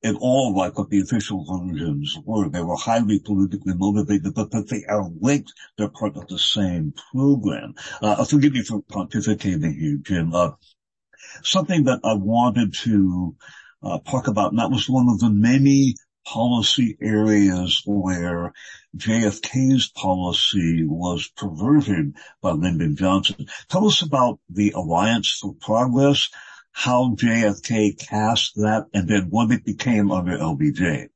at 0.05 0.17
all 0.17 0.57
like 0.57 0.77
what 0.77 0.91
the 0.91 1.01
official 1.01 1.45
versions 1.45 2.17
were. 2.25 2.49
They 2.49 2.63
were 2.63 2.77
highly 2.77 3.21
politically 3.21 3.75
motivated, 3.75 4.35
but 4.35 4.51
that 4.51 4.69
they 4.69 4.85
are 4.89 5.09
linked. 5.21 5.53
They're 5.79 5.89
part 5.89 6.17
of 6.17 6.27
the 6.27 6.39
same 6.39 6.95
program. 7.13 7.75
Uh, 8.01 8.25
forgive 8.25 8.53
me 8.53 8.63
for 8.63 8.83
pontificating 8.83 9.75
here, 9.79 9.99
Jim. 10.03 10.35
Uh, 10.35 10.53
something 11.45 11.85
that 11.85 12.01
I 12.05 12.15
wanted 12.15 12.75
to 12.83 13.37
uh, 13.83 13.99
talk 14.01 14.27
about, 14.29 14.51
and 14.51 14.59
that 14.59 14.71
was 14.71 14.89
one 14.89 15.09
of 15.09 15.21
the 15.21 15.31
many 15.31 15.95
policy 16.25 16.97
areas 17.01 17.83
where 17.85 18.53
JFK's 18.97 19.89
policy 19.89 20.85
was 20.85 21.29
perverted 21.37 22.15
by 22.41 22.53
Lyndon 22.53 22.97
Johnson. 22.97 23.47
Tell 23.69 23.87
us 23.87 24.03
about 24.03 24.39
the 24.49 24.73
Alliance 24.73 25.39
for 25.41 25.55
Progress 25.61 26.29
how 26.73 27.15
JFK 27.15 27.99
cast 27.99 28.57
that 28.57 28.87
and 28.93 29.09
then 29.09 29.29
what 29.31 29.51
it 29.51 29.65
became 29.65 30.11
under 30.11 30.37
LBJ. 30.37 31.09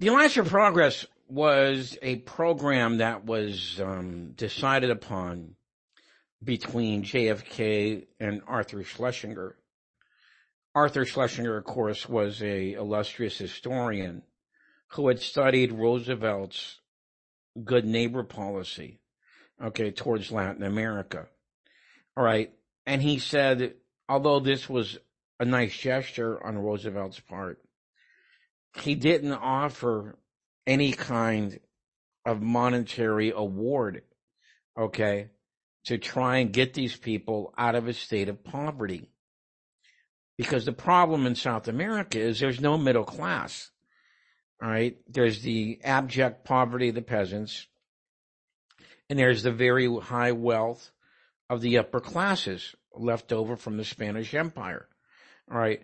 The 0.00 0.08
Alliance 0.08 0.34
for 0.34 0.44
Progress 0.44 1.06
was 1.28 1.96
a 2.02 2.16
program 2.16 2.98
that 2.98 3.24
was 3.24 3.80
um, 3.80 4.32
decided 4.32 4.90
upon 4.90 5.54
between 6.42 7.04
JFK 7.04 8.06
and 8.20 8.42
Arthur 8.46 8.82
Schlesinger. 8.82 9.56
Arthur 10.74 11.06
Schlesinger, 11.06 11.56
of 11.56 11.64
course, 11.64 12.08
was 12.08 12.42
a 12.42 12.72
illustrious 12.72 13.38
historian 13.38 14.22
who 14.88 15.08
had 15.08 15.20
studied 15.20 15.72
Roosevelt's 15.72 16.80
good 17.62 17.84
neighbor 17.84 18.24
policy, 18.24 19.00
okay, 19.62 19.92
towards 19.92 20.32
Latin 20.32 20.64
America. 20.64 21.28
All 22.16 22.24
right. 22.24 22.52
And 22.86 23.00
he 23.00 23.18
said 23.18 23.74
although 24.08 24.40
this 24.40 24.68
was 24.68 24.98
a 25.40 25.44
nice 25.44 25.76
gesture 25.76 26.44
on 26.44 26.58
Roosevelt's 26.58 27.20
part, 27.20 27.60
he 28.82 28.94
didn't 28.94 29.32
offer 29.32 30.18
any 30.66 30.92
kind 30.92 31.60
of 32.24 32.42
monetary 32.42 33.32
award, 33.34 34.02
okay, 34.78 35.28
to 35.84 35.98
try 35.98 36.38
and 36.38 36.52
get 36.52 36.74
these 36.74 36.96
people 36.96 37.52
out 37.56 37.74
of 37.74 37.88
a 37.88 37.92
state 37.92 38.28
of 38.28 38.42
poverty. 38.42 39.10
Because 40.36 40.64
the 40.64 40.72
problem 40.72 41.26
in 41.26 41.34
South 41.34 41.68
America 41.68 42.18
is 42.18 42.40
there's 42.40 42.60
no 42.60 42.76
middle 42.76 43.04
class. 43.04 43.70
All 44.62 44.68
right. 44.68 44.96
There's 45.08 45.42
the 45.42 45.78
abject 45.84 46.44
poverty 46.44 46.88
of 46.88 46.94
the 46.94 47.02
peasants, 47.02 47.66
and 49.08 49.18
there's 49.18 49.42
the 49.42 49.52
very 49.52 49.94
high 50.00 50.32
wealth 50.32 50.90
of 51.50 51.60
the 51.60 51.78
upper 51.78 52.00
classes 52.00 52.74
left 52.96 53.32
over 53.32 53.56
from 53.56 53.76
the 53.76 53.84
Spanish 53.84 54.34
Empire. 54.34 54.88
All 55.50 55.58
right. 55.58 55.82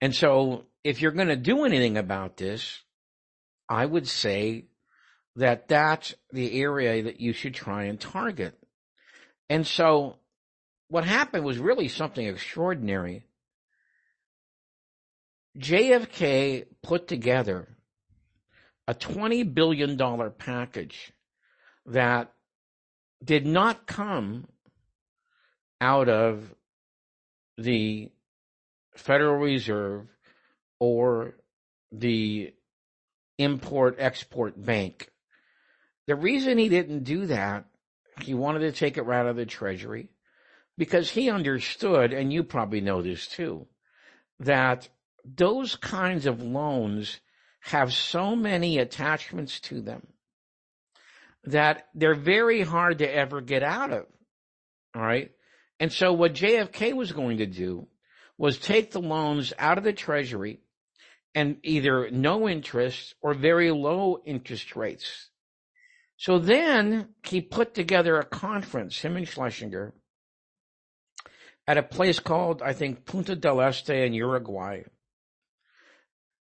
And 0.00 0.14
so 0.14 0.64
if 0.82 1.00
you're 1.00 1.12
going 1.12 1.28
to 1.28 1.36
do 1.36 1.64
anything 1.64 1.96
about 1.96 2.36
this, 2.36 2.80
I 3.68 3.86
would 3.86 4.08
say 4.08 4.66
that 5.36 5.68
that's 5.68 6.14
the 6.32 6.60
area 6.60 7.02
that 7.04 7.20
you 7.20 7.32
should 7.32 7.54
try 7.54 7.84
and 7.84 8.00
target. 8.00 8.58
And 9.48 9.66
so 9.66 10.16
what 10.88 11.04
happened 11.04 11.44
was 11.44 11.58
really 11.58 11.88
something 11.88 12.26
extraordinary. 12.26 13.24
JFK 15.58 16.66
put 16.82 17.06
together 17.08 17.68
a 18.88 18.94
$20 18.94 19.54
billion 19.54 19.96
package 20.32 21.12
that 21.86 22.32
did 23.22 23.46
not 23.46 23.86
come 23.86 24.46
out 25.80 26.08
of 26.08 26.54
the 27.56 28.10
Federal 28.94 29.36
Reserve 29.36 30.06
or 30.78 31.34
the 31.92 32.52
Import 33.38 33.96
Export 33.98 34.62
Bank. 34.62 35.10
The 36.06 36.16
reason 36.16 36.58
he 36.58 36.68
didn't 36.68 37.04
do 37.04 37.26
that, 37.26 37.64
he 38.20 38.34
wanted 38.34 38.60
to 38.60 38.72
take 38.72 38.96
it 38.96 39.02
right 39.02 39.20
out 39.20 39.26
of 39.26 39.36
the 39.36 39.46
Treasury 39.46 40.08
because 40.76 41.10
he 41.10 41.30
understood, 41.30 42.12
and 42.12 42.32
you 42.32 42.42
probably 42.42 42.80
know 42.80 43.02
this 43.02 43.26
too, 43.26 43.66
that 44.40 44.88
those 45.24 45.76
kinds 45.76 46.26
of 46.26 46.42
loans 46.42 47.20
have 47.60 47.92
so 47.92 48.34
many 48.34 48.78
attachments 48.78 49.60
to 49.60 49.80
them 49.82 50.06
that 51.44 51.88
they're 51.94 52.14
very 52.14 52.62
hard 52.62 52.98
to 52.98 53.14
ever 53.14 53.40
get 53.40 53.62
out 53.62 53.92
of. 53.92 54.06
All 54.94 55.02
right. 55.02 55.30
And 55.80 55.90
so 55.90 56.12
what 56.12 56.34
JFK 56.34 56.92
was 56.92 57.12
going 57.12 57.38
to 57.38 57.46
do 57.46 57.88
was 58.36 58.58
take 58.58 58.90
the 58.90 59.00
loans 59.00 59.54
out 59.58 59.78
of 59.78 59.84
the 59.84 59.94
treasury 59.94 60.60
and 61.34 61.56
either 61.62 62.10
no 62.10 62.48
interest 62.48 63.14
or 63.22 63.32
very 63.32 63.70
low 63.70 64.20
interest 64.24 64.76
rates. 64.76 65.30
So 66.18 66.38
then 66.38 67.08
he 67.26 67.40
put 67.40 67.74
together 67.74 68.18
a 68.18 68.26
conference, 68.26 69.00
him 69.00 69.16
and 69.16 69.26
Schlesinger, 69.26 69.94
at 71.66 71.78
a 71.78 71.82
place 71.82 72.18
called, 72.18 72.60
I 72.60 72.74
think, 72.74 73.06
Punta 73.06 73.34
del 73.34 73.62
Este 73.62 73.90
in 73.90 74.12
Uruguay. 74.12 74.82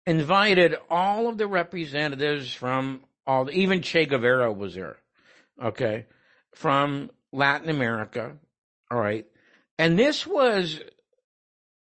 Invited 0.07 0.77
all 0.89 1.29
of 1.29 1.39
the 1.39 1.49
representatives 1.49 2.55
from 2.55 3.01
all, 3.27 3.51
even 3.51 3.83
Che 3.83 4.07
Guevara 4.07 4.53
was 4.53 4.75
there, 4.75 4.99
okay, 5.61 6.07
from 6.53 7.11
Latin 7.33 7.71
America, 7.71 8.37
all 8.95 9.01
right. 9.01 9.27
And 9.77 9.99
this 9.99 10.25
was, 10.25 10.81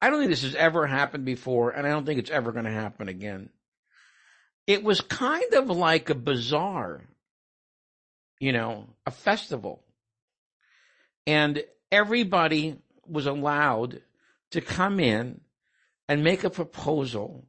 I 0.00 0.08
don't 0.08 0.20
think 0.20 0.30
this 0.30 0.44
has 0.44 0.54
ever 0.54 0.86
happened 0.86 1.26
before, 1.26 1.70
and 1.70 1.86
I 1.86 1.90
don't 1.90 2.06
think 2.06 2.18
it's 2.18 2.30
ever 2.30 2.52
going 2.52 2.64
to 2.64 2.70
happen 2.70 3.08
again. 3.08 3.50
It 4.66 4.82
was 4.82 5.02
kind 5.02 5.52
of 5.52 5.68
like 5.68 6.08
a 6.08 6.14
bazaar, 6.14 7.02
you 8.40 8.52
know, 8.52 8.88
a 9.04 9.10
festival. 9.10 9.84
And 11.26 11.62
everybody 11.90 12.78
was 13.06 13.26
allowed 13.26 14.00
to 14.52 14.62
come 14.62 14.98
in 14.98 15.42
and 16.08 16.24
make 16.24 16.44
a 16.44 16.50
proposal 16.50 17.46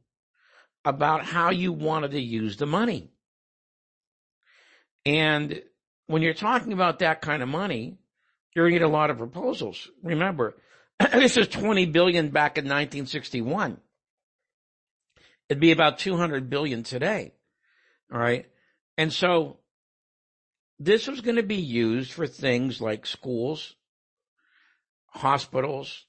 about 0.84 1.24
how 1.24 1.50
you 1.50 1.72
wanted 1.72 2.10
to 2.10 2.20
use 2.20 2.58
the 2.58 2.66
money. 2.66 3.08
And 5.06 5.62
when 6.06 6.20
you're 6.20 6.34
talking 6.34 6.74
about 6.74 6.98
that 6.98 7.22
kind 7.22 7.42
of 7.42 7.48
money, 7.48 7.96
you're 8.54 8.64
going 8.64 8.74
to 8.74 8.78
get 8.80 8.88
a 8.88 8.92
lot 8.92 9.10
of 9.10 9.18
proposals. 9.18 9.88
Remember, 10.02 10.56
this 11.12 11.36
is 11.36 11.48
20 11.48 11.86
billion 11.86 12.28
back 12.28 12.56
in 12.56 12.64
1961. 12.64 13.78
It'd 15.48 15.60
be 15.60 15.72
about 15.72 15.98
200 15.98 16.48
billion 16.48 16.82
today. 16.82 17.32
All 18.12 18.18
right. 18.18 18.46
And 18.96 19.12
so 19.12 19.58
this 20.78 21.06
was 21.06 21.20
going 21.20 21.36
to 21.36 21.42
be 21.42 21.56
used 21.56 22.12
for 22.12 22.26
things 22.26 22.80
like 22.80 23.06
schools, 23.06 23.74
hospitals, 25.08 26.06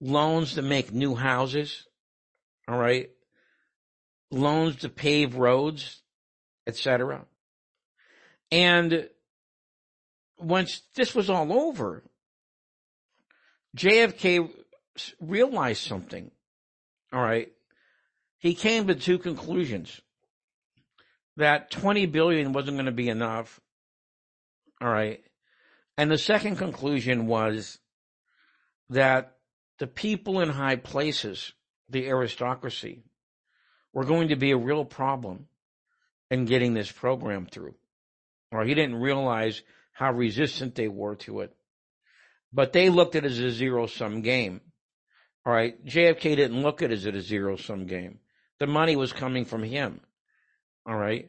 loans 0.00 0.54
to 0.54 0.62
make 0.62 0.92
new 0.92 1.14
houses. 1.14 1.86
All 2.68 2.78
right. 2.78 3.10
Loans 4.30 4.76
to 4.76 4.88
pave 4.88 5.36
roads, 5.36 6.02
etc. 6.66 7.26
And 8.52 9.08
once 10.40 10.82
this 10.94 11.14
was 11.14 11.30
all 11.30 11.52
over, 11.52 12.02
JFK 13.76 14.50
realized 15.20 15.82
something. 15.82 16.30
All 17.12 17.22
right. 17.22 17.52
He 18.38 18.54
came 18.54 18.86
to 18.86 18.94
two 18.94 19.18
conclusions 19.18 20.00
that 21.36 21.70
20 21.70 22.06
billion 22.06 22.52
wasn't 22.52 22.76
going 22.76 22.86
to 22.86 22.92
be 22.92 23.08
enough. 23.08 23.60
All 24.80 24.88
right. 24.88 25.22
And 25.96 26.10
the 26.10 26.18
second 26.18 26.56
conclusion 26.56 27.26
was 27.26 27.78
that 28.88 29.36
the 29.78 29.86
people 29.86 30.40
in 30.40 30.48
high 30.48 30.76
places, 30.76 31.52
the 31.88 32.08
aristocracy, 32.08 33.02
were 33.92 34.04
going 34.04 34.28
to 34.28 34.36
be 34.36 34.52
a 34.52 34.56
real 34.56 34.84
problem 34.84 35.46
in 36.30 36.44
getting 36.44 36.74
this 36.74 36.90
program 36.90 37.46
through. 37.46 37.74
Or 38.52 38.64
he 38.64 38.74
didn't 38.74 39.00
realize 39.00 39.62
how 40.00 40.10
resistant 40.10 40.74
they 40.74 40.88
were 40.88 41.14
to 41.14 41.40
it. 41.40 41.54
But 42.54 42.72
they 42.72 42.88
looked 42.88 43.16
at 43.16 43.26
it 43.26 43.32
as 43.32 43.38
a 43.38 43.50
zero 43.50 43.86
sum 43.86 44.22
game. 44.22 44.62
All 45.44 45.52
right. 45.52 45.84
JFK 45.84 46.36
didn't 46.36 46.62
look 46.62 46.80
at 46.80 46.90
it 46.90 46.94
as 46.94 47.04
a 47.04 47.20
zero 47.20 47.56
sum 47.56 47.84
game. 47.84 48.18
The 48.60 48.66
money 48.66 48.96
was 48.96 49.12
coming 49.12 49.44
from 49.44 49.62
him. 49.62 50.00
All 50.86 50.96
right. 50.96 51.28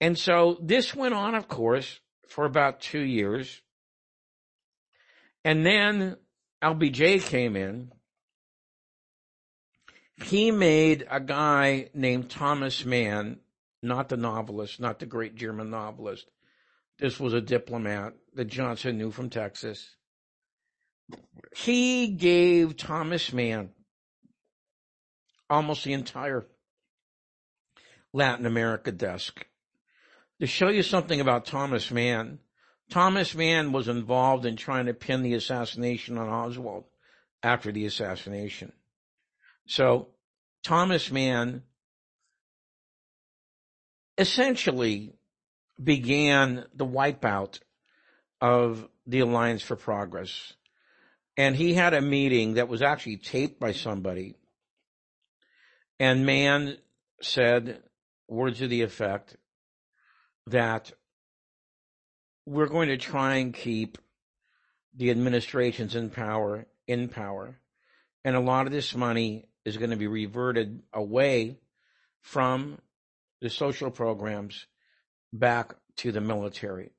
And 0.00 0.18
so 0.18 0.56
this 0.62 0.94
went 0.94 1.12
on, 1.12 1.34
of 1.34 1.46
course, 1.46 2.00
for 2.26 2.46
about 2.46 2.80
two 2.80 3.02
years. 3.02 3.60
And 5.44 5.66
then 5.66 6.16
LBJ 6.62 7.20
came 7.26 7.54
in. 7.54 7.92
He 10.24 10.50
made 10.50 11.06
a 11.10 11.20
guy 11.20 11.90
named 11.92 12.30
Thomas 12.30 12.82
Mann, 12.86 13.40
not 13.82 14.08
the 14.08 14.16
novelist, 14.16 14.80
not 14.80 15.00
the 15.00 15.06
great 15.06 15.34
German 15.34 15.68
novelist. 15.68 16.24
This 16.98 17.18
was 17.18 17.32
a 17.32 17.40
diplomat 17.40 18.14
that 18.34 18.46
Johnson 18.46 18.98
knew 18.98 19.10
from 19.10 19.30
Texas. 19.30 19.96
He 21.56 22.08
gave 22.08 22.76
Thomas 22.76 23.32
Mann 23.32 23.70
almost 25.50 25.84
the 25.84 25.92
entire 25.92 26.46
Latin 28.12 28.46
America 28.46 28.92
desk. 28.92 29.46
To 30.40 30.46
show 30.46 30.68
you 30.68 30.82
something 30.82 31.20
about 31.20 31.46
Thomas 31.46 31.90
Mann, 31.90 32.38
Thomas 32.90 33.34
Mann 33.34 33.72
was 33.72 33.88
involved 33.88 34.46
in 34.46 34.56
trying 34.56 34.86
to 34.86 34.94
pin 34.94 35.22
the 35.22 35.34
assassination 35.34 36.18
on 36.18 36.28
Oswald 36.28 36.84
after 37.42 37.72
the 37.72 37.86
assassination. 37.86 38.72
So 39.66 40.08
Thomas 40.62 41.10
Mann 41.10 41.62
essentially 44.18 45.14
began 45.82 46.64
the 46.74 46.86
wipeout 46.86 47.60
of 48.40 48.88
the 49.06 49.20
Alliance 49.20 49.62
for 49.62 49.76
Progress. 49.76 50.54
And 51.36 51.56
he 51.56 51.74
had 51.74 51.94
a 51.94 52.00
meeting 52.00 52.54
that 52.54 52.68
was 52.68 52.82
actually 52.82 53.16
taped 53.16 53.58
by 53.58 53.72
somebody. 53.72 54.36
And 55.98 56.24
Mann 56.24 56.76
said 57.20 57.82
words 58.28 58.60
of 58.60 58.70
the 58.70 58.82
effect 58.82 59.36
that 60.46 60.92
we're 62.46 62.66
going 62.66 62.88
to 62.88 62.96
try 62.96 63.36
and 63.36 63.54
keep 63.54 63.98
the 64.94 65.10
administrations 65.10 65.94
in 65.96 66.10
power 66.10 66.66
in 66.86 67.08
power. 67.08 67.58
And 68.24 68.36
a 68.36 68.40
lot 68.40 68.66
of 68.66 68.72
this 68.72 68.94
money 68.94 69.46
is 69.64 69.76
going 69.76 69.90
to 69.90 69.96
be 69.96 70.06
reverted 70.06 70.82
away 70.92 71.58
from 72.20 72.78
the 73.40 73.50
social 73.50 73.90
programs 73.90 74.66
back 75.38 75.74
to 75.96 76.12
the 76.12 76.20
military. 76.20 76.90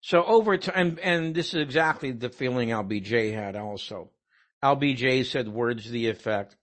So 0.00 0.24
over 0.24 0.56
time, 0.56 0.74
and, 0.76 0.98
and 1.00 1.34
this 1.34 1.48
is 1.48 1.60
exactly 1.60 2.12
the 2.12 2.28
feeling 2.28 2.70
LBJ 2.70 3.34
had 3.34 3.56
also. 3.56 4.10
LBJ 4.64 5.26
said 5.26 5.48
words 5.48 5.84
to 5.84 5.90
the 5.90 6.08
effect, 6.08 6.56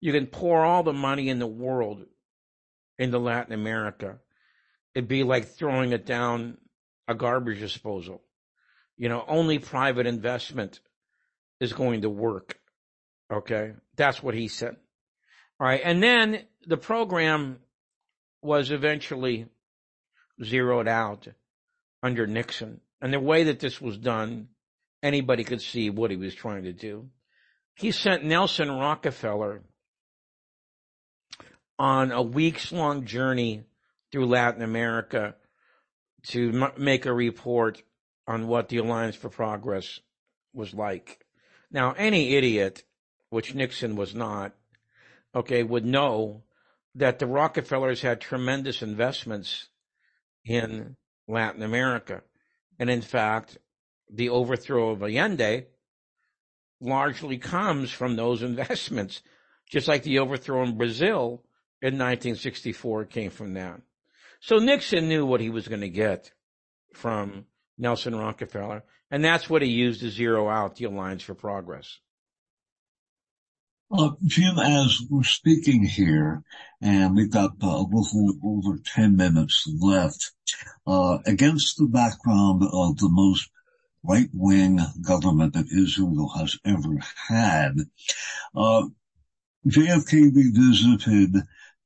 you 0.00 0.12
can 0.12 0.26
pour 0.26 0.64
all 0.64 0.82
the 0.82 0.92
money 0.92 1.28
in 1.28 1.38
the 1.38 1.46
world 1.46 2.04
into 2.98 3.18
Latin 3.18 3.52
America. 3.52 4.18
It'd 4.94 5.08
be 5.08 5.22
like 5.22 5.46
throwing 5.46 5.92
it 5.92 6.06
down 6.06 6.58
a 7.08 7.14
garbage 7.14 7.60
disposal. 7.60 8.22
You 8.96 9.08
know, 9.08 9.24
only 9.26 9.58
private 9.58 10.06
investment 10.06 10.80
is 11.60 11.72
going 11.72 12.02
to 12.02 12.10
work. 12.10 12.58
Okay. 13.32 13.72
That's 13.96 14.22
what 14.22 14.34
he 14.34 14.48
said. 14.48 14.76
All 15.60 15.66
right. 15.66 15.80
And 15.82 16.02
then 16.02 16.42
the 16.66 16.76
program 16.76 17.58
was 18.42 18.70
eventually 18.70 19.46
zeroed 20.42 20.88
out 20.88 21.28
under 22.02 22.26
Nixon. 22.26 22.80
And 23.00 23.12
the 23.12 23.20
way 23.20 23.44
that 23.44 23.60
this 23.60 23.80
was 23.80 23.98
done, 23.98 24.48
anybody 25.02 25.44
could 25.44 25.60
see 25.60 25.90
what 25.90 26.10
he 26.10 26.16
was 26.16 26.34
trying 26.34 26.64
to 26.64 26.72
do. 26.72 27.08
He 27.74 27.90
sent 27.90 28.24
Nelson 28.24 28.70
Rockefeller 28.70 29.62
on 31.78 32.12
a 32.12 32.22
weeks 32.22 32.70
long 32.70 33.06
journey 33.06 33.64
through 34.10 34.26
Latin 34.26 34.62
America 34.62 35.34
to 36.28 36.50
m- 36.50 36.72
make 36.76 37.06
a 37.06 37.12
report 37.12 37.82
on 38.26 38.46
what 38.46 38.68
the 38.68 38.76
Alliance 38.76 39.16
for 39.16 39.28
Progress 39.28 40.00
was 40.52 40.74
like. 40.74 41.24
Now, 41.70 41.92
any 41.92 42.34
idiot, 42.36 42.84
which 43.30 43.54
Nixon 43.54 43.96
was 43.96 44.14
not, 44.14 44.54
okay, 45.34 45.62
would 45.62 45.86
know 45.86 46.42
that 46.94 47.18
the 47.18 47.26
Rockefellers 47.26 48.02
had 48.02 48.20
tremendous 48.20 48.82
investments 48.82 49.68
in 50.44 50.96
Latin 51.28 51.62
America. 51.62 52.22
And 52.78 52.90
in 52.90 53.02
fact, 53.02 53.58
the 54.12 54.30
overthrow 54.30 54.90
of 54.90 55.02
Allende 55.02 55.66
largely 56.80 57.38
comes 57.38 57.90
from 57.90 58.16
those 58.16 58.42
investments, 58.50 59.22
just 59.70 59.88
like 59.88 60.02
the 60.02 60.18
overthrow 60.18 60.62
in 60.62 60.76
Brazil 60.76 61.44
in 61.80 61.94
1964 61.94 63.06
came 63.06 63.30
from 63.30 63.54
that. 63.54 63.80
So 64.40 64.58
Nixon 64.58 65.08
knew 65.08 65.24
what 65.24 65.40
he 65.40 65.50
was 65.50 65.68
going 65.68 65.82
to 65.82 65.88
get 65.88 66.32
from 66.94 67.46
Nelson 67.78 68.14
Rockefeller, 68.14 68.84
and 69.10 69.24
that's 69.24 69.48
what 69.48 69.62
he 69.62 69.68
used 69.68 70.00
to 70.00 70.10
zero 70.10 70.48
out 70.48 70.76
the 70.76 70.84
Alliance 70.86 71.22
for 71.22 71.34
Progress. 71.34 71.98
Uh, 73.94 74.12
Jim, 74.24 74.58
as 74.58 75.02
we're 75.10 75.22
speaking 75.22 75.82
here, 75.84 76.42
and 76.80 77.14
we've 77.14 77.30
got 77.30 77.50
uh, 77.62 77.66
a 77.66 77.86
little 77.92 78.32
over 78.42 78.78
10 78.78 79.16
minutes 79.16 79.68
left, 79.80 80.32
uh, 80.86 81.18
against 81.26 81.76
the 81.76 81.86
background 81.86 82.62
of 82.72 82.96
the 82.96 83.10
most 83.10 83.50
right-wing 84.02 84.80
government 85.02 85.52
that 85.52 85.70
Israel 85.70 86.32
has 86.38 86.56
ever 86.64 86.96
had, 87.28 87.74
uh, 88.56 88.84
JFK 89.66 90.34
revisited 90.34 91.42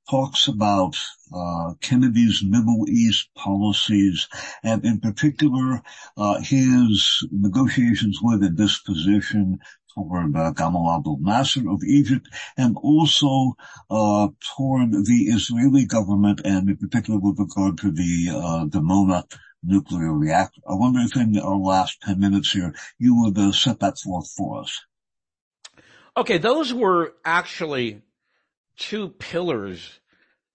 talks 0.08 0.46
about 0.46 0.96
uh, 1.34 1.74
Kennedy's 1.80 2.40
Middle 2.44 2.88
East 2.88 3.30
policies, 3.34 4.28
and 4.62 4.84
in 4.84 5.00
particular, 5.00 5.82
uh, 6.16 6.40
his 6.40 7.26
negotiations 7.32 8.20
with 8.22 8.44
and 8.44 8.56
disposition 8.56 9.58
uh, 9.96 10.52
Gamal 10.52 10.96
Abdel 10.96 11.18
Nasser 11.20 11.70
of 11.70 11.82
Egypt, 11.84 12.28
and 12.56 12.76
also 12.76 13.56
uh, 13.90 14.28
toward 14.56 14.92
the 14.92 15.24
Israeli 15.28 15.86
government, 15.86 16.40
and 16.44 16.68
in 16.68 16.76
particular 16.76 17.18
with 17.18 17.38
regard 17.38 17.78
to 17.78 17.90
the 17.90 18.30
uh, 18.30 18.64
Dimona 18.66 19.24
nuclear 19.62 20.12
reactor. 20.12 20.60
I 20.68 20.74
wonder 20.74 21.00
if 21.00 21.16
in 21.16 21.38
our 21.38 21.56
last 21.56 22.00
10 22.02 22.20
minutes 22.20 22.52
here, 22.52 22.74
you 22.98 23.22
would 23.22 23.38
uh, 23.38 23.52
set 23.52 23.80
that 23.80 23.98
forth 23.98 24.30
for 24.30 24.60
us. 24.60 24.80
Okay, 26.16 26.38
those 26.38 26.72
were 26.72 27.14
actually 27.24 28.00
two 28.76 29.08
pillars 29.08 30.00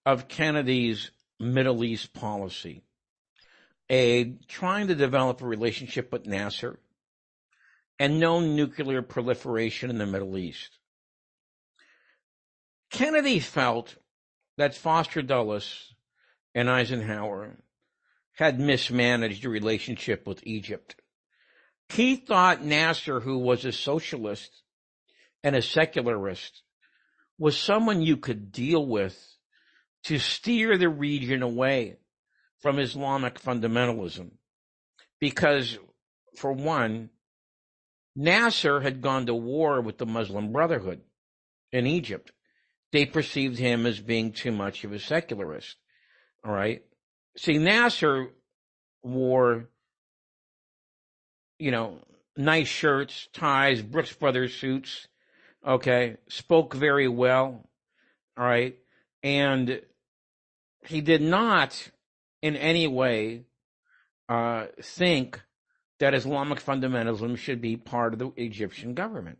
of 0.04 0.28
Kennedy's 0.28 1.10
Middle 1.38 1.84
East 1.84 2.12
policy. 2.12 2.82
A 3.90 4.36
trying 4.48 4.88
to 4.88 4.94
develop 4.94 5.42
a 5.42 5.46
relationship 5.46 6.12
with 6.12 6.26
Nasser 6.26 6.78
and 8.02 8.18
no 8.18 8.40
nuclear 8.40 9.00
proliferation 9.00 9.88
in 9.88 9.98
the 9.98 10.06
Middle 10.06 10.36
East. 10.36 10.76
Kennedy 12.90 13.38
felt 13.38 13.94
that 14.58 14.74
Foster 14.74 15.22
Dulles 15.22 15.94
and 16.52 16.68
Eisenhower 16.68 17.58
had 18.32 18.58
mismanaged 18.58 19.44
the 19.44 19.48
relationship 19.50 20.26
with 20.26 20.44
Egypt. 20.44 20.96
He 21.90 22.16
thought 22.16 22.64
Nasser, 22.64 23.20
who 23.20 23.38
was 23.38 23.64
a 23.64 23.70
socialist 23.70 24.50
and 25.44 25.54
a 25.54 25.62
secularist, 25.62 26.64
was 27.38 27.56
someone 27.56 28.02
you 28.02 28.16
could 28.16 28.50
deal 28.50 28.84
with 28.84 29.16
to 30.06 30.18
steer 30.18 30.76
the 30.76 30.88
region 30.88 31.40
away 31.40 31.98
from 32.58 32.80
Islamic 32.80 33.40
fundamentalism. 33.40 34.32
Because, 35.20 35.78
for 36.34 36.52
one, 36.52 37.10
Nasser 38.14 38.80
had 38.80 39.00
gone 39.00 39.26
to 39.26 39.34
war 39.34 39.80
with 39.80 39.98
the 39.98 40.06
Muslim 40.06 40.52
Brotherhood 40.52 41.00
in 41.70 41.86
Egypt. 41.86 42.32
They 42.92 43.06
perceived 43.06 43.58
him 43.58 43.86
as 43.86 44.00
being 44.00 44.32
too 44.32 44.52
much 44.52 44.84
of 44.84 44.92
a 44.92 44.98
secularist. 44.98 45.76
All 46.44 46.52
right. 46.52 46.82
See, 47.36 47.56
Nasser 47.56 48.28
wore, 49.02 49.70
you 51.58 51.70
know, 51.70 51.98
nice 52.36 52.68
shirts, 52.68 53.28
ties, 53.32 53.80
Brooks 53.82 54.12
Brothers 54.12 54.54
suits. 54.54 55.08
Okay, 55.66 56.16
spoke 56.28 56.74
very 56.74 57.08
well. 57.08 57.68
All 58.36 58.44
right, 58.44 58.76
and 59.22 59.80
he 60.86 61.00
did 61.00 61.22
not 61.22 61.90
in 62.40 62.56
any 62.56 62.86
way 62.86 63.44
uh, 64.28 64.66
think 64.82 65.40
that 66.00 66.14
Islamic 66.14 66.60
fundamentalism 66.60 67.36
should 67.36 67.60
be 67.60 67.76
part 67.76 68.12
of 68.12 68.18
the 68.18 68.32
Egyptian 68.36 68.94
government. 68.94 69.38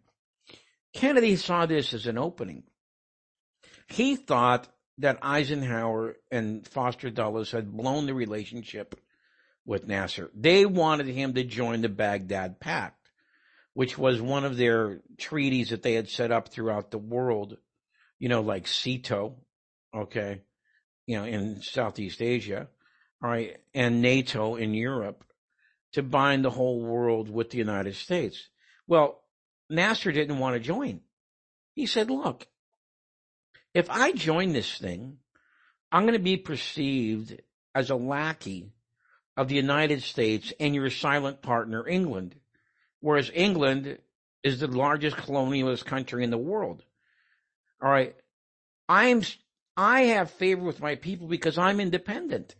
Kennedy 0.95 1.37
saw 1.37 1.67
this 1.67 1.95
as 1.95 2.07
an 2.07 2.19
opening. 2.19 2.65
He 3.89 4.17
thought 4.17 4.69
that 4.99 5.19
Eisenhower 5.23 6.17
and 6.31 6.67
Foster 6.67 7.11
Dulles 7.11 7.51
had 7.51 7.73
blown 7.73 8.07
the 8.07 8.15
relationship 8.15 8.95
with 9.65 9.87
Nasser. 9.87 10.31
They 10.35 10.67
wanted 10.67 11.07
him 11.07 11.35
to 11.35 11.45
join 11.45 11.83
the 11.83 11.89
Baghdad 11.89 12.61
Pact, 12.61 13.11
which 13.75 13.97
was 13.97 14.21
one 14.21 14.45
of 14.45 14.57
their 14.57 15.01
treaties 15.19 15.71
that 15.71 15.83
they 15.83 15.95
had 15.95 16.09
set 16.09 16.31
up 16.31 16.49
throughout 16.49 16.91
the 16.91 16.99
world, 16.99 17.57
you 18.19 18.29
know, 18.29 18.43
like 18.43 18.67
SEATO, 18.67 19.35
okay, 19.95 20.43
you 21.07 21.17
know, 21.17 21.25
in 21.25 21.63
Southeast 21.63 22.21
Asia, 22.21 22.69
all 23.23 23.31
right, 23.31 23.57
and 23.75 24.03
NATO 24.03 24.57
in 24.57 24.75
Europe 24.75 25.25
to 25.93 26.03
bind 26.03 26.45
the 26.45 26.51
whole 26.51 26.81
world 26.81 27.29
with 27.31 27.51
the 27.51 27.59
United 27.59 27.95
States. 27.95 28.49
Well, 28.87 29.23
Nasser 29.69 30.13
didn't 30.13 30.39
want 30.39 30.55
to 30.55 30.61
join. 30.61 31.01
He 31.75 31.87
said, 31.87 32.11
look, 32.11 32.47
if 33.75 33.89
I 33.89 34.13
join 34.13 34.53
this 34.53 34.79
thing, 34.79 35.19
I'm 35.91 36.03
going 36.03 36.15
to 36.15 36.19
be 36.19 36.37
perceived 36.37 37.41
as 37.75 37.91
a 37.91 37.97
lackey 37.97 38.73
of 39.37 39.49
the 39.49 39.55
United 39.55 40.03
States 40.03 40.53
and 40.61 40.75
your 40.75 40.91
silent 40.91 41.43
partner, 41.43 41.87
England. 41.87 42.35
Whereas 43.01 43.31
England 43.35 43.99
is 44.43 44.61
the 44.61 44.67
largest 44.67 45.17
colonialist 45.17 45.85
country 45.85 46.25
in 46.25 46.31
the 46.31 46.39
world. 46.39 46.83
All 47.83 47.91
right. 47.91 48.15
I'm, 48.89 49.23
I 49.77 50.03
have 50.03 50.31
favor 50.31 50.63
with 50.63 50.81
my 50.81 50.97
people 50.97 51.27
because 51.29 51.57
I'm 51.57 51.81
independent. 51.81 52.55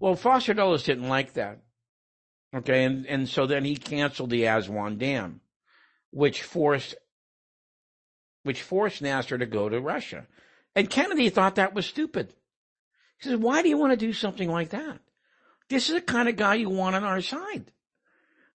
Well, 0.00 0.16
Foster 0.16 0.54
Dulles 0.54 0.82
didn't 0.82 1.08
like 1.08 1.34
that. 1.34 1.60
Okay. 2.54 2.84
And, 2.84 3.06
and 3.06 3.28
so 3.28 3.46
then 3.46 3.64
he 3.64 3.76
canceled 3.76 4.30
the 4.30 4.44
Aswan 4.44 4.98
Dam, 4.98 5.40
which 6.10 6.42
forced, 6.42 6.94
which 8.42 8.62
forced 8.62 9.02
Nasser 9.02 9.38
to 9.38 9.46
go 9.46 9.68
to 9.68 9.80
Russia. 9.80 10.26
And 10.74 10.88
Kennedy 10.88 11.28
thought 11.28 11.56
that 11.56 11.74
was 11.74 11.86
stupid. 11.86 12.32
He 13.20 13.28
said, 13.28 13.42
why 13.42 13.62
do 13.62 13.68
you 13.68 13.76
want 13.76 13.92
to 13.92 14.06
do 14.06 14.12
something 14.12 14.50
like 14.50 14.70
that? 14.70 15.00
This 15.68 15.88
is 15.88 15.96
the 15.96 16.00
kind 16.00 16.28
of 16.28 16.36
guy 16.36 16.54
you 16.54 16.70
want 16.70 16.96
on 16.96 17.04
our 17.04 17.20
side. 17.20 17.72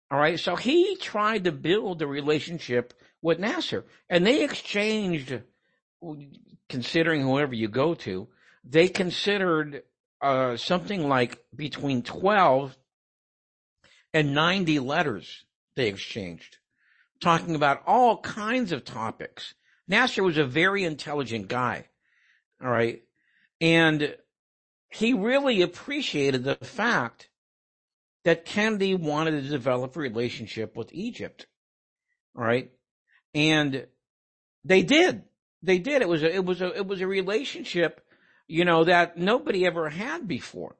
All 0.09 0.19
right. 0.19 0.39
So 0.39 0.55
he 0.55 0.95
tried 0.95 1.43
to 1.43 1.51
build 1.51 2.01
a 2.01 2.07
relationship 2.07 2.93
with 3.21 3.39
Nasser 3.39 3.85
and 4.09 4.25
they 4.25 4.43
exchanged, 4.43 5.41
considering 6.69 7.21
whoever 7.21 7.53
you 7.53 7.67
go 7.67 7.93
to, 7.95 8.27
they 8.63 8.87
considered 8.87 9.83
uh, 10.21 10.55
something 10.55 11.07
like 11.07 11.43
between 11.55 12.01
12 12.01 12.75
and 14.13 14.33
90 14.33 14.79
letters 14.79 15.45
they 15.75 15.87
exchanged 15.87 16.57
talking 17.23 17.55
about 17.55 17.81
all 17.87 18.17
kinds 18.17 18.71
of 18.71 18.83
topics. 18.83 19.55
Nasser 19.87 20.23
was 20.23 20.37
a 20.37 20.43
very 20.43 20.83
intelligent 20.83 21.47
guy. 21.47 21.85
All 22.61 22.69
right. 22.69 23.01
And 23.61 24.15
he 24.89 25.13
really 25.13 25.61
appreciated 25.61 26.43
the 26.43 26.55
fact 26.55 27.29
that 28.25 28.45
Kennedy 28.45 28.93
wanted 28.93 29.41
to 29.41 29.49
develop 29.49 29.95
a 29.95 29.99
relationship 29.99 30.75
with 30.75 30.93
Egypt. 30.93 31.47
All 32.37 32.43
right. 32.43 32.71
And 33.33 33.87
they 34.63 34.83
did. 34.83 35.23
They 35.61 35.79
did. 35.79 36.01
It 36.01 36.09
was 36.09 36.23
a, 36.23 36.33
it 36.33 36.45
was 36.45 36.61
a, 36.61 36.75
it 36.75 36.85
was 36.85 37.01
a 37.01 37.07
relationship, 37.07 38.05
you 38.47 38.65
know, 38.65 38.83
that 38.83 39.17
nobody 39.17 39.65
ever 39.65 39.89
had 39.89 40.27
before. 40.27 40.75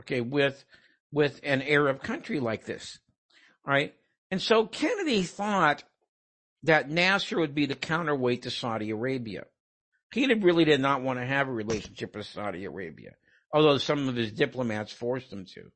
Okay. 0.00 0.20
With, 0.20 0.64
with 1.12 1.40
an 1.42 1.62
Arab 1.62 2.02
country 2.02 2.40
like 2.40 2.64
this. 2.64 2.98
Right. 3.66 3.94
And 4.30 4.40
so 4.40 4.66
Kennedy 4.66 5.22
thought 5.22 5.82
that 6.64 6.90
Nasser 6.90 7.38
would 7.38 7.54
be 7.54 7.66
the 7.66 7.74
counterweight 7.74 8.42
to 8.42 8.50
Saudi 8.50 8.90
Arabia. 8.90 9.44
He 10.12 10.32
really 10.32 10.64
did 10.64 10.80
not 10.80 11.02
want 11.02 11.18
to 11.18 11.26
have 11.26 11.48
a 11.48 11.52
relationship 11.52 12.16
with 12.16 12.26
Saudi 12.26 12.64
Arabia 12.64 13.12
although 13.56 13.78
some 13.78 14.08
of 14.08 14.16
his 14.16 14.32
diplomats 14.32 14.92
forced 14.92 15.32
him 15.32 15.46
to. 15.46 15.70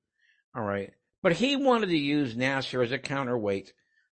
All 0.54 0.62
right. 0.62 0.92
But 1.22 1.32
he 1.32 1.56
wanted 1.56 1.86
to 1.86 1.96
use 1.96 2.36
Nasser 2.36 2.82
as 2.82 2.92
a 2.92 2.98
counterweight 2.98 3.72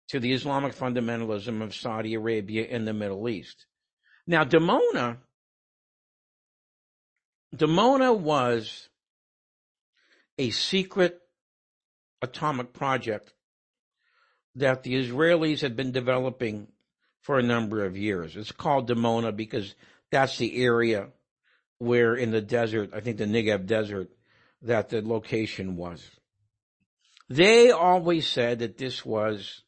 to 0.10 0.20
the 0.20 0.34
Islamic 0.34 0.76
fundamentalism 0.76 1.64
of 1.64 1.76
Saudi 1.76 2.14
Arabia 2.14 2.66
in 2.66 2.86
the 2.86 2.94
Middle 2.94 3.28
East. 3.28 3.66
Now, 4.28 4.44
Dimona, 4.44 5.18
Dimona 7.56 8.16
was 8.16 8.88
a 10.38 10.50
secret 10.50 11.20
atomic 12.22 12.74
project 12.74 13.34
that 14.56 14.84
the 14.84 14.94
Israelis 14.94 15.62
had 15.62 15.76
been 15.76 15.92
developing 15.92 16.68
for 17.22 17.38
a 17.38 17.44
number 17.44 17.84
of 17.84 17.98
years. 17.98 18.36
It's 18.36 18.52
called 18.52 18.90
Dimona 18.90 19.36
because 19.36 19.76
that's 20.12 20.38
the 20.38 20.64
area 20.64 21.08
where 21.78 22.16
in 22.16 22.32
the 22.32 22.42
desert, 22.42 22.92
I 22.94 23.00
think 23.02 23.18
the 23.18 23.26
Negev 23.26 23.66
desert, 23.66 24.10
that 24.62 24.90
the 24.90 25.02
location 25.02 25.76
was. 25.76 26.08
They 27.30 27.72
always 27.72 28.28
said 28.28 28.60
that 28.60 28.78
this 28.78 29.06
was 29.06 29.62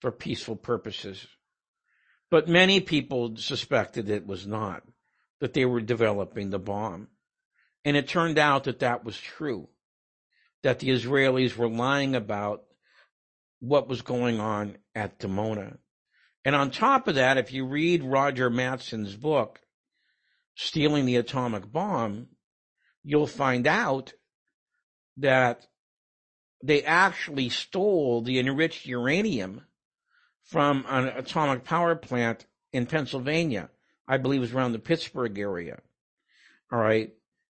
for 0.00 0.10
peaceful 0.10 0.56
purposes, 0.56 1.26
but 2.30 2.48
many 2.48 2.80
people 2.80 3.36
suspected 3.36 4.08
it 4.08 4.26
was 4.26 4.46
not, 4.46 4.82
that 5.40 5.52
they 5.52 5.64
were 5.64 5.80
developing 5.80 6.50
the 6.50 6.58
bomb. 6.58 7.08
And 7.84 7.96
it 7.96 8.08
turned 8.08 8.38
out 8.38 8.64
that 8.64 8.80
that 8.80 9.04
was 9.04 9.18
true, 9.18 9.68
that 10.62 10.78
the 10.80 10.88
Israelis 10.88 11.56
were 11.56 11.68
lying 11.68 12.14
about 12.14 12.64
what 13.60 13.88
was 13.88 14.02
going 14.02 14.40
on 14.40 14.76
at 14.94 15.18
Dimona. 15.18 15.78
And 16.44 16.54
on 16.54 16.70
top 16.70 17.08
of 17.08 17.16
that, 17.16 17.38
if 17.38 17.52
you 17.52 17.66
read 17.66 18.02
Roger 18.02 18.50
Mattson's 18.50 19.16
book, 19.16 19.60
stealing 20.54 21.06
the 21.06 21.16
atomic 21.16 21.70
bomb, 21.70 22.28
you'll 23.04 23.26
find 23.26 23.66
out 23.66 24.12
that 25.18 25.66
they 26.62 26.82
actually 26.82 27.48
stole 27.48 28.22
the 28.22 28.38
enriched 28.38 28.86
uranium 28.86 29.62
from 30.44 30.84
an 30.88 31.06
atomic 31.08 31.64
power 31.64 31.94
plant 31.94 32.46
in 32.72 32.86
Pennsylvania. 32.86 33.70
I 34.06 34.16
believe 34.16 34.38
it 34.38 34.42
was 34.42 34.52
around 34.52 34.72
the 34.72 34.78
Pittsburgh 34.78 35.38
area. 35.38 35.80
All 36.72 36.78
right. 36.78 37.12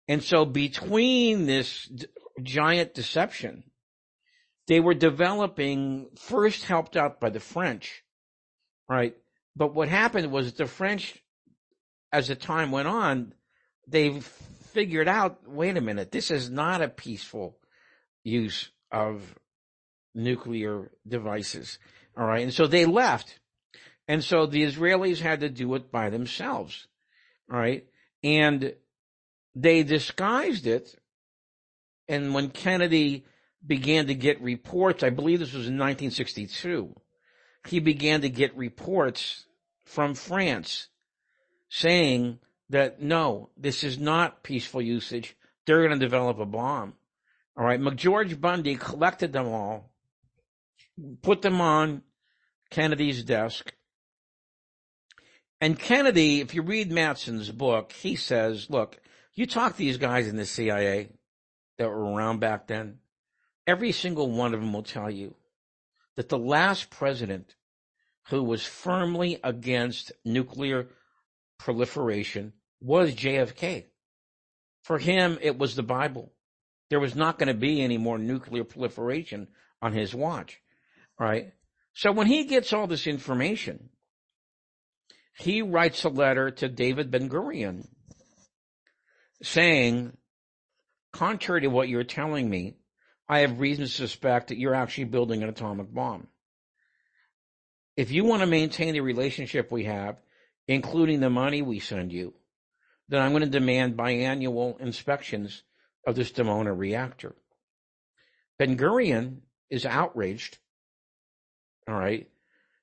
And 0.08 0.22
so 0.22 0.44
between 0.44 1.46
this 1.46 1.84
d- 1.84 2.06
giant 2.42 2.94
deception, 2.94 3.64
they 4.66 4.80
were 4.80 4.94
developing 4.94 6.08
first 6.16 6.64
helped 6.64 6.96
out 6.96 7.20
by 7.20 7.30
the 7.30 7.40
French. 7.40 8.02
Right. 8.88 9.16
But 9.54 9.74
what 9.74 9.88
happened 9.88 10.32
was 10.32 10.52
the 10.54 10.66
French 10.66 11.22
as 12.12 12.28
the 12.28 12.34
time 12.34 12.70
went 12.70 12.88
on, 12.88 13.34
they 13.86 14.20
figured 14.20 15.08
out, 15.08 15.40
wait 15.46 15.76
a 15.76 15.80
minute, 15.80 16.10
this 16.10 16.30
is 16.30 16.48
not 16.48 16.82
a 16.82 16.88
peaceful 16.88 17.58
use 18.24 18.70
of 18.90 19.34
nuclear 20.14 20.90
devices. 21.06 21.78
All 22.16 22.26
right. 22.26 22.42
And 22.42 22.52
so 22.52 22.66
they 22.66 22.86
left. 22.86 23.38
And 24.06 24.24
so 24.24 24.46
the 24.46 24.62
Israelis 24.62 25.20
had 25.20 25.40
to 25.40 25.50
do 25.50 25.74
it 25.74 25.92
by 25.92 26.08
themselves. 26.10 26.86
All 27.52 27.58
right. 27.58 27.86
And 28.22 28.74
they 29.54 29.82
disguised 29.82 30.66
it. 30.66 30.94
And 32.08 32.32
when 32.34 32.50
Kennedy 32.50 33.24
began 33.66 34.06
to 34.06 34.14
get 34.14 34.40
reports, 34.40 35.02
I 35.02 35.10
believe 35.10 35.40
this 35.40 35.52
was 35.52 35.66
in 35.66 35.78
1962, 35.78 36.94
he 37.66 37.80
began 37.80 38.22
to 38.22 38.28
get 38.28 38.56
reports 38.56 39.44
from 39.84 40.14
France 40.14 40.88
saying 41.68 42.38
that 42.70 43.00
no, 43.02 43.50
this 43.56 43.84
is 43.84 43.98
not 43.98 44.42
peaceful 44.42 44.80
usage. 44.80 45.36
They're 45.66 45.86
going 45.86 45.98
to 45.98 46.04
develop 46.04 46.38
a 46.38 46.46
bomb. 46.46 46.94
All 47.56 47.64
right. 47.64 47.80
McGeorge 47.80 48.40
Bundy 48.40 48.76
collected 48.76 49.32
them 49.32 49.48
all, 49.48 49.90
put 51.22 51.42
them 51.42 51.60
on 51.60 52.02
Kennedy's 52.70 53.24
desk. 53.24 53.72
And 55.60 55.78
Kennedy, 55.78 56.40
if 56.40 56.54
you 56.54 56.62
read 56.62 56.90
Mattson's 56.90 57.50
book, 57.50 57.92
he 57.92 58.14
says, 58.14 58.70
look, 58.70 58.98
you 59.38 59.46
talk 59.46 59.72
to 59.72 59.78
these 59.78 59.98
guys 59.98 60.26
in 60.26 60.34
the 60.34 60.44
CIA 60.44 61.10
that 61.78 61.88
were 61.88 62.12
around 62.12 62.40
back 62.40 62.66
then, 62.66 62.98
every 63.68 63.92
single 63.92 64.28
one 64.28 64.52
of 64.52 64.60
them 64.60 64.72
will 64.72 64.82
tell 64.82 65.08
you 65.08 65.36
that 66.16 66.28
the 66.28 66.38
last 66.38 66.90
president 66.90 67.54
who 68.30 68.42
was 68.42 68.66
firmly 68.66 69.38
against 69.44 70.10
nuclear 70.24 70.88
proliferation 71.56 72.52
was 72.80 73.14
JFK. 73.14 73.84
For 74.82 74.98
him, 74.98 75.38
it 75.40 75.56
was 75.56 75.76
the 75.76 75.84
Bible. 75.84 76.32
There 76.90 76.98
was 76.98 77.14
not 77.14 77.38
going 77.38 77.46
to 77.46 77.54
be 77.54 77.80
any 77.80 77.96
more 77.96 78.18
nuclear 78.18 78.64
proliferation 78.64 79.46
on 79.80 79.92
his 79.92 80.14
watch. 80.14 80.60
right? 81.16 81.52
So 81.92 82.10
when 82.10 82.26
he 82.26 82.44
gets 82.44 82.72
all 82.72 82.88
this 82.88 83.06
information, 83.06 83.90
he 85.38 85.62
writes 85.62 86.02
a 86.02 86.08
letter 86.08 86.50
to 86.50 86.68
David 86.68 87.12
Ben 87.12 87.28
Gurion 87.28 87.86
saying, 89.42 90.16
contrary 91.12 91.62
to 91.62 91.68
what 91.68 91.88
you're 91.88 92.04
telling 92.04 92.48
me, 92.48 92.76
I 93.28 93.40
have 93.40 93.60
reason 93.60 93.84
to 93.84 93.90
suspect 93.90 94.48
that 94.48 94.58
you're 94.58 94.74
actually 94.74 95.04
building 95.04 95.42
an 95.42 95.48
atomic 95.48 95.92
bomb. 95.92 96.28
If 97.96 98.10
you 98.10 98.24
want 98.24 98.40
to 98.40 98.46
maintain 98.46 98.94
the 98.94 99.00
relationship 99.00 99.70
we 99.70 99.84
have, 99.84 100.16
including 100.66 101.20
the 101.20 101.30
money 101.30 101.62
we 101.62 101.80
send 101.80 102.12
you, 102.12 102.34
then 103.08 103.20
I'm 103.20 103.32
going 103.32 103.42
to 103.42 103.48
demand 103.48 103.96
biannual 103.96 104.80
inspections 104.80 105.62
of 106.06 106.14
this 106.14 106.30
Dimona 106.30 106.76
reactor. 106.76 107.34
Ben 108.58 108.76
Gurion 108.76 109.38
is 109.70 109.86
outraged. 109.86 110.58
All 111.88 111.94
right. 111.94 112.28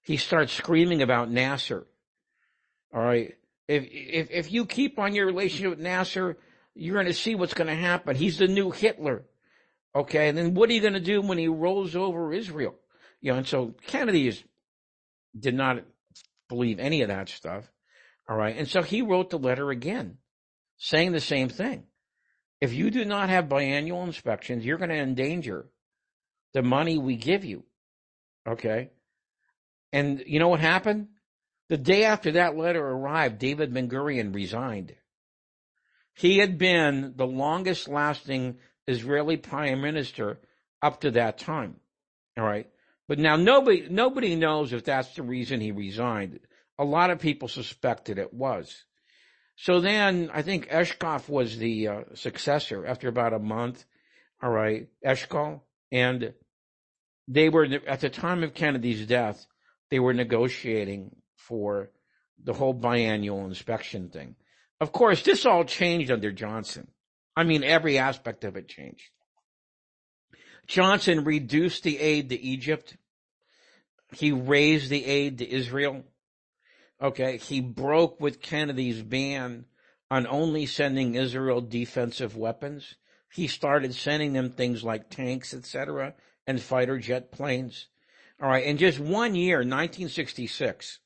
He 0.02 0.18
starts 0.18 0.54
screaming 0.54 1.02
about 1.02 1.32
Nasser. 1.32 1.86
All 2.94 3.02
right. 3.02 3.36
If, 3.68 3.88
if, 3.92 4.32
if 4.32 4.52
you 4.52 4.66
keep 4.66 5.00
on 5.00 5.16
your 5.16 5.26
relationship 5.26 5.72
with 5.72 5.80
Nasser, 5.80 6.38
you're 6.76 6.94
going 6.96 7.08
to 7.08 7.14
see 7.14 7.36
what's 7.36 7.54
going 7.54 7.68
to 7.68 7.76
happen. 7.76 8.16
He's 8.16 8.38
the 8.38 8.48
new 8.48 8.72
Hitler. 8.72 9.24
Okay. 9.96 10.30
And 10.30 10.38
then 10.38 10.54
what 10.54 10.70
are 10.70 10.74
you 10.74 10.82
going 10.82 10.94
to 10.94 11.00
do 11.00 11.22
when 11.22 11.38
he 11.38 11.48
rolls 11.48 11.96
over 11.96 12.34
Israel? 12.34 12.76
You 13.22 13.32
know, 13.32 13.40
and 13.40 13.48
so 13.48 13.74
Kennedy 13.88 14.28
is, 14.28 14.44
did 15.38 15.56
not 15.56 15.84
believe 16.50 16.80
any 16.80 17.02
of 17.02 17.08
that 17.08 17.30
stuff. 17.30 17.64
All 18.30 18.38
right. 18.38 18.56
And 18.56 18.68
so 18.68 18.82
he 18.82 19.02
wrote 19.02 19.30
the 19.30 19.40
letter 19.40 19.72
again 19.72 20.18
saying 20.78 21.12
the 21.12 21.22
same 21.22 21.50
thing. 21.50 21.86
If 22.62 22.74
you 22.74 22.92
do 22.92 23.06
not 23.06 23.30
have 23.30 23.46
biannual 23.46 24.06
inspections, 24.06 24.66
you're 24.66 24.78
going 24.78 24.90
to 24.90 24.96
endanger 24.96 25.68
the 26.54 26.62
money 26.62 26.98
we 26.98 27.16
give 27.16 27.46
you. 27.46 27.64
Okay. 28.48 28.90
And 29.92 30.24
you 30.26 30.40
know 30.40 30.50
what 30.50 30.60
happened? 30.60 31.08
The 31.70 31.78
day 31.78 32.04
after 32.04 32.34
that 32.34 32.56
letter 32.56 32.86
arrived, 32.86 33.40
David 33.40 33.74
Ben 33.74 33.90
Gurion 33.90 34.34
resigned. 34.34 34.96
He 36.14 36.38
had 36.38 36.58
been 36.58 37.14
the 37.16 37.28
longest 37.28 37.88
lasting 37.88 38.58
Israeli 38.88 39.38
prime 39.38 39.82
minister 39.82 40.40
up 40.82 41.02
to 41.02 41.12
that 41.12 41.40
time. 41.40 41.78
All 42.38 42.46
right. 42.46 42.70
But 43.08 43.20
now 43.20 43.36
nobody, 43.36 43.88
nobody 43.90 44.36
knows 44.36 44.74
if 44.74 44.84
that's 44.84 45.14
the 45.16 45.24
reason 45.24 45.60
he 45.60 45.72
resigned. 45.72 46.40
A 46.78 46.86
lot 46.86 47.10
of 47.10 47.20
people 47.20 47.48
suspected 47.48 48.18
it 48.20 48.34
was. 48.34 48.84
So 49.58 49.80
then 49.80 50.30
I 50.34 50.42
think 50.42 50.70
Eshkol 50.70 51.28
was 51.30 51.58
the 51.58 51.88
uh, 51.88 52.02
successor 52.14 52.86
after 52.86 53.08
about 53.08 53.34
a 53.34 53.40
month. 53.40 53.86
All 54.42 54.52
right. 54.52 54.88
Eshkol. 55.06 55.62
And 55.92 56.34
they 57.28 57.50
were, 57.50 57.68
at 57.88 58.02
the 58.02 58.10
time 58.10 58.44
of 58.44 58.54
Kennedy's 58.54 59.06
death, 59.06 59.46
they 59.90 60.00
were 60.00 60.14
negotiating 60.14 61.16
for 61.48 61.92
the 62.44 62.54
whole 62.54 62.74
biannual 62.74 63.46
inspection 63.46 64.10
thing. 64.10 64.36
Of 64.82 64.92
course, 64.92 65.22
this 65.22 65.46
all 65.46 65.64
changed 65.64 66.12
under 66.12 66.32
Johnson. 66.32 66.88
I 67.36 67.44
mean, 67.44 67.64
every 67.64 67.98
aspect 67.98 68.44
of 68.44 68.56
it 68.56 68.68
changed. 68.68 69.10
Johnson 70.68 71.24
reduced 71.24 71.84
the 71.84 72.00
aid 72.00 72.30
to 72.30 72.40
Egypt. 72.40 72.98
He 74.12 74.32
raised 74.32 74.90
the 74.90 75.06
aid 75.06 75.38
to 75.40 75.50
Israel. 75.50 76.04
Okay. 77.02 77.38
He 77.38 77.62
broke 77.62 78.20
with 78.20 78.42
Kennedy's 78.42 79.02
ban 79.02 79.66
on 80.10 80.28
only 80.28 80.66
sending 80.66 81.16
Israel 81.16 81.62
defensive 81.62 82.36
weapons. 82.36 82.96
He 83.32 83.48
started 83.48 83.94
sending 83.94 84.34
them 84.34 84.50
things 84.50 84.84
like 84.84 85.10
tanks, 85.10 85.54
etc., 85.54 86.14
and 86.48 86.62
fighter 86.62 86.98
jet 87.00 87.32
planes. 87.32 87.88
All 88.42 88.48
right. 88.48 88.64
In 88.64 88.78
just 88.78 89.00
one 89.00 89.36
year, 89.36 89.58
1966, 89.58 91.00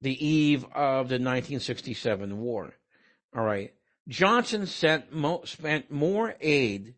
the 0.00 0.26
eve 0.26 0.64
of 0.64 1.08
the 1.08 1.18
1967 1.18 2.38
war. 2.38 2.74
All 3.34 3.44
right. 3.44 3.72
Johnson 4.08 4.66
sent 4.66 5.12
mo- 5.12 5.42
spent 5.44 5.90
more 5.90 6.34
aid 6.40 6.94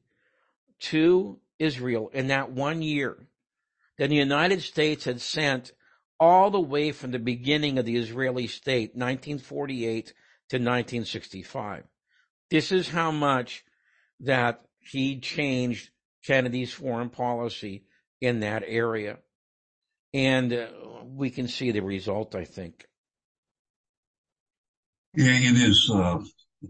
to 0.80 1.38
Israel 1.58 2.10
in 2.12 2.28
that 2.28 2.50
one 2.50 2.82
year 2.82 3.16
than 3.96 4.10
the 4.10 4.16
United 4.16 4.62
States 4.62 5.04
had 5.04 5.20
sent 5.20 5.72
all 6.20 6.50
the 6.50 6.60
way 6.60 6.92
from 6.92 7.10
the 7.10 7.18
beginning 7.18 7.78
of 7.78 7.84
the 7.84 7.96
Israeli 7.96 8.46
state, 8.46 8.94
1948 8.94 10.06
to 10.48 10.56
1965. 10.56 11.84
This 12.50 12.72
is 12.72 12.88
how 12.88 13.10
much 13.10 13.64
that 14.20 14.62
he 14.78 15.18
changed 15.20 15.90
Kennedy's 16.24 16.72
foreign 16.72 17.10
policy 17.10 17.84
in 18.20 18.40
that 18.40 18.62
area. 18.66 19.18
And 20.14 20.52
uh, 20.52 20.68
we 21.04 21.30
can 21.30 21.48
see 21.48 21.70
the 21.70 21.82
result, 21.82 22.34
I 22.34 22.44
think. 22.44 22.86
Yeah, 25.14 25.32
it 25.32 25.56
is 25.56 25.90
uh, 25.92 26.20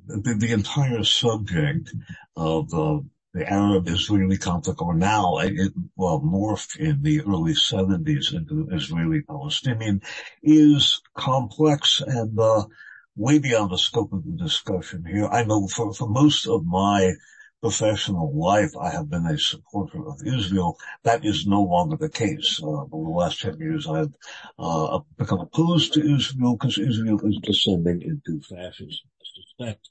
the, 0.07 0.35
the, 0.35 0.53
entire 0.53 1.05
subject 1.05 1.93
of 2.37 2.73
uh, 2.73 3.01
the 3.35 3.47
Arab-Israeli 3.47 4.39
conflict, 4.39 4.81
or 4.81 4.95
now 4.95 5.39
it, 5.39 5.73
well 5.97 6.21
morphed 6.21 6.79
in 6.79 7.03
the 7.03 7.21
early 7.21 7.55
70s 7.55 8.33
into 8.35 8.69
Israeli-Palestinian, 8.73 10.03
is 10.43 11.03
complex 11.15 12.01
and 12.05 12.39
uh, 12.39 12.65
way 13.17 13.39
beyond 13.39 13.73
the 13.73 13.79
scope 13.79 14.13
of 14.13 14.25
the 14.25 14.43
discussion 14.43 15.05
here. 15.05 15.27
I 15.27 15.45
know 15.45 15.67
for, 15.67 15.93
for 15.93 16.09
most 16.09 16.47
of 16.47 16.65
my 16.65 17.13
professional 17.61 18.33
life, 18.39 18.73
I 18.81 18.91
have 18.91 19.11
been 19.11 19.27
a 19.27 19.39
supporter 19.39 20.07
of 20.09 20.21
Israel. 20.27 20.79
That 21.05 21.25
is 21.25 21.47
no 21.47 21.63
longer 21.63 21.97
the 21.97 22.09
case. 22.11 22.61
Uh, 22.63 22.67
over 22.69 22.89
the 22.91 22.97
last 22.97 23.41
10 23.41 23.59
years, 23.59 23.87
I've 23.89 24.15
uh, 24.59 25.01
become 25.17 25.41
opposed 25.41 25.95
to 25.95 26.17
Israel 26.17 26.57
because 26.57 26.79
Israel 26.79 27.21
is 27.27 27.39
descending 27.43 28.03
into 28.03 28.41
fascism. 28.43 29.09
I 29.21 29.25
suspect 29.35 29.91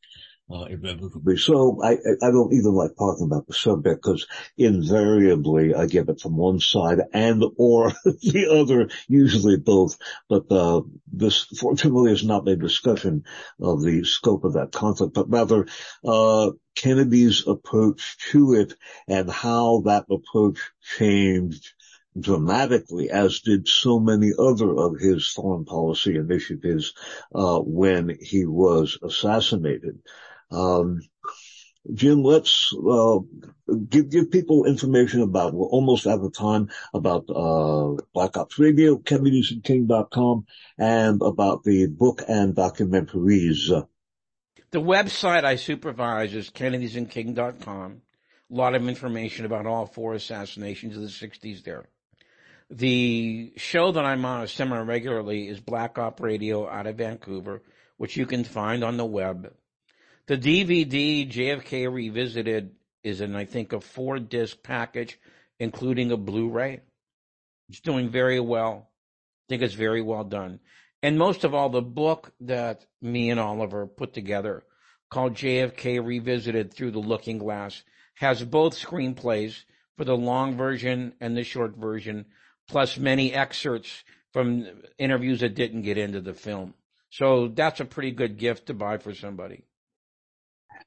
uh, 0.49 0.63
irrevocably. 0.65 1.37
So 1.37 1.81
I, 1.83 1.93
I 1.93 2.31
don't 2.31 2.53
even 2.53 2.73
like 2.73 2.95
talking 2.97 3.25
about 3.25 3.47
the 3.47 3.53
subject 3.53 4.01
because 4.01 4.27
invariably 4.57 5.75
I 5.75 5.87
get 5.87 6.09
it 6.09 6.21
from 6.21 6.37
one 6.37 6.59
side 6.59 6.99
and 7.13 7.43
or 7.57 7.91
the 8.05 8.47
other, 8.49 8.89
usually 9.07 9.57
both. 9.57 9.97
But 10.29 10.51
uh, 10.51 10.81
this 11.11 11.43
fortunately 11.43 12.13
is 12.13 12.23
not 12.23 12.47
a 12.47 12.55
discussion 12.55 13.25
of 13.59 13.83
the 13.83 14.03
scope 14.05 14.43
of 14.45 14.53
that 14.53 14.71
conflict, 14.71 15.13
but 15.13 15.29
rather 15.29 15.67
uh, 16.05 16.51
Kennedy's 16.75 17.45
approach 17.47 18.17
to 18.31 18.53
it 18.53 18.73
and 19.07 19.29
how 19.29 19.81
that 19.85 20.05
approach 20.09 20.59
changed 20.97 21.73
dramatically, 22.19 23.11
as 23.11 23.41
did 23.41 23.67
so 23.67 23.99
many 23.99 24.31
other 24.37 24.75
of 24.75 24.97
his 24.99 25.27
foreign 25.27 25.65
policy 25.65 26.15
initiatives 26.15 26.93
uh, 27.35 27.59
when 27.59 28.17
he 28.19 28.45
was 28.45 28.97
assassinated. 29.03 29.99
Um, 30.51 31.01
Jim, 31.93 32.23
let's 32.23 32.73
uh, 32.73 33.19
give 33.89 34.09
give 34.09 34.31
people 34.31 34.65
information 34.65 35.21
about. 35.21 35.53
We're 35.53 35.67
almost 35.67 36.05
out 36.05 36.19
of 36.19 36.33
time 36.33 36.69
about 36.93 37.29
uh, 37.29 38.01
Black 38.13 38.35
Ops 38.35 38.59
Radio, 38.59 38.97
KennedysandKing.com, 38.97 40.45
and 40.77 41.21
about 41.21 41.63
the 41.63 41.87
book 41.87 42.23
and 42.27 42.55
documentaries. 42.55 43.87
The 44.71 44.81
website 44.81 45.45
I 45.45 45.55
supervise 45.55 46.33
is 46.33 46.49
KennedysandKing.com. 46.49 48.01
A 48.49 48.53
lot 48.53 48.75
of 48.75 48.87
information 48.87 49.45
about 49.45 49.65
all 49.65 49.85
four 49.85 50.13
assassinations 50.13 50.95
of 50.95 51.03
the 51.03 51.07
60s 51.07 51.63
there. 51.63 51.87
The 52.69 53.53
show 53.55 53.93
that 53.93 54.03
I'm 54.03 54.25
on 54.25 54.43
a 54.43 54.47
semi 54.47 54.77
regularly 54.79 55.47
is 55.47 55.61
Black 55.61 55.97
Op 55.97 56.19
Radio 56.19 56.69
out 56.69 56.85
of 56.85 56.97
Vancouver, 56.97 57.61
which 57.95 58.17
you 58.17 58.25
can 58.25 58.43
find 58.43 58.83
on 58.83 58.97
the 58.97 59.05
web 59.05 59.53
the 60.27 60.37
DVD 60.37 61.29
JFK 61.29 61.91
Revisited 61.91 62.71
is 63.03 63.21
in, 63.21 63.35
I 63.35 63.45
think, 63.45 63.73
a 63.73 63.79
four 63.79 64.19
disc 64.19 64.61
package, 64.61 65.19
including 65.59 66.11
a 66.11 66.17
Blu 66.17 66.49
ray. 66.49 66.81
It's 67.69 67.79
doing 67.79 68.09
very 68.09 68.39
well. 68.39 68.89
I 68.89 69.45
think 69.49 69.61
it's 69.61 69.73
very 69.73 70.01
well 70.01 70.23
done. 70.23 70.59
And 71.01 71.17
most 71.17 71.43
of 71.43 71.53
all, 71.53 71.69
the 71.69 71.81
book 71.81 72.33
that 72.41 72.85
me 73.01 73.29
and 73.29 73.39
Oliver 73.39 73.87
put 73.87 74.13
together 74.13 74.63
called 75.09 75.35
JFK 75.35 76.05
Revisited 76.05 76.73
Through 76.73 76.91
the 76.91 76.99
Looking 76.99 77.37
Glass 77.37 77.83
has 78.15 78.43
both 78.43 78.73
screenplays 78.73 79.63
for 79.97 80.05
the 80.05 80.17
long 80.17 80.57
version 80.57 81.13
and 81.21 81.37
the 81.37 81.43
short 81.43 81.77
version, 81.77 82.25
plus 82.67 82.97
many 82.97 83.33
excerpts 83.33 84.03
from 84.33 84.67
interviews 84.97 85.39
that 85.39 85.55
didn't 85.55 85.83
get 85.83 85.97
into 85.97 86.19
the 86.19 86.33
film. 86.33 86.73
So 87.09 87.47
that's 87.47 87.79
a 87.79 87.85
pretty 87.85 88.11
good 88.11 88.37
gift 88.37 88.67
to 88.67 88.73
buy 88.73 88.97
for 88.97 89.13
somebody. 89.13 89.63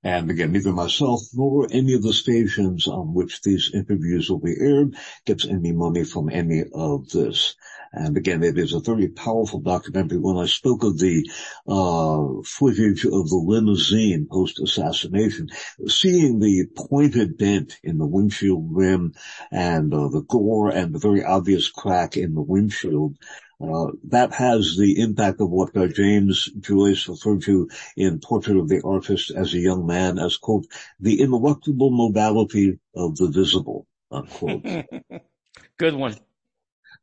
And 0.03 0.31
again, 0.31 0.53
neither 0.53 0.73
myself 0.73 1.21
nor 1.35 1.67
any 1.71 1.95
of 1.95 2.03
the 2.03 2.13
stations 2.13 2.89
on 2.89 3.13
which 3.13 3.43
these 3.43 3.71
interviews 3.75 4.31
will 4.31 4.39
be 4.39 4.57
aired 4.59 4.97
gets 5.27 5.47
any 5.47 5.73
money 5.73 6.05
from 6.05 6.31
any 6.31 6.65
of 6.73 7.09
this. 7.11 7.55
And 7.93 8.17
again, 8.17 8.43
it 8.45 8.57
is 8.57 8.73
a 8.73 8.81
very 8.81 9.09
powerful 9.09 9.61
documentary. 9.61 10.19
When 10.19 10.37
I 10.37 10.47
spoke 10.47 10.85
of 10.85 10.99
the 10.99 11.29
uh, 11.67 12.43
footage 12.45 13.05
of 13.05 13.29
the 13.29 13.43
limousine 13.45 14.29
post-assassination, 14.31 15.49
seeing 15.89 16.39
the 16.39 16.67
pointed 16.77 17.37
dent 17.37 17.79
in 17.83 17.99
the 17.99 18.07
windshield 18.07 18.69
rim 18.71 19.15
and 19.51 19.93
uh, 19.93 20.09
the 20.09 20.23
gore 20.23 20.71
and 20.71 20.95
the 20.95 21.01
very 21.01 21.25
obvious 21.25 21.69
crack 21.69 22.17
in 22.17 22.35
the 22.35 22.43
windshield, 22.43 23.17
uh, 23.61 23.89
that 24.05 24.33
has 24.33 24.77
the 24.79 25.01
impact 25.01 25.41
of 25.41 25.51
what 25.51 25.77
uh, 25.77 25.87
James 25.87 26.49
Joyce 26.61 27.09
referred 27.09 27.43
to 27.43 27.69
in 27.97 28.21
Portrait 28.21 28.57
of 28.57 28.69
the 28.69 28.83
Artist 28.85 29.31
as 29.31 29.53
a 29.53 29.59
young 29.59 29.87
man 29.87 30.19
as, 30.19 30.39
quote, 30.39 30.67
the 30.99 31.19
ineluctable 31.19 31.93
modality 31.93 32.79
of 32.95 33.17
the 33.17 33.29
visible, 33.29 33.87
unquote. 34.11 34.65
Good 35.77 35.95
one. 35.95 36.17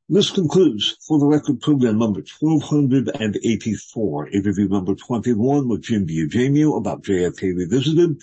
This 0.10 0.32
concludes 0.32 0.96
for 1.06 1.20
the 1.20 1.26
record 1.26 1.60
program 1.60 2.00
number 2.00 2.22
1284, 2.22 4.30
interview 4.30 4.70
number 4.70 4.96
21 4.96 5.68
with 5.68 5.82
Jim 5.82 6.08
DiEugenio 6.08 6.78
about 6.78 7.04
JFK 7.04 7.54
Revisited. 7.56 8.22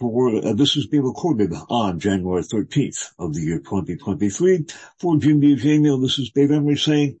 For, 0.00 0.36
uh, 0.36 0.54
this 0.54 0.76
is 0.76 0.86
being 0.86 1.04
recorded 1.04 1.52
on 1.68 2.00
January 2.00 2.42
13th 2.42 3.10
of 3.18 3.34
the 3.34 3.40
year 3.40 3.58
2023. 3.58 4.64
For 4.98 5.18
Jim 5.18 5.42
DiEugenio, 5.42 6.00
this 6.00 6.18
is 6.18 6.30
Dave 6.30 6.50
Emory 6.50 6.78
saying 6.78 7.20